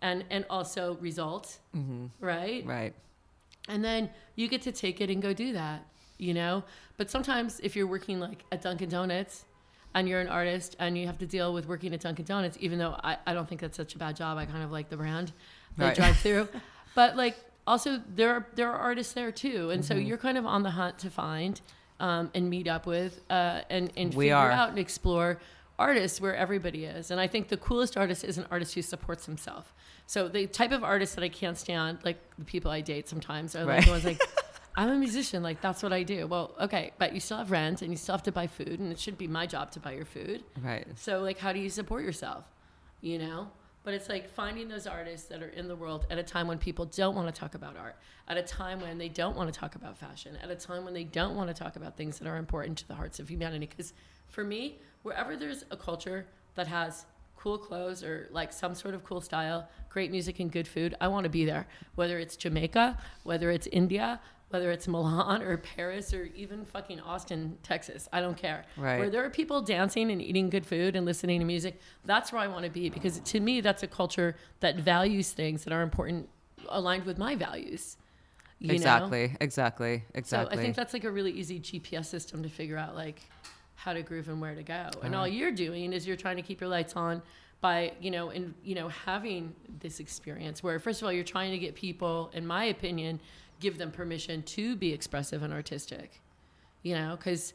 and 0.00 0.24
and 0.30 0.44
also 0.48 0.96
results, 1.00 1.60
mm-hmm. 1.76 2.06
right? 2.20 2.64
Right. 2.66 2.94
and 3.68 3.84
then 3.84 4.10
you 4.36 4.48
get 4.48 4.62
to 4.62 4.72
take 4.72 5.00
it 5.00 5.10
and 5.10 5.20
go 5.20 5.32
do 5.32 5.52
that 5.52 5.84
you 6.18 6.32
know 6.32 6.62
but 6.96 7.10
sometimes 7.10 7.60
if 7.60 7.74
you're 7.76 7.86
working 7.86 8.20
like 8.20 8.44
at 8.52 8.62
dunkin' 8.62 8.88
donuts 8.88 9.44
and 9.96 10.08
you're 10.08 10.20
an 10.20 10.28
artist 10.28 10.76
and 10.78 10.96
you 10.96 11.06
have 11.06 11.18
to 11.18 11.26
deal 11.26 11.52
with 11.52 11.66
working 11.66 11.92
at 11.94 12.00
dunkin' 12.00 12.24
donuts 12.24 12.56
even 12.60 12.78
though 12.78 12.94
i, 13.02 13.16
I 13.26 13.34
don't 13.34 13.48
think 13.48 13.60
that's 13.60 13.76
such 13.76 13.94
a 13.96 13.98
bad 13.98 14.14
job 14.14 14.38
i 14.38 14.44
kind 14.46 14.62
of 14.62 14.70
like 14.70 14.88
the 14.90 14.96
brand 14.96 15.32
they 15.76 15.86
Right. 15.86 15.96
drive 15.96 16.16
through 16.18 16.48
but 16.94 17.16
like 17.16 17.36
also 17.66 18.00
there 18.14 18.30
are 18.34 18.46
there 18.54 18.70
are 18.70 18.78
artists 18.78 19.12
there 19.14 19.32
too 19.32 19.70
and 19.70 19.84
so 19.84 19.94
Mm-hmm. 19.94 20.06
you're 20.06 20.18
kind 20.28 20.38
of 20.38 20.46
on 20.46 20.62
the 20.62 20.70
hunt 20.70 20.98
to 21.00 21.10
find 21.10 21.60
um, 21.98 22.30
and 22.34 22.48
meet 22.50 22.68
up 22.68 22.86
with 22.86 23.22
uh, 23.30 23.62
and, 23.70 23.90
and 23.96 24.12
We 24.14 24.24
figure 24.26 24.36
are. 24.36 24.50
out 24.50 24.68
and 24.68 24.78
explore 24.78 25.40
artists 25.78 26.20
where 26.20 26.34
everybody 26.36 26.84
is. 26.84 27.10
And 27.10 27.18
I 27.20 27.26
think 27.26 27.48
the 27.48 27.56
coolest 27.56 27.96
artist 27.96 28.22
is 28.24 28.36
an 28.38 28.46
artist 28.50 28.74
who 28.74 28.82
supports 28.82 29.24
himself. 29.26 29.74
So 30.06 30.28
the 30.28 30.46
type 30.46 30.72
of 30.72 30.84
artist 30.84 31.14
that 31.16 31.24
I 31.24 31.28
can't 31.30 31.56
stand, 31.58 31.98
like 32.04 32.18
the 32.38 32.44
people 32.44 32.70
I 32.70 32.80
date 32.82 33.08
sometimes, 33.08 33.56
are 33.56 33.64
like 33.64 33.68
Right. 33.76 33.84
the 33.86 33.90
ones 33.92 34.04
like, 34.04 34.20
I'm 34.76 34.90
a 34.90 34.96
musician, 34.96 35.42
like 35.42 35.60
that's 35.60 35.82
what 35.82 35.92
I 35.92 36.02
do. 36.02 36.26
Well, 36.26 36.54
okay, 36.60 36.92
but 36.98 37.14
you 37.14 37.20
still 37.20 37.38
have 37.38 37.50
rent 37.50 37.82
and 37.82 37.90
you 37.90 37.96
still 37.96 38.14
have 38.14 38.22
to 38.24 38.32
buy 38.32 38.46
food, 38.46 38.78
and 38.78 38.92
it 38.92 38.98
should 38.98 39.16
be 39.16 39.26
my 39.26 39.46
job 39.46 39.70
to 39.72 39.80
buy 39.80 39.92
your 39.92 40.04
food. 40.04 40.44
Right. 40.62 40.86
So 40.96 41.20
like, 41.20 41.38
how 41.38 41.52
do 41.52 41.60
you 41.60 41.70
support 41.70 42.04
yourself? 42.04 42.44
You 43.00 43.18
know. 43.18 43.48
But 43.84 43.94
it's 43.94 44.08
like 44.08 44.28
finding 44.28 44.66
those 44.66 44.88
artists 44.88 45.28
that 45.28 45.44
are 45.44 45.48
in 45.50 45.68
the 45.68 45.76
world 45.76 46.06
at 46.10 46.18
a 46.18 46.22
time 46.24 46.48
when 46.48 46.58
people 46.58 46.86
don't 46.86 47.14
want 47.14 47.32
to 47.32 47.40
talk 47.40 47.54
about 47.54 47.76
art, 47.76 47.94
at 48.26 48.36
a 48.36 48.42
time 48.42 48.80
when 48.80 48.98
they 48.98 49.08
don't 49.08 49.36
want 49.36 49.52
to 49.52 49.56
talk 49.56 49.76
about 49.76 49.96
fashion, 49.96 50.36
at 50.42 50.50
a 50.50 50.56
time 50.56 50.84
when 50.84 50.92
they 50.92 51.04
don't 51.04 51.36
want 51.36 51.48
to 51.48 51.54
talk 51.54 51.76
about 51.76 51.96
things 51.96 52.18
that 52.18 52.26
are 52.26 52.36
important 52.36 52.76
to 52.78 52.88
the 52.88 52.96
hearts 52.96 53.20
of 53.20 53.28
humanity. 53.28 53.64
Because 53.64 53.92
for 54.26 54.42
me, 54.42 54.80
wherever 55.04 55.36
there's 55.36 55.64
a 55.70 55.76
culture 55.76 56.26
that 56.56 56.66
has 56.66 57.06
cool 57.36 57.58
clothes 57.58 58.02
or 58.02 58.26
like 58.32 58.52
some 58.52 58.74
sort 58.74 58.92
of 58.92 59.04
cool 59.04 59.20
style, 59.20 59.68
great 59.88 60.10
music 60.10 60.40
and 60.40 60.50
good 60.50 60.66
food, 60.66 60.96
I 61.00 61.06
want 61.06 61.22
to 61.22 61.30
be 61.30 61.44
there. 61.44 61.68
Whether 61.94 62.18
it's 62.18 62.34
Jamaica, 62.34 62.98
whether 63.22 63.52
it's 63.52 63.68
India, 63.68 64.20
whether 64.50 64.70
it's 64.70 64.86
Milan 64.88 65.42
or 65.42 65.56
Paris 65.56 66.12
or 66.14 66.24
even 66.34 66.64
fucking 66.64 67.00
Austin, 67.00 67.58
Texas, 67.62 68.08
I 68.12 68.20
don't 68.20 68.36
care. 68.36 68.64
Right. 68.76 68.98
Where 68.98 69.10
there 69.10 69.24
are 69.24 69.30
people 69.30 69.60
dancing 69.62 70.10
and 70.10 70.20
eating 70.22 70.50
good 70.50 70.66
food 70.66 70.96
and 70.96 71.04
listening 71.04 71.40
to 71.40 71.46
music, 71.46 71.80
that's 72.04 72.32
where 72.32 72.40
I 72.40 72.46
want 72.46 72.64
to 72.64 72.70
be 72.70 72.88
because 72.88 73.18
to 73.20 73.40
me 73.40 73.60
that's 73.60 73.82
a 73.82 73.88
culture 73.88 74.36
that 74.60 74.76
values 74.76 75.32
things 75.32 75.64
that 75.64 75.72
are 75.72 75.82
important 75.82 76.28
aligned 76.68 77.04
with 77.04 77.18
my 77.18 77.34
values. 77.34 77.96
You 78.58 78.68
know? 78.68 78.74
exactly. 78.74 79.36
Exactly. 79.40 80.04
Exactly. 80.14 80.54
So 80.54 80.60
I 80.60 80.62
think 80.62 80.76
that's 80.76 80.94
like 80.94 81.04
a 81.04 81.10
really 81.10 81.32
easy 81.32 81.60
GPS 81.60 82.06
system 82.06 82.42
to 82.42 82.48
figure 82.48 82.78
out 82.78 82.94
like 82.94 83.20
how 83.74 83.92
to 83.92 84.02
groove 84.02 84.28
and 84.28 84.40
where 84.40 84.54
to 84.54 84.62
go. 84.62 84.90
And 85.02 85.14
uh-huh. 85.14 85.22
all 85.22 85.28
you're 85.28 85.52
doing 85.52 85.92
is 85.92 86.06
you're 86.06 86.16
trying 86.16 86.36
to 86.36 86.42
keep 86.42 86.60
your 86.60 86.70
lights 86.70 86.96
on 86.96 87.22
by, 87.60 87.92
you 88.00 88.10
know, 88.10 88.30
and 88.30 88.54
you 88.64 88.74
know, 88.74 88.88
having 88.88 89.54
this 89.80 90.00
experience 90.00 90.62
where 90.62 90.78
first 90.78 91.02
of 91.02 91.06
all 91.06 91.12
you're 91.12 91.24
trying 91.24 91.52
to 91.52 91.58
get 91.58 91.74
people, 91.74 92.30
in 92.32 92.46
my 92.46 92.64
opinion, 92.64 93.20
give 93.60 93.78
them 93.78 93.90
permission 93.90 94.42
to 94.42 94.76
be 94.76 94.92
expressive 94.92 95.42
and 95.42 95.52
artistic. 95.52 96.20
You 96.82 96.94
know, 96.94 97.16
because 97.16 97.54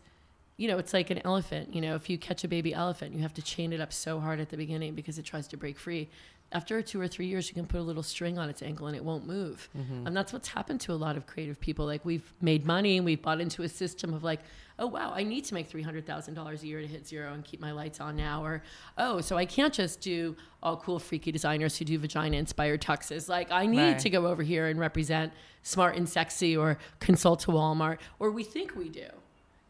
you 0.57 0.67
know, 0.67 0.77
it's 0.77 0.93
like 0.93 1.09
an 1.09 1.21
elephant. 1.25 1.73
You 1.73 1.81
know, 1.81 1.95
if 1.95 2.07
you 2.07 2.19
catch 2.19 2.43
a 2.43 2.47
baby 2.47 2.71
elephant, 2.71 3.15
you 3.15 3.21
have 3.21 3.33
to 3.33 3.41
chain 3.41 3.73
it 3.73 3.81
up 3.81 3.91
so 3.91 4.19
hard 4.19 4.39
at 4.39 4.49
the 4.49 4.57
beginning 4.57 4.93
because 4.93 5.17
it 5.17 5.25
tries 5.25 5.47
to 5.47 5.57
break 5.57 5.79
free. 5.79 6.07
After 6.51 6.79
two 6.83 7.01
or 7.01 7.07
three 7.07 7.25
years, 7.25 7.47
you 7.47 7.55
can 7.55 7.65
put 7.65 7.79
a 7.79 7.83
little 7.83 8.03
string 8.03 8.37
on 8.37 8.47
its 8.47 8.61
ankle 8.61 8.85
and 8.85 8.95
it 8.95 9.03
won't 9.03 9.25
move. 9.25 9.69
Mm-hmm. 9.75 10.05
And 10.05 10.15
that's 10.15 10.31
what's 10.31 10.49
happened 10.49 10.79
to 10.81 10.91
a 10.91 10.99
lot 10.99 11.17
of 11.17 11.25
creative 11.25 11.59
people. 11.59 11.87
Like 11.87 12.05
we've 12.05 12.31
made 12.41 12.63
money 12.63 12.97
and 12.97 13.05
we've 13.05 13.21
bought 13.21 13.41
into 13.41 13.63
a 13.63 13.69
system 13.69 14.13
of 14.13 14.23
like, 14.23 14.41
oh 14.81 14.87
wow, 14.87 15.13
I 15.15 15.23
need 15.23 15.45
to 15.45 15.53
make 15.53 15.67
three 15.69 15.83
hundred 15.83 16.05
thousand 16.05 16.33
dollars 16.33 16.63
a 16.63 16.67
year 16.67 16.81
to 16.81 16.87
hit 16.87 17.07
zero 17.07 17.33
and 17.33 17.45
keep 17.45 17.61
my 17.61 17.71
lights 17.71 18.01
on 18.01 18.15
now. 18.15 18.43
Or 18.43 18.63
oh, 18.97 19.21
so 19.21 19.37
I 19.37 19.45
can't 19.45 19.73
just 19.73 20.01
do 20.01 20.35
all 20.61 20.75
cool 20.75 20.99
freaky 20.99 21.31
designers 21.31 21.77
who 21.77 21.85
do 21.85 21.97
vagina 21.99 22.35
inspired 22.35 22.81
tuxes. 22.81 23.29
Like 23.29 23.51
I 23.51 23.65
need 23.67 23.77
Right. 23.79 23.99
to 23.99 24.09
go 24.09 24.25
over 24.27 24.43
here 24.43 24.67
and 24.67 24.79
represent 24.79 25.31
smart 25.61 25.95
and 25.95 26.09
sexy 26.09 26.57
or 26.57 26.79
consult 26.99 27.41
to 27.41 27.51
Walmart. 27.51 27.99
Or 28.19 28.31
we 28.31 28.43
think 28.43 28.75
we 28.75 28.89
do. 28.89 29.07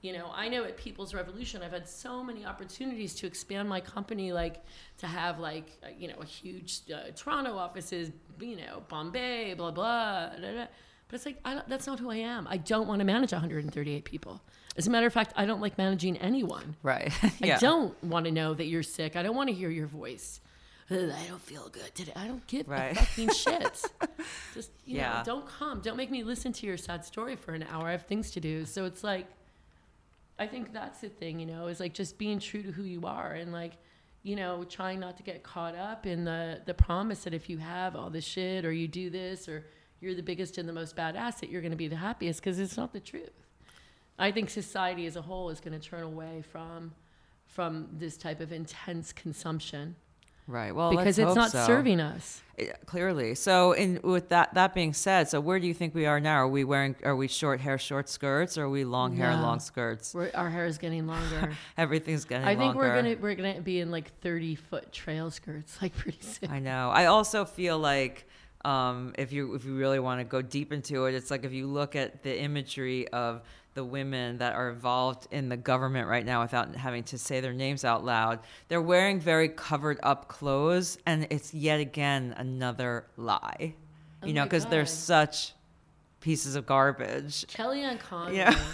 You 0.02 0.14
know, 0.14 0.32
I 0.34 0.48
know 0.50 0.64
at 0.64 0.78
People's 0.78 1.14
Revolution, 1.14 1.62
I've 1.62 1.74
had 1.74 1.88
so 1.88 2.24
many 2.24 2.44
opportunities 2.44 3.14
to 3.16 3.28
expand 3.28 3.70
my 3.70 3.80
company, 3.82 4.32
like 4.34 4.64
to 4.98 5.08
have 5.08 5.40
like 5.40 5.78
uh, 5.84 5.90
you 6.00 6.08
know 6.08 6.16
a 6.22 6.26
huge 6.26 6.80
uh, 6.92 7.12
Toronto 7.16 7.58
offices, 7.58 8.12
you 8.40 8.56
know, 8.56 8.82
Bombay, 8.88 9.56
blah 9.56 9.72
blah. 9.72 10.30
Da, 10.30 10.54
da. 10.54 10.68
But 11.08 11.16
it's 11.16 11.26
like 11.26 11.44
that's 11.68 11.86
not 11.86 12.00
who 12.00 12.10
I 12.10 12.16
am. 12.16 12.48
I 12.50 12.56
don't 12.56 12.88
want 12.88 13.00
to 13.00 13.06
manage 13.06 13.34
138 13.34 14.06
people. 14.06 14.42
As 14.78 14.88
a 14.88 14.90
matter 14.90 15.06
of 15.08 15.14
fact, 15.14 15.34
I 15.36 15.46
don't 15.46 15.62
like 15.62 15.78
managing 15.78 16.18
anyone. 16.18 16.76
right. 16.82 17.12
yeah. 17.40 17.58
I 17.58 17.60
don't 17.60 18.02
want 18.04 18.26
to 18.26 18.32
know 18.32 18.54
that 18.54 18.66
you're 18.66 18.84
sick. 18.84 19.16
I 19.16 19.24
don't 19.24 19.36
want 19.36 19.50
to 19.50 19.54
hear 19.56 19.70
your 19.70 19.88
voice. 19.88 20.40
"Ugh, 20.90 20.98
I 21.14 21.28
don't 21.28 21.42
feel 21.42 21.68
good 21.70 21.94
today. 21.96 22.14
I 22.16 22.28
don't 22.28 22.46
give 22.48 22.68
Right. 22.68 22.92
a 22.94 22.96
fucking 22.96 23.30
shit. 23.34 23.82
Just 24.54 24.72
you 24.86 24.98
know, 24.98 25.04
Yeah. 25.04 25.24
don't 25.24 25.46
come. 25.46 25.82
Don't 25.82 25.98
make 25.98 26.10
me 26.12 26.24
listen 26.24 26.52
to 26.54 26.66
your 26.66 26.78
sad 26.78 27.04
story 27.06 27.36
for 27.36 27.54
an 27.54 27.64
hour. 27.64 27.88
I 27.88 27.92
have 27.92 28.06
things 28.06 28.32
to 28.32 28.40
do. 28.40 28.66
So 28.66 28.86
it's 28.86 29.04
like, 29.04 29.28
I 30.40 30.48
think 30.48 30.74
that's 30.74 31.02
the 31.02 31.10
thing. 31.10 31.40
You 31.40 31.46
know, 31.46 31.68
is 31.68 31.80
like 31.80 31.94
just 31.94 32.18
being 32.18 32.40
true 32.40 32.64
to 32.64 32.72
who 32.72 32.84
you 32.84 33.06
are 33.06 33.32
and 33.34 33.52
like, 33.52 33.74
you 34.24 34.36
know, 34.36 34.64
trying 34.64 35.00
not 35.00 35.18
to 35.18 35.24
get 35.24 35.44
caught 35.44 35.76
up 35.76 36.06
in 36.06 36.24
the 36.24 36.62
the 36.66 36.74
promise 36.74 37.24
that 37.26 37.34
if 37.34 37.50
you 37.50 37.58
have 37.58 37.96
all 37.96 38.10
this 38.10 38.26
shit 38.26 38.66
or 38.66 38.72
you 38.72 38.88
do 38.88 39.10
this 39.10 39.48
or 39.50 39.66
you're 40.00 40.16
the 40.16 40.24
biggest 40.24 40.58
and 40.58 40.68
the 40.68 40.74
most 40.74 40.96
badass 40.96 41.40
that 41.42 41.50
you're 41.50 41.62
going 41.62 41.72
to 41.72 41.78
be 41.78 41.88
the 41.88 41.96
happiest 41.96 42.40
because 42.42 42.58
it's 42.60 42.76
not 42.78 42.92
the 42.94 43.00
truth. 43.00 43.32
I 44.20 44.32
think 44.32 44.50
society 44.50 45.06
as 45.06 45.16
a 45.16 45.22
whole 45.22 45.50
is 45.50 45.60
going 45.60 45.80
to 45.80 45.86
turn 45.86 46.04
away 46.04 46.44
from 46.52 46.94
from 47.48 47.90
this 47.92 48.16
type 48.16 48.40
of 48.40 48.54
intense 48.54 49.12
consumption 49.12 49.96
Right. 50.52 50.76
Well, 50.76 50.90
because 50.90 51.18
it's 51.18 51.36
not 51.36 51.52
so. 51.52 51.66
serving 51.66 52.00
us. 52.02 52.42
Yeah, 52.58 52.74
clearly. 52.86 53.36
So, 53.36 53.72
in 53.72 54.02
with 54.04 54.30
that 54.30 54.54
that 54.56 54.74
being 54.74 54.94
said, 54.94 55.30
so 55.30 55.40
where 55.40 55.60
do 55.60 55.68
you 55.68 55.74
think 55.74 55.96
we 55.96 56.06
are 56.06 56.20
now? 56.20 56.36
Are 56.36 56.48
we 56.48 56.64
wearing? 56.64 56.96
Are 57.04 57.16
we 57.16 57.28
short 57.28 57.62
hair, 57.62 57.78
short 57.78 58.10
skirts, 58.10 58.58
or 58.58 58.66
are 58.66 58.70
we 58.70 58.84
long 58.84 59.16
hair, 59.16 59.32
No. 59.32 59.42
long 59.42 59.60
skirts? 59.60 60.14
We're, 60.14 60.32
our 60.34 60.50
hair 60.50 60.66
is 60.66 60.78
getting 60.78 61.08
longer. 61.08 61.56
Everything's 61.78 62.26
getting 62.26 62.46
longer. 62.46 62.62
I 62.62 62.66
think 62.66 62.76
we're 62.76 62.96
gonna 62.96 63.16
we're 63.22 63.36
gonna 63.36 63.62
be 63.62 63.80
in 63.80 63.92
like 63.92 64.12
thirty 64.20 64.56
foot 64.56 64.92
trail 64.92 65.32
skirts 65.32 65.82
like 65.82 65.96
pretty 65.96 66.20
soon. 66.22 66.52
I 66.52 66.60
know. 66.60 66.90
I 66.90 67.06
also 67.06 67.46
feel 67.46 67.80
like 67.80 68.28
um, 68.66 69.14
if 69.18 69.32
you 69.32 69.54
if 69.54 69.64
you 69.64 69.76
really 69.76 70.00
want 70.00 70.20
to 70.20 70.26
go 70.26 70.42
deep 70.42 70.74
into 70.74 71.06
it, 71.06 71.16
it's 71.16 71.32
like 71.32 71.46
if 71.46 71.54
you 71.54 71.68
look 71.68 71.96
at 71.96 72.24
the 72.24 72.40
imagery 72.42 73.08
of 73.10 73.42
the 73.74 73.84
women 73.86 74.38
that 74.40 74.54
are 74.54 74.70
involved 74.70 75.28
in 75.32 75.48
the 75.50 75.58
government 75.58 76.08
right 76.08 76.26
now 76.26 76.42
without 76.42 76.76
having 76.76 77.04
to 77.04 77.18
say 77.18 77.40
their 77.40 77.54
names 77.54 77.86
out 77.86 78.04
loud, 78.04 78.40
they're 78.68 78.82
wearing 78.82 79.20
very 79.20 79.48
covered 79.50 80.00
up 80.04 80.28
clothes, 80.28 80.98
and 81.06 81.28
it's 81.30 81.54
yet 81.54 81.80
again 81.80 82.34
another 82.38 83.06
lie. 83.18 83.74
Oh 84.24 84.28
You 84.28 84.34
know, 84.34 84.44
because 84.44 84.66
they're 84.66 84.86
such 84.86 85.54
pieces 86.20 86.56
of 86.56 86.66
garbage. 86.66 87.46
Kellyanne 87.48 88.00
Conway. 88.00 88.38
Yeah. 88.38 88.58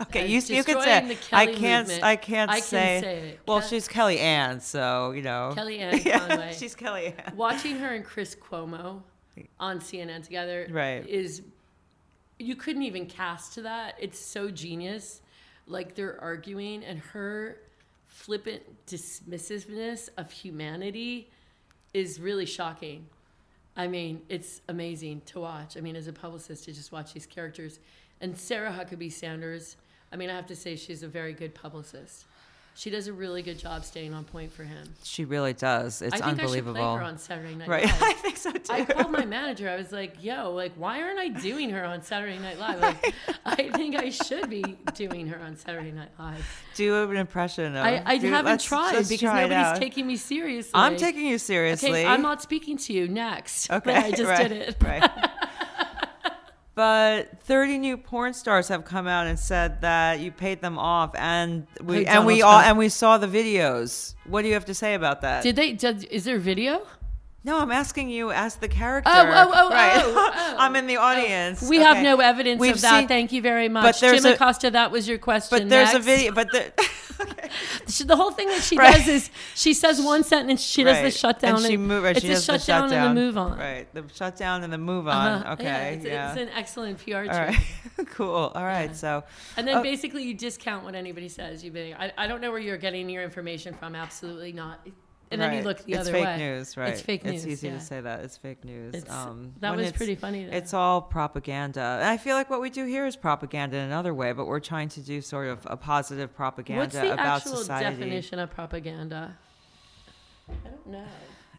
Okay, 0.00 0.26
you, 0.26 0.40
you 0.40 0.64
can 0.64 0.80
say 0.82 1.16
I 1.32 1.46
can't 1.46 1.86
movement. 1.86 2.02
I 2.02 2.16
can't 2.16 2.50
I 2.50 2.54
can 2.58 2.62
say, 2.64 3.00
say 3.02 3.18
it. 3.34 3.40
well 3.46 3.60
Ke- 3.60 3.64
she's 3.68 3.86
Kelly 3.86 4.18
Ann 4.18 4.58
so 4.58 5.12
you 5.12 5.22
know 5.22 5.52
Kellyanne 5.54 6.04
Yeah, 6.04 6.18
Conway. 6.26 6.54
she's 6.58 6.74
Kelly 6.74 7.14
Ann 7.16 7.36
Watching 7.36 7.76
her 7.76 7.94
and 7.94 8.04
Chris 8.04 8.34
Cuomo 8.34 9.02
on 9.60 9.78
CNN 9.78 10.24
together 10.24 10.66
Right. 10.70 11.06
is 11.08 11.42
you 12.38 12.56
couldn't 12.56 12.82
even 12.82 13.06
cast 13.06 13.54
to 13.54 13.62
that. 13.62 13.96
It's 14.00 14.18
so 14.18 14.50
genius. 14.50 15.20
Like 15.66 15.94
they're 15.94 16.20
arguing 16.20 16.84
and 16.84 16.98
her 16.98 17.58
flippant 18.06 18.62
dismissiveness 18.86 20.08
of 20.16 20.30
humanity 20.30 21.30
is 21.94 22.20
really 22.20 22.46
shocking. 22.46 23.06
I 23.76 23.88
mean, 23.88 24.20
it's 24.28 24.60
amazing 24.68 25.22
to 25.26 25.40
watch. 25.40 25.76
I 25.76 25.80
mean, 25.80 25.96
as 25.96 26.06
a 26.06 26.12
publicist, 26.12 26.64
to 26.64 26.72
just 26.72 26.92
watch 26.92 27.14
these 27.14 27.26
characters. 27.26 27.78
And 28.20 28.36
Sarah 28.36 28.70
Huckabee 28.70 29.12
Sanders, 29.12 29.76
I 30.12 30.16
mean, 30.16 30.28
I 30.28 30.34
have 30.34 30.46
to 30.46 30.56
say 30.56 30.76
she's 30.76 31.02
a 31.02 31.08
very 31.08 31.32
good 31.32 31.54
publicist. 31.54 32.26
She 32.74 32.88
does 32.90 33.06
a 33.06 33.12
really 33.12 33.42
good 33.42 33.58
job 33.58 33.84
staying 33.84 34.14
on 34.14 34.24
point 34.24 34.50
for 34.52 34.64
him. 34.64 34.94
she 35.04 35.24
really 35.26 35.52
does 35.52 36.00
it's 36.00 36.14
I 36.14 36.18
think 36.18 36.40
unbelievable 36.40 36.80
I 36.80 36.80
should 36.80 36.88
play 36.90 36.98
her 36.98 37.04
on 37.04 37.18
Saturday 37.18 37.54
Night 37.54 37.68
right 37.68 37.84
Live. 37.86 38.02
I 38.02 38.12
think 38.14 38.36
so 38.38 38.50
too 38.52 38.72
I 38.72 38.84
called 38.86 39.10
my 39.12 39.24
manager. 39.26 39.68
I 39.68 39.76
was 39.76 39.92
like, 39.92 40.16
"Yo, 40.22 40.52
like, 40.52 40.72
why 40.76 41.02
aren't 41.02 41.18
I 41.18 41.28
doing 41.28 41.70
her 41.70 41.84
on 41.84 42.02
Saturday 42.02 42.38
Night 42.38 42.58
Live? 42.58 42.80
Like, 42.80 43.14
I 43.44 43.68
think 43.68 43.94
I 43.96 44.08
should 44.10 44.48
be 44.48 44.62
doing 44.94 45.26
her 45.28 45.38
on 45.38 45.56
Saturday 45.56 45.92
Night 45.92 46.10
Live. 46.18 46.64
do 46.74 47.10
an 47.10 47.16
impression 47.16 47.76
of 47.76 47.84
I, 47.84 48.02
I 48.06 48.18
do- 48.18 48.28
haven't 48.28 48.60
tried 48.62 48.92
because 48.92 49.20
try 49.20 49.46
nobody's 49.46 49.78
taking 49.78 50.06
me 50.06 50.16
seriously. 50.16 50.72
I'm 50.74 50.96
taking 50.96 51.26
you 51.26 51.38
seriously 51.38 51.90
Okay, 51.90 52.06
I'm 52.06 52.22
not 52.22 52.40
speaking 52.42 52.78
to 52.78 52.92
you 52.92 53.06
next. 53.08 53.70
okay 53.70 53.94
I 53.94 54.10
just 54.10 54.22
right, 54.24 54.48
did 54.48 54.52
it. 54.68 54.76
right 54.82 55.10
But 56.74 57.42
30 57.42 57.78
new 57.78 57.96
porn 57.98 58.32
stars 58.32 58.68
have 58.68 58.84
come 58.84 59.06
out 59.06 59.26
and 59.26 59.38
said 59.38 59.82
that 59.82 60.20
you 60.20 60.32
paid 60.32 60.62
them 60.62 60.78
off, 60.78 61.14
and 61.14 61.66
we 61.82 62.06
and 62.06 62.24
we 62.24 62.38
Donald 62.38 62.42
all 62.42 62.58
Trump. 62.60 62.66
and 62.68 62.78
we 62.78 62.88
saw 62.88 63.18
the 63.18 63.26
videos. 63.26 64.14
What 64.24 64.42
do 64.42 64.48
you 64.48 64.54
have 64.54 64.64
to 64.66 64.74
say 64.74 64.94
about 64.94 65.20
that? 65.20 65.42
Did 65.42 65.56
they? 65.56 65.72
Did, 65.74 66.04
is 66.04 66.24
there 66.24 66.38
video? 66.38 66.86
No, 67.44 67.58
I'm 67.58 67.70
asking 67.72 68.08
you 68.08 68.30
as 68.30 68.56
the 68.56 68.68
character. 68.68 69.10
Oh, 69.12 69.24
oh, 69.26 69.50
oh, 69.54 69.70
right. 69.74 70.02
oh, 70.04 70.12
oh. 70.34 70.54
I'm 70.58 70.76
in 70.76 70.86
the 70.86 70.96
audience. 70.98 71.62
We 71.62 71.78
have 71.78 72.02
no 72.02 72.20
evidence 72.20 72.60
We've 72.60 72.74
of 72.74 72.80
that. 72.82 73.00
seen- 73.00 73.08
Thank 73.08 73.32
you 73.32 73.42
very 73.42 73.68
much, 73.68 74.00
but 74.00 74.14
Jim 74.14 74.24
a- 74.24 74.34
Acosta. 74.34 74.70
That 74.70 74.90
was 74.90 75.08
your 75.08 75.18
question. 75.18 75.58
But 75.58 75.68
there's 75.68 75.94
a 75.94 75.98
video. 75.98 76.32
But 76.32 76.50
the, 76.52 76.72
She, 77.88 78.04
the 78.04 78.16
whole 78.16 78.30
thing 78.30 78.48
that 78.48 78.62
she 78.62 78.76
Right. 78.76 78.94
does 78.96 79.08
is 79.08 79.30
she 79.54 79.74
says 79.74 80.00
one 80.00 80.24
sentence, 80.24 80.62
she 80.62 80.84
does 80.84 81.02
the 81.02 81.10
shutdown, 81.10 81.56
and 81.56 81.64
she 81.64 81.76
move. 81.76 82.04
Right, 82.04 82.16
it's 82.16 82.24
she 82.24 82.32
a 82.32 82.40
shutdown 82.40 82.88
shutdown 82.88 83.08
and 83.08 83.16
the 83.16 83.20
move 83.20 83.38
on. 83.38 83.58
Right, 83.58 83.92
the 83.92 84.04
shutdown 84.14 84.64
and 84.64 84.72
the 84.72 84.78
move 84.78 85.08
on. 85.08 85.26
Uh-huh. 85.42 85.52
Okay, 85.54 85.64
yeah, 85.64 85.84
it's, 85.88 86.04
yeah. 86.04 86.32
it's 86.32 86.40
an 86.40 86.48
excellent 86.56 87.04
PR 87.04 87.16
All 87.16 87.22
right, 87.24 87.56
cool. 88.06 88.52
All 88.54 88.64
right, 88.64 88.94
so 88.96 89.24
And 89.56 89.66
then 89.66 89.78
Oh. 89.78 89.82
basically 89.82 90.24
you 90.24 90.34
discount 90.34 90.84
what 90.84 90.94
anybody 90.94 91.28
says. 91.28 91.64
You 91.64 91.72
I, 91.98 92.12
I 92.16 92.26
don't 92.26 92.40
know 92.40 92.50
where 92.50 92.60
you're 92.60 92.78
getting 92.78 93.08
your 93.08 93.22
information 93.22 93.74
from. 93.74 93.94
Absolutely 93.94 94.52
not. 94.52 94.80
And 95.32 95.40
then 95.40 95.52
you 95.52 95.58
right. 95.58 95.64
look 95.66 95.84
the 95.84 95.92
it's 95.92 96.00
other 96.00 96.12
way. 96.12 96.20
It's 96.20 96.28
fake 96.28 96.38
news, 96.38 96.76
right? 96.76 96.88
It's 96.90 97.00
fake 97.00 97.24
news. 97.24 97.34
It's 97.34 97.46
easy 97.46 97.68
yeah. 97.68 97.74
to 97.74 97.80
say 97.80 98.00
that 98.00 98.20
it's 98.20 98.36
fake 98.36 98.64
news. 98.64 98.94
It's, 98.94 99.10
um, 99.10 99.52
that 99.60 99.76
was 99.76 99.92
pretty 99.92 100.14
funny. 100.14 100.44
Though. 100.44 100.56
It's 100.56 100.74
all 100.74 101.00
propaganda. 101.00 101.80
And 101.80 102.08
I 102.08 102.16
feel 102.16 102.36
like 102.36 102.50
what 102.50 102.60
we 102.60 102.70
do 102.70 102.84
here 102.84 103.06
is 103.06 103.16
propaganda 103.16 103.76
in 103.76 103.84
another 103.84 104.14
way, 104.14 104.32
but 104.32 104.46
we're 104.46 104.60
trying 104.60 104.88
to 104.90 105.00
do 105.00 105.20
sort 105.20 105.48
of 105.48 105.66
a 105.66 105.76
positive 105.76 106.34
propaganda 106.34 106.82
What's 106.82 106.94
the 106.94 107.12
about 107.12 107.38
actual 107.38 107.56
society. 107.56 107.96
definition 107.96 108.38
of 108.38 108.50
propaganda? 108.50 109.36
I 110.48 110.68
don't 110.68 110.86
know. 110.86 111.04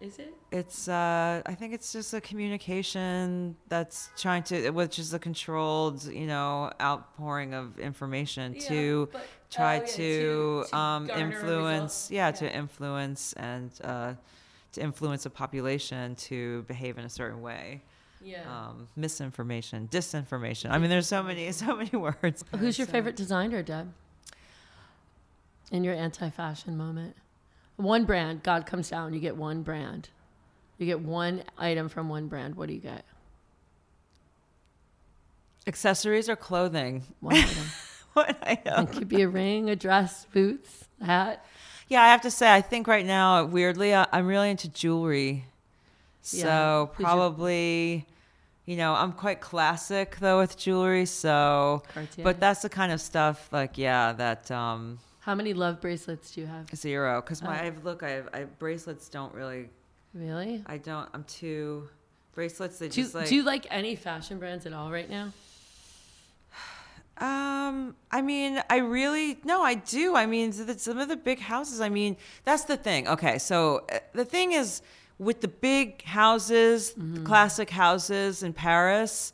Is 0.04 0.20
it? 0.20 0.34
It's 0.52 0.90
uh 0.90 1.42
I 1.46 1.56
think 1.56 1.74
it's 1.74 1.94
just 1.94 2.14
a 2.14 2.20
communication 2.20 3.56
that's 3.70 4.10
trying 4.18 4.44
to 4.44 4.70
which 4.72 5.00
is 5.00 5.14
a 5.14 5.20
controlled, 5.20 6.04
you 6.04 6.28
know, 6.28 6.72
outpouring 6.82 7.54
of 7.54 7.80
information 7.80 8.54
to 8.68 9.08
but- 9.14 9.26
try 9.50 9.78
oh, 9.78 9.80
yeah, 9.80 9.86
to, 9.86 10.66
to 10.68 10.78
um 10.78 11.08
garner 11.08 11.24
a 11.24 11.26
influence 11.32 12.10
yeah, 12.12 12.28
Yeah. 12.28 12.32
to 12.32 12.54
influence 12.54 13.34
and 13.34 13.72
uh 13.84 14.14
to 14.74 14.82
influence 14.82 15.26
a 15.26 15.30
population 15.30 16.16
to 16.16 16.64
behave 16.64 16.98
in 16.98 17.06
a 17.06 17.10
certain 17.10 17.42
way. 17.42 17.82
Yeah. 18.22 18.42
Um 18.54 18.90
misinformation, 18.98 19.88
disinformation. 19.90 20.70
I 20.72 20.80
mean 20.80 20.90
there's 20.90 21.08
so 21.08 21.24
many 21.24 21.50
so 21.54 21.78
many 21.78 21.96
words. 22.08 22.44
Who's 22.60 22.78
your 22.78 22.88
So- 22.88 22.92
favorite 22.92 23.16
designer, 23.16 23.64
Deb? 23.64 23.94
In 25.72 25.84
your 25.86 25.96
anti-fashion 25.96 26.76
moment, 26.78 27.16
one 27.84 28.06
brand. 28.06 28.44
God 28.44 28.66
comes 28.66 28.90
down. 28.90 29.14
You 29.14 29.20
get 29.20 29.36
one 29.38 29.62
brand. 29.64 30.10
You 30.78 30.86
get 30.86 31.02
one 31.02 31.44
item 31.58 31.90
from 31.90 32.10
one 32.10 32.28
brand. 32.28 32.56
What 32.56 32.68
do 32.68 32.74
you 32.74 32.80
get? 32.82 33.06
accessories 35.68 36.30
or 36.30 36.36
clothing? 36.36 37.04
One 37.20 37.36
item. 37.36 37.64
what 38.14 38.38
I 38.44 38.60
know. 38.66 38.84
It 38.84 38.92
could 38.92 39.08
be 39.08 39.22
a 39.22 39.30
ring, 39.30 39.70
a 39.70 39.76
dress, 39.76 40.26
boots, 40.34 40.86
a 41.02 41.06
hat. 41.06 41.46
Yeah, 41.88 42.02
I 42.02 42.08
have 42.08 42.22
to 42.22 42.32
say, 42.32 42.52
I 42.54 42.62
think 42.62 42.88
right 42.88 43.06
now, 43.06 43.46
weirdly, 43.46 43.94
I'm 43.94 44.28
really 44.28 44.50
into 44.50 44.70
jewelry. 44.70 45.46
Yeah. 46.32 46.44
So 46.44 46.92
Who's 46.96 47.00
your- 47.04 47.10
probably, 47.10 48.06
you 48.66 48.78
know, 48.78 48.94
I'm 48.94 49.12
quite 49.14 49.42
classic 49.42 50.18
though 50.20 50.40
with 50.40 50.58
jewelry. 50.58 51.06
So, 51.06 51.84
Cartier. 51.94 52.24
but 52.24 52.40
that's 52.40 52.62
the 52.62 52.70
kind 52.70 52.92
of 52.92 53.02
stuff, 53.02 53.50
like, 53.52 53.78
yeah, 53.78 54.14
that 54.14 54.50
um, 54.52 55.00
How 55.24 55.36
many 55.36 55.54
love 55.54 55.80
bracelets 55.80 56.32
do 56.32 56.42
you 56.42 56.48
have? 56.48 56.70
zero. 56.76 57.22
Because 57.22 57.42
my 57.42 57.62
Oh. 57.62 57.68
I've, 57.68 57.86
look, 57.86 58.04
I 58.04 58.10
have, 58.10 58.30
I 58.34 58.44
bracelets. 58.44 59.08
Don't 59.08 59.34
really. 59.34 59.70
Really? 60.14 60.64
I 60.66 60.78
don't. 60.78 61.10
I'm 61.14 61.24
too 61.24 61.90
bracelets. 62.36 62.78
They 62.78 62.90
Do 62.90 63.00
you, 63.00 63.06
just 63.06 63.16
like. 63.16 63.28
do 63.28 63.36
you 63.36 63.44
like 63.44 63.66
any 63.70 63.96
fashion 63.96 64.38
brands 64.38 64.66
at 64.66 64.74
all 64.74 64.92
right 64.92 65.10
now? 65.10 65.32
Um, 67.18 67.96
I 68.12 68.22
mean, 68.22 68.62
I 68.70 68.78
really 68.78 69.40
no, 69.44 69.62
I 69.62 69.76
do. 69.76 70.16
I 70.16 70.26
mean, 70.26 70.52
some 70.52 70.98
of 70.98 71.08
the 71.08 71.16
big 71.16 71.40
houses. 71.40 71.80
I 71.80 71.90
mean, 71.90 72.18
that's 72.44 72.66
the 72.66 72.76
thing. 72.76 73.08
Okay, 73.08 73.38
so 73.38 73.86
uh, 73.94 74.00
the 74.14 74.26
thing 74.26 74.54
is 74.54 74.82
with 75.20 75.40
the 75.42 75.48
big 75.48 76.02
houses, 76.04 76.94
the 76.98 77.22
classic 77.22 77.70
houses 77.70 78.42
in 78.42 78.52
Paris, 78.52 79.32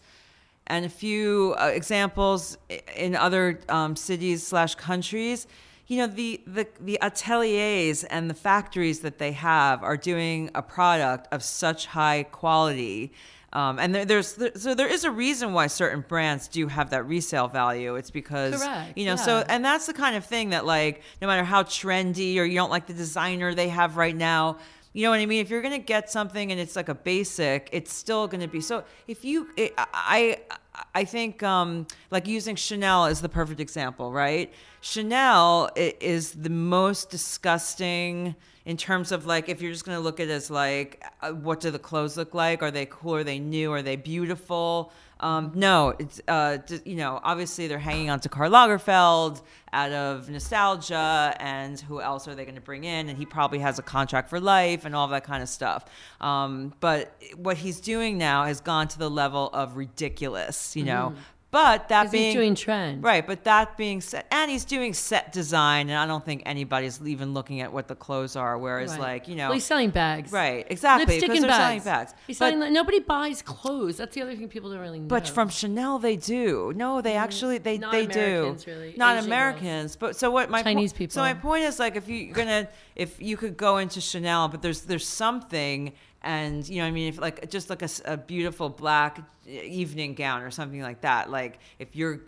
and 0.67 0.85
a 0.85 0.89
few 0.89 1.55
uh, 1.57 1.67
examples 1.73 2.57
in 2.95 3.15
other 3.15 3.59
um, 3.69 3.95
cities 3.95 4.45
slash 4.45 4.75
countries. 4.75 5.47
You 5.89 5.97
know, 5.97 6.07
the, 6.07 6.39
the 6.45 6.67
the 6.79 6.99
ateliers 7.01 8.03
and 8.03 8.29
the 8.29 8.35
factories 8.35 8.99
that 8.99 9.17
they 9.17 9.31
have 9.33 9.83
are 9.83 9.97
doing 9.97 10.51
a 10.55 10.61
product 10.61 11.27
of 11.33 11.43
such 11.43 11.87
high 11.87 12.23
quality. 12.23 13.11
Um, 13.51 13.79
and 13.79 13.95
there, 13.95 14.05
there's 14.05 14.33
there, 14.33 14.51
so 14.55 14.75
there 14.75 14.87
is 14.87 15.03
a 15.03 15.09
reason 15.09 15.53
why 15.53 15.65
certain 15.65 16.05
brands 16.07 16.47
do 16.47 16.67
have 16.67 16.91
that 16.91 17.07
resale 17.07 17.47
value. 17.47 17.95
It's 17.95 18.11
because 18.11 18.61
Correct, 18.61 18.95
you 18.95 19.05
know 19.05 19.15
so 19.15 19.43
and 19.49 19.65
that's 19.65 19.87
the 19.87 19.93
kind 19.93 20.15
of 20.15 20.23
thing 20.23 20.51
that 20.51 20.67
like 20.67 21.01
no 21.21 21.27
matter 21.27 21.43
how 21.43 21.63
trendy 21.63 22.37
or 22.37 22.43
you 22.43 22.53
don't 22.55 22.69
like 22.69 22.85
the 22.85 22.93
designer 22.93 23.55
they 23.55 23.69
have 23.69 23.97
right 23.97 24.15
now 24.15 24.59
you 24.93 25.03
know 25.03 25.11
what 25.11 25.19
i 25.19 25.25
mean 25.25 25.41
if 25.41 25.49
you're 25.49 25.61
gonna 25.61 25.79
get 25.79 26.09
something 26.09 26.51
and 26.51 26.59
it's 26.59 26.75
like 26.75 26.89
a 26.89 26.95
basic 26.95 27.69
it's 27.71 27.93
still 27.93 28.27
gonna 28.27 28.47
be 28.47 28.61
so 28.61 28.83
if 29.07 29.23
you 29.23 29.47
it, 29.55 29.73
i 29.77 30.37
i 30.68 30.68
think 31.03 31.43
um 31.43 31.87
like 32.11 32.27
using 32.27 32.55
chanel 32.55 33.05
is 33.05 33.21
the 33.21 33.29
perfect 33.29 33.59
example 33.59 34.11
right? 34.11 34.51
Chanel 34.81 35.69
is 35.75 36.31
the 36.31 36.49
most 36.49 37.09
disgusting 37.09 38.35
in 38.65 38.77
terms 38.77 39.11
of 39.11 39.25
like 39.25 39.49
if 39.49 39.61
you're 39.61 39.71
just 39.71 39.83
going 39.85 39.97
to 39.97 40.01
look 40.01 40.19
at 40.19 40.27
it 40.27 40.31
as 40.31 40.49
like 40.51 41.03
uh, 41.21 41.31
what 41.31 41.59
do 41.59 41.71
the 41.71 41.79
clothes 41.79 42.17
look 42.17 42.33
like? 42.33 42.61
Are 42.61 42.71
they 42.71 42.85
cool? 42.85 43.15
Are 43.15 43.23
they 43.23 43.39
new? 43.39 43.71
Are 43.71 43.81
they 43.81 43.95
beautiful 43.95 44.91
um, 45.19 45.51
no 45.55 45.95
it's 45.99 46.21
uh, 46.27 46.57
you 46.85 46.95
know 46.95 47.19
obviously 47.23 47.67
they're 47.67 47.79
hanging 47.79 48.09
on 48.09 48.19
to 48.21 48.29
Karl 48.29 48.51
Lagerfeld 48.51 49.41
out 49.73 49.91
of 49.91 50.29
nostalgia 50.29 51.35
and 51.39 51.79
who 51.79 52.01
else 52.01 52.27
are 52.27 52.35
they 52.35 52.43
going 52.43 52.55
to 52.55 52.61
bring 52.61 52.83
in? 52.83 53.09
And 53.09 53.17
he 53.17 53.25
probably 53.25 53.59
has 53.59 53.77
a 53.77 53.83
contract 53.83 54.29
for 54.29 54.39
life 54.39 54.85
and 54.85 54.95
all 54.95 55.07
that 55.09 55.23
kind 55.23 55.43
of 55.43 55.49
stuff. 55.49 55.85
Um, 56.21 56.73
but 56.79 57.15
what 57.35 57.57
he's 57.57 57.79
doing 57.79 58.17
now 58.17 58.45
has 58.45 58.61
gone 58.61 58.87
to 58.87 58.97
the 58.97 59.09
level 59.09 59.49
of 59.53 59.77
ridiculous 59.77 60.75
you 60.75 60.83
know 60.83 61.13
But 61.51 61.89
that 61.89 62.11
being 62.11 62.25
he's 62.25 62.35
doing 62.35 62.53
trend. 62.53 63.03
Right, 63.03 63.25
but 63.25 63.43
that 63.45 63.75
being 63.75 64.01
said, 64.01 64.25
and 64.29 64.51
he's 64.51 64.65
doing 64.65 64.93
set 64.93 65.31
design, 65.33 65.89
and 65.89 65.97
I 65.97 66.05
don't 66.05 66.23
think 66.23 66.43
anybody's 66.45 67.01
even 67.03 67.33
looking 67.33 67.61
at 67.61 67.73
what 67.73 67.87
the 67.87 67.95
clothes 67.95 68.35
are. 68.35 68.55
Whereas, 68.55 68.91
Right. 68.91 68.99
like 68.99 69.27
you 69.27 69.35
know, 69.35 69.45
well, 69.45 69.53
he's 69.53 69.63
selling 69.65 69.89
bags. 69.89 70.31
right, 70.31 70.67
exactly, 70.69 71.15
Lipstick 71.15 71.35
and 71.37 71.47
bags. 71.47 71.57
selling 71.57 71.79
bags. 71.79 72.13
He's 72.27 72.37
But- 72.37 72.53
selling. 72.53 72.71
nobody 72.71 72.99
buys 72.99 73.41
clothes. 73.41 73.97
That's 73.97 74.13
the 74.13 74.21
other 74.21 74.35
thing 74.35 74.47
people 74.47 74.69
don't 74.69 74.79
really 74.79 74.99
know. 74.99 75.07
But 75.07 75.27
from 75.27 75.49
Chanel, 75.49 75.97
they 75.97 76.17
do. 76.17 76.71
No, 76.75 77.01
they 77.01 77.13
mm, 77.13 77.19
actually 77.21 77.57
they 77.57 77.79
Not 77.79 77.93
they 77.93 78.05
do. 78.05 78.19
Americans, 78.19 78.67
really. 78.67 78.93
Not 78.95 79.15
Asian 79.17 79.25
Americans. 79.27 79.95
But 79.95 80.15
so 80.15 80.29
what? 80.29 80.51
My 80.51 80.59
po- 80.61 80.65
Chinese 80.69 80.93
So 81.09 81.21
my 81.21 81.33
point 81.33 81.63
is 81.63 81.79
like 81.79 81.95
if 81.95 82.07
you're 82.07 82.31
gonna 82.31 82.67
if 82.95 83.19
you 83.19 83.37
could 83.37 83.57
go 83.57 83.77
into 83.77 84.01
Chanel, 84.01 84.49
but 84.49 84.61
there's 84.61 84.81
there's 84.81 85.07
something. 85.07 85.93
And 86.21 86.67
you 86.67 86.81
know, 86.81 86.85
I 86.87 86.91
mean, 86.91 87.07
if 87.09 87.19
like 87.19 87.49
just 87.49 87.69
like 87.69 87.81
a 88.05 88.17
beautiful 88.17 88.69
black 88.69 89.21
evening 89.47 90.15
gown 90.15 90.41
or 90.41 90.51
something 90.51 90.81
like 90.81 91.01
that, 91.01 91.29
like 91.31 91.59
if 91.79 91.95
you're 91.95 92.21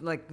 like 0.00 0.28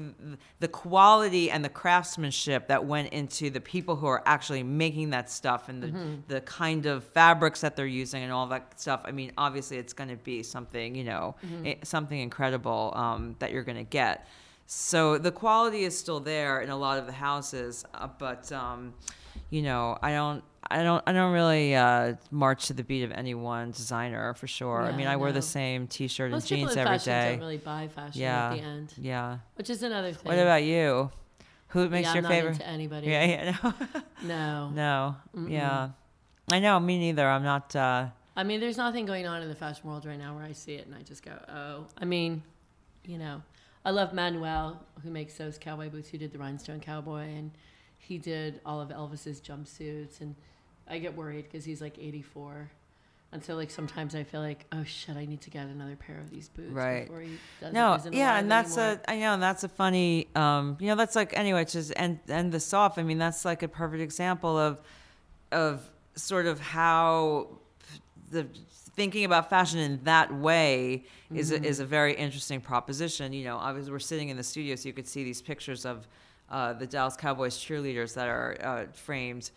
the 0.59 0.67
quality 0.67 1.51
and 1.51 1.63
the 1.63 1.69
craftsmanship 1.69 2.67
that 2.67 2.83
went 2.85 3.13
into 3.13 3.49
the 3.49 3.61
people 3.61 3.95
who 3.95 4.07
are 4.07 4.23
actually 4.25 4.63
making 4.63 5.11
that 5.11 5.29
stuff 5.29 5.69
and 5.69 5.83
the 5.83 5.87
Mm-hmm. 5.87 6.15
the 6.29 6.41
kind 6.41 6.85
of 6.87 7.03
fabrics 7.03 7.61
that 7.61 7.75
they're 7.75 7.85
using 7.85 8.23
and 8.23 8.31
all 8.31 8.47
that 8.47 8.79
stuff. 8.79 9.01
I 9.05 9.11
mean, 9.11 9.31
obviously, 9.37 9.77
it's 9.77 9.93
going 9.93 10.09
to 10.09 10.15
be 10.15 10.41
something 10.41 10.95
you 10.95 11.03
know, 11.03 11.35
Mm-hmm. 11.45 11.65
eh, 11.67 11.75
something 11.83 12.19
incredible 12.19 12.91
um, 12.95 13.35
that 13.39 13.51
you're 13.51 13.63
going 13.63 13.77
to 13.77 13.83
get. 13.83 14.27
So 14.67 15.17
the 15.17 15.31
quality 15.31 15.83
is 15.83 15.97
still 15.97 16.19
there 16.21 16.61
in 16.61 16.69
a 16.69 16.77
lot 16.77 16.97
of 16.97 17.05
the 17.05 17.11
houses, 17.11 17.85
uh, 17.93 18.07
but 18.17 18.51
um, 18.53 18.93
you 19.51 19.61
know, 19.61 19.97
I 20.01 20.13
don't. 20.13 20.43
I 20.69 20.83
don't. 20.83 21.03
I 21.05 21.11
don't 21.11 21.33
really 21.33 21.75
uh, 21.75 22.13
march 22.31 22.67
to 22.67 22.73
the 22.73 22.83
beat 22.83 23.03
of 23.03 23.11
any 23.11 23.35
one 23.35 23.71
designer 23.71 24.33
for 24.33 24.47
sure. 24.47 24.83
I 24.83 24.91
mean, 24.91 25.01
Yeah, 25.01 25.11
I 25.11 25.15
wear 25.17 25.33
the 25.33 25.41
same 25.41 25.85
T-shirt 25.85 26.31
most 26.31 26.49
and 26.49 26.59
jeans 26.61 26.71
in 26.71 26.79
every 26.79 26.97
day. 26.97 27.31
don't 27.31 27.39
really 27.39 27.57
buy 27.57 27.89
fashion 27.89 28.21
yeah, 28.21 28.51
at 28.51 28.55
the 28.55 28.61
end, 28.61 28.93
yeah. 28.97 29.37
which 29.55 29.69
is 29.69 29.83
another 29.83 30.13
thing. 30.13 30.31
What 30.31 30.39
about 30.39 30.63
you? 30.63 31.11
Who 31.69 31.89
makes 31.89 32.07
yeah, 32.07 32.13
your 32.15 32.23
I'm 32.23 32.29
favorite? 32.29 32.51
Not 32.51 32.61
into 32.61 32.67
anybody. 32.67 33.07
Yeah, 33.07 33.25
yeah, 33.25 33.57
no, 33.63 33.73
No. 34.23 35.15
no, 35.33 35.47
yeah. 35.49 35.89
I 36.49 36.59
know, 36.59 36.79
me 36.79 36.97
neither. 36.97 37.27
I'm 37.27 37.43
not. 37.43 37.75
Uh, 37.75 38.07
I 38.35 38.43
mean, 38.43 38.59
there's 38.59 38.77
nothing 38.77 39.05
going 39.05 39.27
on 39.27 39.41
in 39.41 39.49
the 39.49 39.55
fashion 39.55 39.89
world 39.89 40.05
right 40.05 40.17
now 40.19 40.35
where 40.35 40.43
I 40.43 40.53
see 40.53 40.73
it 40.75 40.85
and 40.85 40.95
I 40.95 41.01
just 41.01 41.23
go, 41.23 41.31
oh. 41.49 41.85
I 41.97 42.05
mean, 42.05 42.43
you 43.05 43.17
know, 43.17 43.41
I 43.83 43.91
love 43.91 44.13
Manuel, 44.13 44.81
who 45.03 45.09
makes 45.09 45.35
those 45.37 45.57
cowboy 45.57 45.89
boots, 45.89 46.09
who 46.09 46.17
did 46.17 46.31
the 46.31 46.37
Rhinestone 46.39 46.79
Cowboy, 46.79 47.23
and 47.23 47.51
he 48.11 48.17
did 48.17 48.59
all 48.65 48.81
of 48.81 48.89
Elvis's 48.89 49.39
jumpsuits. 49.39 50.19
And 50.19 50.35
I 50.89 50.97
get 50.99 51.15
worried 51.15 51.43
because 51.45 51.63
he's 51.63 51.81
like 51.81 51.97
84. 51.97 52.69
And 53.33 53.41
so, 53.41 53.55
like, 53.55 53.71
sometimes 53.71 54.13
I 54.13 54.23
feel 54.25 54.41
like, 54.41 54.65
oh 54.73 54.83
shit, 54.83 55.15
I 55.15 55.23
need 55.25 55.39
to 55.41 55.49
get 55.49 55.67
another 55.67 55.95
pair 55.95 56.19
of 56.19 56.29
these 56.29 56.49
boots 56.49 56.73
Right. 56.73 57.05
before 57.05 57.21
he 57.21 57.37
doesn't. 57.61 57.73
no, 57.73 57.97
yeah, 58.11 58.37
and 58.37 58.51
that's 58.51 58.75
anymore. 58.77 58.99
a. 59.07 59.11
I 59.11 59.19
know, 59.19 59.33
and 59.35 59.41
that's 59.41 59.63
a 59.63 59.69
funny. 59.69 60.27
Um, 60.35 60.75
you 60.81 60.87
know, 60.87 60.95
that's 60.95 61.15
like 61.15 61.31
anyway. 61.39 61.63
Just 61.63 61.93
end 61.95 62.19
end 62.27 62.51
this 62.51 62.73
off. 62.73 62.97
I 62.97 63.03
mean, 63.03 63.17
that's 63.19 63.45
like 63.45 63.63
a 63.63 63.69
perfect 63.69 64.01
example 64.01 64.57
of, 64.57 64.79
of 65.53 65.89
sort 66.15 66.45
of 66.45 66.59
how 66.59 67.47
the 68.31 68.47
thinking 68.97 69.23
about 69.23 69.49
fashion 69.49 69.79
in 69.79 70.01
that 70.03 70.33
way 70.35 71.05
is 71.33 71.53
a, 71.53 71.63
is 71.63 71.79
a 71.79 71.85
very 71.85 72.13
interesting 72.13 72.59
proposition. 72.59 73.31
You 73.31 73.45
know, 73.45 73.55
obviously 73.55 73.93
we're 73.93 73.99
sitting 73.99 74.27
in 74.27 74.35
the 74.35 74.43
studio, 74.43 74.75
so 74.75 74.89
you 74.89 74.93
could 74.93 75.07
see 75.07 75.23
these 75.23 75.41
pictures 75.41 75.85
of 75.85 76.05
uh, 76.51 76.73
the 76.73 76.85
Dallas 76.85 77.15
Cowboys 77.15 77.57
cheerleaders 77.57 78.13
that 78.13 78.27
are 78.27 78.57
uh, 78.61 78.85
framed. 78.93 79.51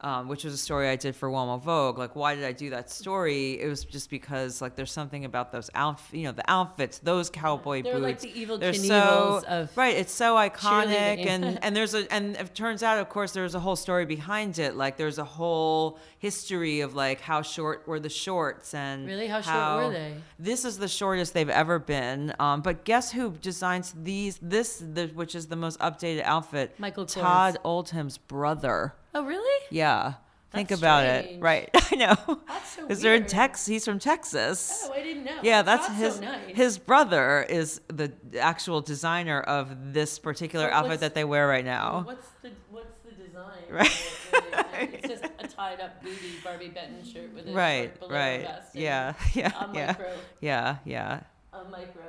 Um, 0.00 0.28
which 0.28 0.44
was 0.44 0.54
a 0.54 0.58
story 0.58 0.88
I 0.88 0.94
did 0.94 1.16
for 1.16 1.28
Uomo 1.28 1.60
Vogue. 1.60 1.98
Like, 1.98 2.14
why 2.14 2.36
did 2.36 2.44
I 2.44 2.52
do 2.52 2.70
that 2.70 2.88
story? 2.88 3.60
It 3.60 3.66
was 3.66 3.84
just 3.84 4.10
because, 4.10 4.62
like, 4.62 4.76
there's 4.76 4.92
something 4.92 5.24
about 5.24 5.50
those 5.50 5.70
outfit, 5.74 6.20
you 6.20 6.26
know, 6.26 6.30
the 6.30 6.48
outfits, 6.48 7.00
those 7.00 7.28
cowboy 7.28 7.78
boots. 7.78 7.84
They're 7.84 7.94
boots. 7.94 8.22
like 8.24 8.32
the 8.32 8.40
evil 8.40 8.58
They're 8.58 8.72
Knievels 8.72 9.42
of 9.42 9.76
right. 9.76 9.96
It's 9.96 10.12
so 10.12 10.36
iconic, 10.36 11.26
and 11.26 11.58
and 11.64 11.74
there's 11.74 11.94
a 11.94 12.06
and 12.12 12.36
it 12.36 12.54
turns 12.54 12.84
out, 12.84 12.98
of 12.98 13.08
course, 13.08 13.32
there's 13.32 13.56
a 13.56 13.60
whole 13.60 13.74
story 13.74 14.06
behind 14.06 14.60
it. 14.60 14.76
Like, 14.76 14.98
there's 14.98 15.18
a 15.18 15.24
whole 15.24 15.98
history 16.18 16.80
of 16.80 16.94
like 16.94 17.20
how 17.20 17.42
short 17.42 17.86
were 17.88 17.98
the 18.00 18.08
shorts 18.08 18.74
and 18.74 19.06
Really? 19.06 19.26
How 19.26 19.40
short 19.40 19.86
were 19.86 19.92
they? 19.92 20.14
This 20.38 20.64
is 20.64 20.78
the 20.78 20.88
shortest 20.88 21.34
they've 21.34 21.48
ever 21.48 21.78
been. 21.78 22.34
Um, 22.38 22.60
but 22.60 22.84
guess 22.84 23.10
who 23.10 23.32
designs 23.40 23.94
these? 24.00 24.38
This, 24.40 24.78
the, 24.78 25.06
which 25.08 25.34
is 25.34 25.46
the 25.46 25.56
most 25.56 25.78
updated 25.80 26.22
outfit. 26.22 26.74
Michael 26.78 27.06
Kors. 27.06 27.14
Todd 27.14 27.58
Oldham's 27.64 28.18
brother. 28.18 28.94
Oh, 29.14 29.24
really? 29.24 29.64
Yeah. 29.70 30.14
Think 30.52 30.70
That's 30.70 30.80
about 30.80 31.04
it. 31.04 31.40
Right. 31.40 31.68
I 31.92 31.94
know. 31.96 32.40
That's 32.48 32.70
so 32.76 32.82
Because 32.82 33.02
they're 33.02 33.14
in 33.14 33.22
weird. 33.22 33.28
Tex. 33.28 33.66
He's 33.66 33.84
from 33.84 33.98
Texas. 33.98 34.86
Oh, 34.88 34.92
I 34.94 35.02
didn't 35.02 35.24
know. 35.24 35.38
Yeah, 35.42 35.60
that's 35.62 35.86
so 35.86 35.92
his. 35.92 36.20
nice. 36.20 36.56
His 36.56 36.78
brother 36.78 37.42
is 37.48 37.80
the 37.88 38.12
actual 38.40 38.80
designer 38.80 39.40
of 39.40 39.92
this 39.92 40.18
particular 40.18 40.66
But 40.68 40.72
outfit 40.74 40.88
what's- 40.90 41.00
that 41.02 41.14
they 41.14 41.24
wear 41.24 41.46
right 41.46 41.64
now. 41.64 42.02
What's 42.06 42.28
the 42.42 42.50
what's 42.70 42.94
the 43.04 43.10
design? 43.22 43.58
Right. 43.70 44.90
It's 44.94 45.08
just 45.20 45.24
a 45.38 45.46
tied 45.48 45.80
up 45.80 46.02
booty 46.02 46.16
Barbi 46.42 46.68
Benton 46.68 47.04
shirt 47.04 47.34
with 47.34 47.46
a 47.48 47.52
Right. 47.52 47.88
short 47.88 48.00
bolero 48.00 48.18
Right. 48.18 48.40
vest. 48.42 48.74
and 48.74 48.82
Yeah. 48.84 49.12
Yeah. 49.34 49.52
A 49.64 49.74
Yeah. 49.74 49.86
micro, 49.86 50.12
Yeah. 50.40 50.76
Yeah. 50.86 51.20
a 51.52 51.64
micro. 51.64 52.04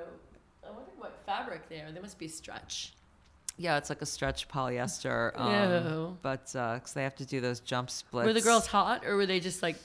I 0.66 0.72
wonder 0.72 0.92
what 0.98 1.20
fabric 1.26 1.68
they 1.68 1.82
are. 1.82 1.92
They 1.92 2.00
must 2.00 2.18
be 2.20 2.28
stretch. 2.30 2.94
Yeah. 3.60 3.78
It's 3.78 3.90
like 3.90 4.02
a 4.02 4.06
stretch 4.08 4.48
polyester. 4.48 5.34
Ew. 5.36 5.98
Um, 6.08 6.18
but 6.24 6.46
because 6.46 6.94
they 6.94 7.04
have 7.04 7.16
to 7.18 7.26
do 7.26 7.40
those 7.42 7.60
jump 7.60 7.90
splits. 7.92 8.26
Were 8.26 8.34
the 8.34 8.42
girls 8.42 8.66
hot 8.68 9.06
or 9.06 9.16
were 9.18 9.26
they 9.28 9.40
just 9.40 9.62
like? 9.62 9.76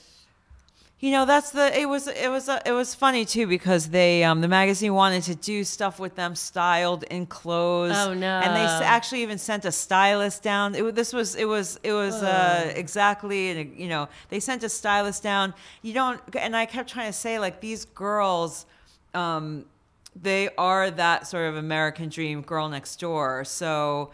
You 1.00 1.10
know, 1.10 1.26
that's 1.26 1.50
the. 1.50 1.78
It 1.78 1.86
was. 1.86 2.06
It 2.08 2.30
was. 2.30 2.48
Uh, 2.48 2.60
it 2.64 2.72
was 2.72 2.94
funny 2.94 3.24
too 3.26 3.46
because 3.46 3.88
they, 3.90 4.24
um, 4.24 4.40
the 4.40 4.48
magazine 4.48 4.94
wanted 4.94 5.24
to 5.24 5.34
do 5.34 5.62
stuff 5.64 5.98
with 6.00 6.14
them 6.14 6.34
styled 6.34 7.02
in 7.10 7.26
clothes. 7.26 7.92
Oh, 7.94 8.14
no. 8.14 8.26
And 8.44 8.56
they 8.56 8.62
s- 8.62 8.80
actually 8.80 9.22
even 9.22 9.36
sent 9.36 9.66
a 9.66 9.72
stylist 9.72 10.42
down. 10.42 10.74
It, 10.74 10.82
wa- 10.82 10.92
this 10.92 11.12
was. 11.12 11.34
It 11.34 11.44
was. 11.46 11.78
It 11.82 11.92
was 11.92 12.22
uh, 12.22 12.72
exactly. 12.74 13.50
And 13.50 13.76
you 13.78 13.88
know, 13.88 14.08
they 14.30 14.40
sent 14.40 14.62
a 14.62 14.68
stylist 14.70 15.22
down. 15.22 15.52
You 15.82 15.92
don't. 15.92 16.20
And 16.36 16.56
I 16.56 16.64
kept 16.64 16.88
trying 16.88 17.08
to 17.08 17.18
say 17.18 17.38
like 17.38 17.60
these 17.60 17.84
girls. 17.86 18.64
Um, 19.12 19.66
they 20.20 20.48
are 20.56 20.90
that 20.90 21.26
sort 21.26 21.48
of 21.48 21.56
American 21.56 22.08
dream 22.08 22.42
girl 22.42 22.68
next 22.68 23.00
door. 23.00 23.44
So, 23.44 24.10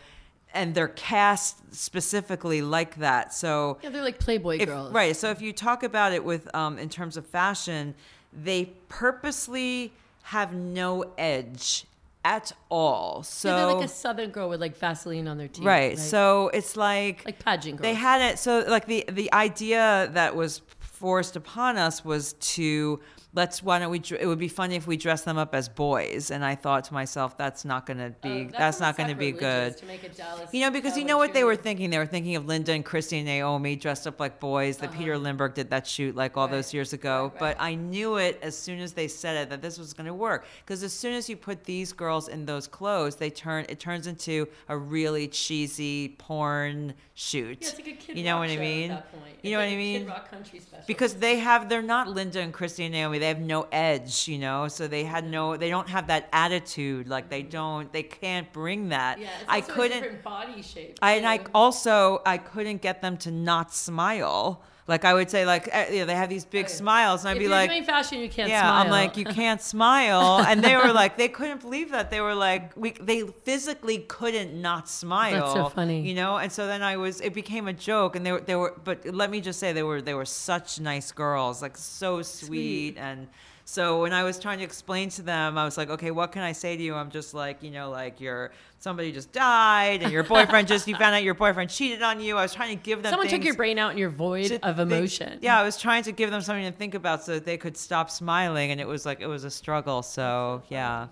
and 0.55 0.74
they're 0.74 0.88
cast 0.88 1.74
specifically 1.74 2.62
like 2.62 2.96
that. 2.96 3.32
So 3.34 3.78
Yeah, 3.82 3.90
they're 3.90 4.03
like 4.03 4.18
Playboy 4.18 4.59
if, 4.61 4.68
girls. 4.68 4.92
Right. 4.92 5.14
So 5.14 5.30
if 5.30 5.40
you 5.40 5.53
talk 5.53 5.82
about 5.82 6.12
it 6.12 6.24
with 6.24 6.53
um, 6.55 6.78
in 6.78 6.88
terms 6.88 7.16
of 7.16 7.26
fashion, 7.26 7.94
they 8.32 8.72
purposely 8.88 9.92
have 10.22 10.55
no 10.55 11.05
edge 11.18 11.84
at 12.24 12.53
all. 12.68 13.22
So 13.22 13.48
Yeah, 13.48 13.57
they're 13.66 13.74
like 13.76 13.84
a 13.84 13.88
southern 13.88 14.30
girl 14.30 14.48
with 14.48 14.61
like 14.61 14.76
Vaseline 14.76 15.26
on 15.28 15.38
their 15.38 15.48
teeth. 15.48 15.64
right. 15.64 15.98
So 15.98 16.48
it's 16.48 16.76
like, 16.76 17.24
like 17.24 17.38
pageant 17.38 17.76
girls. 17.76 17.82
they 17.82 17.94
had 17.94 18.20
it. 18.20 18.38
So 18.38 18.64
like 18.68 18.86
the 18.86 19.05
the 19.09 19.32
idea 19.32 20.11
that 20.12 20.34
was 20.36 20.62
forced 20.80 21.36
upon 21.36 21.78
us 21.78 22.05
was 22.05 22.34
to 22.34 23.01
let's 23.33 23.62
why 23.62 23.78
don't 23.78 23.91
we 23.91 24.03
it 24.18 24.26
would 24.26 24.39
be 24.39 24.49
funny 24.49 24.74
if 24.74 24.87
we 24.87 24.97
dress 24.97 25.22
them 25.22 25.39
up 25.39 25.55
as 25.55 25.68
boys 25.68 26.31
and 26.33 26.45
i 26.45 26.55
thought 26.55 26.83
to 26.85 26.93
myself 26.95 27.37
that's 27.39 27.64
not 27.64 27.87
going 27.87 27.99
to 27.99 28.07
Oh, 28.07 28.14
be 28.22 28.45
that's 28.45 28.59
that's 28.59 28.81
not 28.81 28.97
going 28.97 29.09
to 29.09 29.14
be 29.14 29.31
good 29.31 29.76
To 29.76 29.87
make 29.87 30.03
a 30.05 30.09
Dallas 30.09 30.53
you 30.53 30.61
know, 30.61 30.70
because 30.70 30.97
you 30.97 31.05
know 31.05 31.16
what 31.18 31.33
they 31.33 31.45
were 31.45 31.55
thinking? 31.57 31.91
They 31.91 31.99
were 31.99 32.07
thinking 32.07 32.35
of 32.37 32.47
Linda 32.47 32.72
and 32.72 32.85
Christy 32.85 33.18
and 33.18 33.26
Naomi 33.26 33.76
dressed 33.76 34.07
up 34.07 34.18
like 34.18 34.41
boys. 34.41 34.78
That 34.78 34.93
Peter 34.93 35.16
Lindbergh 35.16 35.55
did 35.55 35.70
that 35.70 35.87
shoot 35.87 36.16
like 36.16 36.37
all 36.37 36.49
those 36.49 36.66
Uh-huh. 36.66 36.68
Right. 36.70 36.74
years 36.74 36.93
ago. 36.93 37.31
Right, 37.35 37.39
But 37.39 37.57
I 37.61 37.74
knew 37.76 38.16
it 38.16 38.39
as 38.43 38.57
soon 38.57 38.81
as 38.81 38.93
they 38.95 39.07
said 39.07 39.37
it 39.37 39.51
that 39.51 39.62
this 39.62 39.78
was 39.78 39.93
going 39.93 40.07
to 40.07 40.14
work. 40.14 40.47
Because 40.64 40.83
as 40.83 40.93
soon 40.93 41.14
as 41.14 41.28
you 41.28 41.37
put 41.37 41.64
these 41.64 41.93
girls 41.93 42.28
in 42.28 42.47
those 42.47 42.66
clothes, 42.66 43.16
they 43.16 43.31
turn 43.31 43.64
it 43.68 43.78
turns 43.78 44.07
into 44.09 44.49
a 44.68 44.76
really 44.76 45.28
cheesy 45.28 46.16
porn 46.18 46.95
shoot. 47.21 47.59
Yeah, 47.61 47.68
it's 47.68 47.79
like 47.79 47.89
a 47.89 47.93
kid 47.93 48.16
you 48.16 48.25
know 48.25 48.37
rock 48.37 48.41
what 48.41 48.51
I 48.51 48.55
show 48.55 48.61
at 48.61 48.66
mean? 48.66 48.89
that 48.89 49.12
point. 49.12 49.25
You 49.43 49.51
It's 49.51 49.53
know 49.53 49.59
what 49.59 49.68
I 49.68 49.77
mean? 49.77 50.01
Kid 50.01 50.09
rock 50.09 50.31
country 50.31 50.61
special. 50.61 50.85
because 50.87 51.14
they 51.14 51.39
have 51.39 51.68
they're 51.68 51.83
not 51.83 52.09
linda 52.09 52.41
and 52.41 52.53
christy 52.53 52.85
and 52.85 52.93
naomi 52.93 53.18
they 53.18 53.29
have 53.29 53.41
no 53.41 53.66
edge 53.73 54.27
you 54.29 54.39
know 54.39 54.68
so 54.68 54.89
they 54.89 55.05
had 55.05 55.25
no 55.25 55.57
they 55.57 55.68
don't 55.68 55.89
have 55.89 56.07
that 56.07 56.29
attitude 56.33 57.09
like 57.09 57.29
they 57.29 57.43
mm-hmm. 57.43 57.51
don't 57.51 57.93
they 57.93 58.03
can't 58.03 58.51
bring 58.53 58.89
that 58.89 59.18
yeah, 59.18 59.29
it's 59.41 59.49
i 59.49 59.57
also 59.61 59.73
a 59.73 59.75
couldn't 59.75 60.03
different 60.03 60.23
body 60.23 60.62
shape. 60.62 60.99
I, 61.03 61.12
and 61.12 61.27
I 61.27 61.41
also 61.55 62.23
I 62.25 62.39
couldn't 62.39 62.81
get 62.83 63.03
them 63.03 63.16
to 63.18 63.31
not 63.31 63.73
smile. 63.75 64.62
Like 64.91 65.05
I 65.05 65.14
would 65.14 65.30
say, 65.30 65.47
like 65.47 65.68
eh, 65.70 65.93
you 65.93 65.99
know, 66.01 66.07
they 66.07 66.16
have 66.16 66.28
these 66.28 66.45
big 66.45 66.68
smiles, 66.68 67.22
and 67.22 67.30
I'd 67.30 67.36
if 67.36 67.38
be 67.38 67.45
you're 67.45 67.53
like, 67.53 67.70
doing 67.70 67.84
fashion, 67.84 68.18
you 68.18 68.28
can't 68.28 68.51
yeah, 68.51 68.62
smile. 68.62 68.82
I'm 68.82 68.91
like, 68.91 69.16
you 69.16 69.24
can't 69.24 69.62
smile, 69.62 70.45
and 70.45 70.64
they 70.64 70.74
were 70.74 70.93
like, 71.03 71.16
they 71.16 71.28
couldn't 71.28 71.61
believe 71.61 71.93
that. 71.93 72.11
They 72.11 72.20
were 72.20 72.34
like, 72.34 72.76
we, 72.76 72.91
they 72.91 73.22
physically 73.45 73.99
couldn't 73.99 74.61
not 74.61 74.88
smile. 74.88 75.32
That's 75.32 75.53
so 75.53 75.68
funny. 75.68 76.01
you 76.01 76.14
know. 76.14 76.38
And 76.38 76.51
so 76.51 76.66
then 76.66 76.82
I 76.82 76.97
was, 76.97 77.20
it 77.20 77.34
became 77.34 77.68
a 77.68 77.72
joke, 77.72 78.16
and 78.16 78.26
they 78.26 78.32
were, 78.32 78.41
they 78.41 78.57
were, 78.57 78.74
but 78.82 79.07
let 79.07 79.30
me 79.30 79.41
just 79.41 79.61
say, 79.61 79.72
they 79.72 79.84
were, 79.84 80.03
they 80.03 80.14
were 80.14 80.24
such 80.24 80.80
nice 80.80 81.12
girls, 81.12 81.62
like 81.62 81.76
so 81.76 82.20
sweet, 82.22 82.99
and. 82.99 83.28
So 83.71 84.03
when 84.03 84.12
I 84.12 84.25
was 84.25 84.41
trying 84.41 84.59
to 84.59 84.64
explain 84.64 85.11
to 85.11 85.23
them, 85.23 85.57
I 85.57 85.64
was 85.64 85.79
like, 85.79 85.91
okay, 85.91 86.11
what 86.11 86.33
can 86.33 86.43
I 86.43 86.51
say 86.51 86.77
to 86.77 86.83
you? 86.83 86.97
I'm 86.97 87.09
just 87.09 87.35
like, 87.35 87.62
you 87.62 87.71
know, 87.71 87.89
like 87.89 88.21
your 88.21 88.51
somebody 88.81 89.12
just 89.12 89.31
died 89.31 90.03
and 90.03 90.11
your 90.11 90.25
boyfriend 90.25 90.66
just 90.66 90.89
you 90.89 90.97
found 90.97 91.14
out 91.14 91.23
your 91.23 91.35
boyfriend 91.35 91.71
cheated 91.71 92.03
on 92.03 92.18
you. 92.21 92.37
I 92.37 92.43
was 92.43 92.53
trying 92.53 92.77
to 92.77 92.83
give 92.83 93.01
them 93.01 93.11
Someone 93.11 93.29
took 93.29 93.45
your 93.45 93.55
brain 93.55 93.79
out 93.79 93.93
in 93.93 93.99
your 93.99 94.11
void 94.11 94.51
of 94.64 94.77
think- 94.77 94.91
emotion. 94.91 95.39
yeah, 95.41 95.61
I 95.61 95.62
was 95.62 95.77
trying 95.77 96.03
to 96.03 96.11
give 96.11 96.33
them 96.33 96.41
something 96.41 96.64
to 96.64 96.77
think 96.77 96.97
about 96.97 97.23
so 97.23 97.35
that 97.35 97.45
they 97.45 97.57
could 97.57 97.77
stop 97.77 98.11
smiling, 98.11 98.73
and 98.73 98.81
it 98.81 98.89
was 98.89 99.07
like 99.07 99.21
it 99.21 99.29
was 99.29 99.45
a 99.45 99.51
struggle. 99.53 100.03
So 100.03 100.64
yeah, 100.68 101.07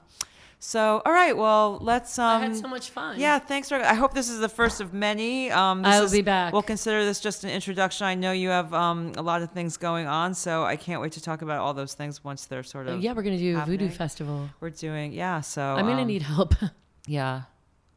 So, 0.60 1.00
all 1.06 1.12
right, 1.12 1.36
well, 1.36 1.78
let's. 1.80 2.18
Um, 2.18 2.42
I 2.42 2.46
had 2.46 2.56
so 2.56 2.66
much 2.66 2.90
fun. 2.90 3.20
Yeah, 3.20 3.38
thanks 3.38 3.68
for. 3.68 3.76
I 3.76 3.94
hope 3.94 4.12
this 4.12 4.28
is 4.28 4.40
the 4.40 4.48
first 4.48 4.80
of 4.80 4.92
many. 4.92 5.52
Um, 5.52 5.82
this 5.82 5.94
I 5.94 5.98
will 6.00 6.06
is- 6.06 6.12
be 6.12 6.22
back. 6.22 6.52
We'll 6.52 6.62
consider 6.62 7.04
this 7.04 7.20
just 7.20 7.44
an 7.44 7.50
introduction. 7.50 8.06
I 8.06 8.16
know 8.16 8.32
you 8.32 8.48
have 8.48 8.74
um, 8.74 9.12
a 9.16 9.22
lot 9.22 9.42
of 9.42 9.52
things 9.52 9.76
going 9.76 10.08
on, 10.08 10.34
so 10.34 10.64
I 10.64 10.74
can't 10.76 11.00
wait 11.00 11.12
to 11.12 11.22
talk 11.22 11.42
about 11.42 11.60
all 11.60 11.74
those 11.74 11.94
things 11.94 12.24
once 12.24 12.46
they're 12.46 12.64
sort 12.64 12.88
Uh, 12.88 12.92
of. 12.92 13.00
yeah, 13.02 13.12
we're 13.12 13.22
gonna 13.22 13.38
do 13.38 13.56
a 13.58 13.64
voodoo 13.64 13.88
festival. 13.88 14.50
We're 14.60 14.70
doing, 14.70 15.12
yeah. 15.12 15.42
So 15.42 15.62
I'm 15.62 15.86
gonna 15.86 16.02
um, 16.02 16.08
need 16.08 16.22
help. 16.22 16.54
Yeah. 17.06 17.42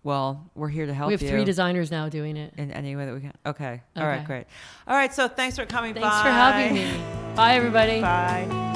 Well, 0.04 0.50
we're 0.56 0.70
here 0.70 0.86
to 0.86 0.94
help 0.94 1.08
we 1.10 1.14
have 1.14 1.22
you 1.22 1.28
three 1.30 1.44
designers 1.44 1.92
now 1.92 2.08
doing 2.10 2.38
it. 2.38 2.54
in 2.58 2.72
any 2.72 2.96
way 2.96 3.06
that 3.06 3.14
we 3.14 3.20
can. 3.20 3.34
Okay. 3.46 3.82
All 3.98 4.08
right. 4.08 4.26
Great. 4.26 4.46
All 4.88 4.96
right. 4.96 5.14
So 5.14 5.28
thanks 5.28 5.58
for 5.58 5.66
coming. 5.66 5.94
Thanks 5.94 6.08
for 6.22 6.30
having 6.30 6.74
me. 6.74 6.90
Bye, 7.36 7.56
everybody. 7.56 8.00
Bye. 8.02 8.71